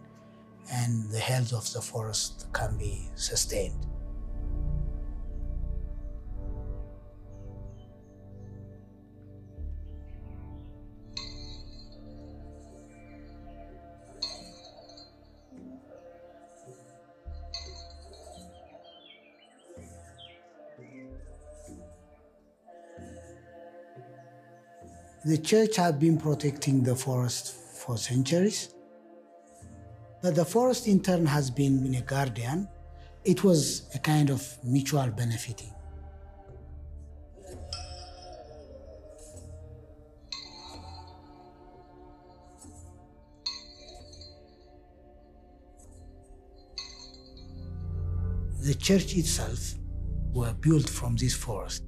and 0.71 1.09
the 1.09 1.19
health 1.19 1.53
of 1.53 1.71
the 1.73 1.81
forest 1.81 2.47
can 2.53 2.77
be 2.77 3.09
sustained. 3.15 3.85
The 25.25 25.37
church 25.37 25.75
has 25.75 25.93
been 25.95 26.17
protecting 26.17 26.81
the 26.81 26.95
forest 26.95 27.53
for 27.53 27.97
centuries, 27.97 28.73
the 30.21 30.45
forest 30.45 30.87
in 30.87 31.01
turn 31.01 31.25
has 31.25 31.49
been 31.49 31.95
a 31.95 32.01
guardian. 32.01 32.67
It 33.23 33.43
was 33.43 33.89
a 33.95 33.99
kind 33.99 34.29
of 34.29 34.45
mutual 34.63 35.07
benefiting. 35.11 35.73
The 48.61 48.75
church 48.75 49.15
itself 49.15 49.75
were 50.33 50.53
built 50.53 50.89
from 50.89 51.15
this 51.15 51.33
forest. 51.33 51.83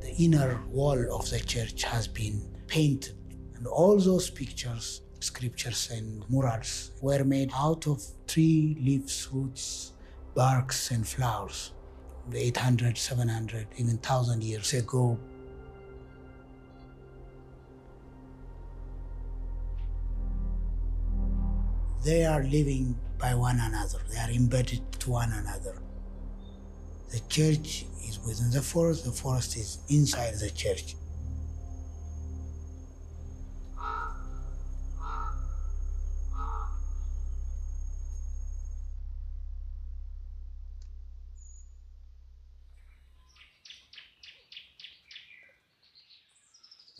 The 0.00 0.14
inner 0.18 0.62
wall 0.68 1.14
of 1.14 1.30
the 1.30 1.38
church 1.38 1.84
has 1.84 2.08
been 2.08 2.56
painted, 2.66 3.14
and 3.56 3.66
all 3.66 3.98
those 3.98 4.30
pictures, 4.30 5.02
scriptures, 5.20 5.90
and 5.92 6.24
murals 6.28 6.92
were 7.00 7.24
made 7.24 7.50
out 7.54 7.86
of 7.86 8.02
tree 8.26 8.76
leaves, 8.80 9.28
roots, 9.32 9.94
barks, 10.34 10.90
and 10.90 11.06
flowers. 11.06 11.72
800, 12.34 12.98
700, 12.98 13.68
even 13.76 13.94
1000 13.94 14.42
years 14.42 14.74
ago. 14.74 15.18
They 22.04 22.24
are 22.24 22.42
living 22.42 22.96
by 23.18 23.34
one 23.34 23.58
another, 23.58 23.98
they 24.12 24.18
are 24.18 24.30
embedded 24.30 24.80
to 25.00 25.10
one 25.10 25.32
another. 25.32 25.80
The 27.10 27.20
church 27.28 27.86
is 28.04 28.20
within 28.26 28.50
the 28.50 28.62
forest, 28.62 29.04
the 29.04 29.12
forest 29.12 29.56
is 29.56 29.78
inside 29.88 30.34
the 30.34 30.50
church. 30.50 30.96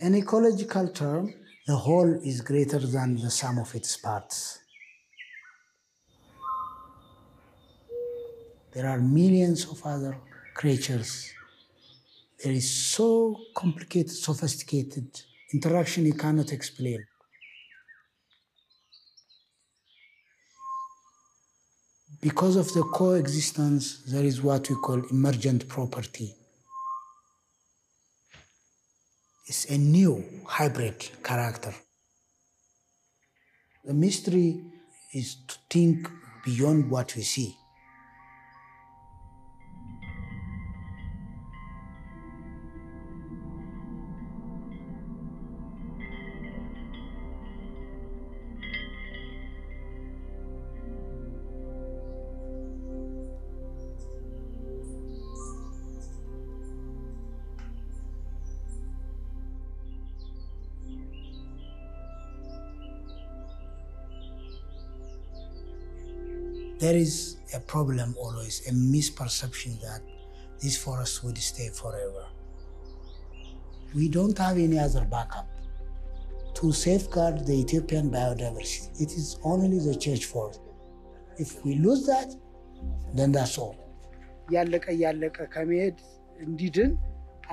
In 0.07 0.15
ecological 0.15 0.87
term, 0.91 1.35
the 1.67 1.75
whole 1.75 2.13
is 2.23 2.41
greater 2.41 2.79
than 2.79 3.17
the 3.17 3.29
sum 3.29 3.59
of 3.59 3.75
its 3.75 3.97
parts. 3.97 4.61
There 8.73 8.87
are 8.87 9.01
millions 9.01 9.65
of 9.65 9.85
other 9.85 10.17
creatures. 10.55 11.33
There 12.41 12.53
is 12.53 12.71
so 12.71 13.37
complicated, 13.57 14.13
sophisticated 14.13 15.09
interaction 15.53 16.07
you 16.07 16.15
cannot 16.15 16.53
explain. 16.53 17.05
Because 22.21 22.55
of 22.55 22.73
the 22.75 22.85
coexistence, 22.85 24.05
there 24.05 24.25
is 24.25 24.41
what 24.41 24.71
we 24.71 24.77
call 24.77 25.03
emergent 25.11 25.67
property. 25.67 26.37
It's 29.49 29.67
a 29.67 29.79
new 29.79 30.25
hybrid 30.45 31.09
character. 31.23 31.73
The 33.85 33.95
mystery 33.95 34.61
is 35.15 35.37
to 35.47 35.57
think 35.71 36.11
beyond 36.45 36.91
what 36.91 37.15
we 37.15 37.23
see. 37.23 37.57
There 66.86 66.98
is 66.98 67.14
a 67.54 67.60
problem 67.62 68.16
always, 68.18 68.56
a 68.68 68.72
misperception 68.72 69.80
that 69.82 70.02
this 70.62 70.78
forest 70.78 71.24
would 71.24 71.38
stay 71.40 71.70
forever. 71.72 72.24
We 73.94 74.08
don't 74.10 74.38
have 74.38 74.58
any 74.58 74.80
other 74.80 75.04
backup 75.06 75.48
to 76.56 76.72
safeguard 76.72 77.46
the 77.46 77.54
Ethiopian 77.54 78.10
biodiversity. 78.10 78.90
It 79.02 79.12
is 79.14 79.38
only 79.44 79.80
the 79.80 79.96
church 79.96 80.26
forest. 80.26 80.62
If 81.38 81.64
we 81.66 81.76
lose 81.76 82.06
that, 82.06 82.30
then 83.14 83.32
that's 83.32 83.58
all. 83.58 83.76
እያለቀ 84.50 84.86
እያለቀ 84.96 85.38
ከመሄድ 85.54 85.98
እንዲድን 86.46 86.92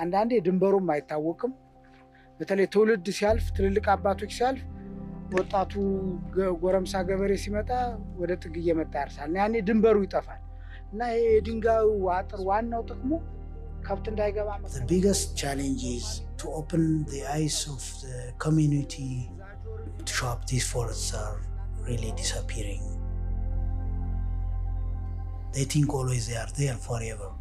አንዳንዴ 0.03 0.31
ድንበሩም 0.45 0.87
አይታወቅም። 0.93 1.51
በተለይ 2.39 2.67
ትውልድ 2.73 3.05
ሲያልፍ፣ 3.17 3.45
ትልልቅ 3.57 3.85
አባቶች 3.93 4.31
ሲያልፍ፣ 4.37 4.61
ወጣቱ 5.32 5.72
ጎረምሳ 6.62 6.94
ገበሬ 7.08 7.32
ሲመጣ 7.42 7.70
ወደ 8.20 8.32
ጥግ 8.42 8.54
እየመጣ 8.62 8.92
ያርሳል። 9.02 9.32
ያኔ 9.40 9.54
ድንበሩ 9.68 9.96
ይጠፋል 10.04 10.40
እና 10.92 11.00
የድንጋዩ 11.18 11.86
አጥር 12.16 12.40
ዋናው 12.48 12.82
ጥቅሙ 12.90 13.10
ከብት 13.86 14.06
እንዳይገባ 14.12 14.50
ቢገስት 14.90 15.30
ቻሌንጅ 15.40 15.82
ኢዝ 15.90 16.06
ቱ 16.38 16.52
ኦፕን 16.60 16.84
ዘ 17.10 17.22
አይስ 17.34 17.58
ኦፍ 17.74 17.84
ዘ 18.00 18.12
ኮሚኒቲ 18.44 18.94
ቱ 20.00 20.10
ሾፕ 20.18 20.40
ዚስ 20.50 20.66
ፎረስትስ 20.72 21.10
አር 21.22 21.34
ሪሊ 21.88 22.04
ዲስአፒሪንግ 22.20 22.84
ቲንክ 25.72 25.90
ኦልዌይዝ 25.98 26.24
ዜይ 26.28 26.38
አር 26.40 26.50
ዜር 26.56 26.76
ፎር 26.84 27.02
ኤቨር 27.08 27.32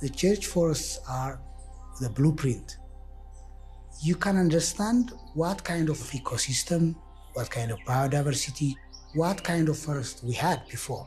The 0.00 0.08
church 0.08 0.46
forests 0.46 0.98
are 1.06 1.40
the 2.00 2.08
blueprint. 2.08 2.78
You 4.02 4.14
can 4.14 4.38
understand 4.38 5.12
what 5.34 5.62
kind 5.62 5.90
of 5.90 5.98
ecosystem, 5.98 6.94
what 7.34 7.50
kind 7.50 7.70
of 7.70 7.78
biodiversity, 7.80 8.74
what 9.14 9.44
kind 9.44 9.68
of 9.68 9.76
forest 9.78 10.24
we 10.24 10.32
had 10.32 10.66
before. 10.68 11.06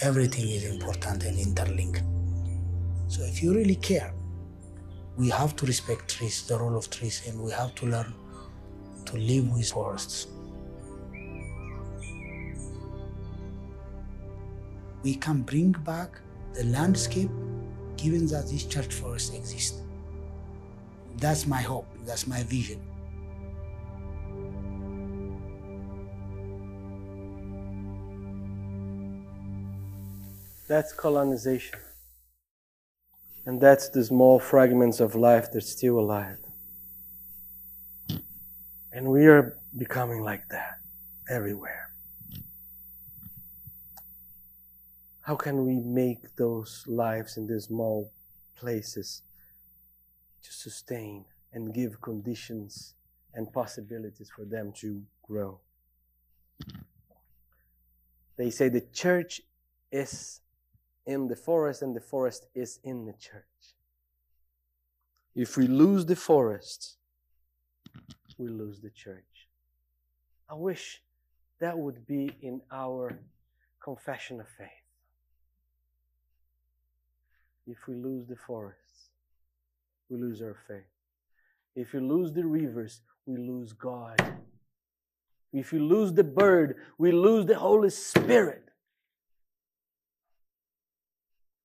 Everything 0.00 0.48
is 0.48 0.64
important 0.64 1.22
and 1.22 1.38
interlinked. 1.38 2.02
So 3.06 3.22
if 3.22 3.42
you 3.44 3.54
really 3.54 3.76
care, 3.76 4.12
we 5.16 5.30
have 5.30 5.54
to 5.56 5.66
respect 5.66 6.16
trees, 6.16 6.44
the 6.48 6.58
role 6.58 6.76
of 6.76 6.90
trees, 6.90 7.22
and 7.28 7.40
we 7.40 7.52
have 7.52 7.76
to 7.76 7.86
learn 7.86 8.12
to 9.06 9.16
live 9.16 9.48
with 9.52 9.70
forests. 9.70 10.26
We 15.04 15.14
can 15.14 15.42
bring 15.42 15.72
back 15.72 16.18
the 16.54 16.64
landscape 16.64 17.30
given 17.98 18.26
that 18.28 18.48
these 18.48 18.64
church 18.64 18.94
forests 18.94 19.34
exist. 19.36 19.82
That's 21.18 21.46
my 21.46 21.60
hope, 21.60 21.86
that's 22.06 22.26
my 22.26 22.42
vision. 22.44 22.80
That's 30.66 30.94
colonization. 30.94 31.78
And 33.44 33.60
that's 33.60 33.90
the 33.90 34.02
small 34.02 34.40
fragments 34.40 35.00
of 35.00 35.14
life 35.14 35.52
that's 35.52 35.68
still 35.68 35.98
alive. 35.98 36.38
And 38.90 39.08
we 39.08 39.26
are 39.26 39.58
becoming 39.76 40.22
like 40.22 40.48
that 40.48 40.78
everywhere. 41.28 41.83
How 45.24 45.36
can 45.36 45.64
we 45.64 45.80
make 45.80 46.36
those 46.36 46.84
lives 46.86 47.38
in 47.38 47.46
these 47.46 47.64
small 47.64 48.12
places 48.56 49.22
to 50.42 50.52
sustain 50.52 51.24
and 51.50 51.72
give 51.72 52.02
conditions 52.02 52.94
and 53.32 53.50
possibilities 53.50 54.30
for 54.36 54.44
them 54.44 54.70
to 54.80 55.02
grow? 55.22 55.60
They 58.36 58.50
say 58.50 58.68
the 58.68 58.82
church 58.92 59.40
is 59.90 60.42
in 61.06 61.28
the 61.28 61.36
forest 61.36 61.80
and 61.80 61.96
the 61.96 62.02
forest 62.02 62.44
is 62.54 62.78
in 62.84 63.06
the 63.06 63.14
church. 63.14 63.44
If 65.34 65.56
we 65.56 65.66
lose 65.66 66.04
the 66.04 66.16
forest, 66.16 66.98
we 68.36 68.48
lose 68.48 68.78
the 68.80 68.90
church. 68.90 69.48
I 70.50 70.54
wish 70.54 71.00
that 71.60 71.78
would 71.78 72.06
be 72.06 72.30
in 72.42 72.60
our 72.70 73.18
confession 73.82 74.38
of 74.38 74.48
faith. 74.48 74.83
If 77.66 77.78
we 77.88 77.94
lose 77.94 78.26
the 78.26 78.36
forests, 78.36 79.10
we 80.10 80.18
lose 80.18 80.42
our 80.42 80.56
faith. 80.68 80.84
If 81.74 81.92
we 81.92 82.00
lose 82.00 82.32
the 82.32 82.44
rivers, 82.44 83.00
we 83.26 83.36
lose 83.36 83.72
God. 83.72 84.20
If 85.52 85.72
we 85.72 85.78
lose 85.78 86.12
the 86.12 86.24
bird, 86.24 86.76
we 86.98 87.12
lose 87.12 87.46
the 87.46 87.58
Holy 87.58 87.90
Spirit. 87.90 88.64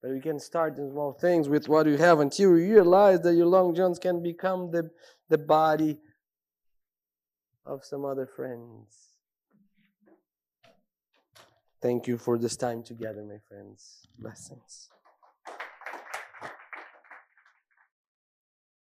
But 0.01 0.11
we 0.11 0.21
can 0.21 0.39
start 0.39 0.77
in 0.77 0.89
small 0.91 1.11
things 1.11 1.49
with 1.49 1.67
what 1.67 1.85
you 1.85 1.97
have 1.97 2.19
until 2.19 2.57
you 2.57 2.73
realize 2.73 3.19
that 3.21 3.35
your 3.35 3.47
long 3.47 3.75
johns 3.75 3.99
can 3.99 4.23
become 4.23 4.71
the, 4.71 4.89
the 5.27 5.37
body 5.37 5.97
of 7.65 7.83
some 7.83 8.05
other 8.05 8.25
friends. 8.25 9.09
Thank 11.81 12.07
you 12.07 12.17
for 12.17 12.37
this 12.37 12.55
time 12.55 12.83
together, 12.83 13.23
my 13.23 13.39
friends. 13.47 14.07
Blessings. 14.17 14.89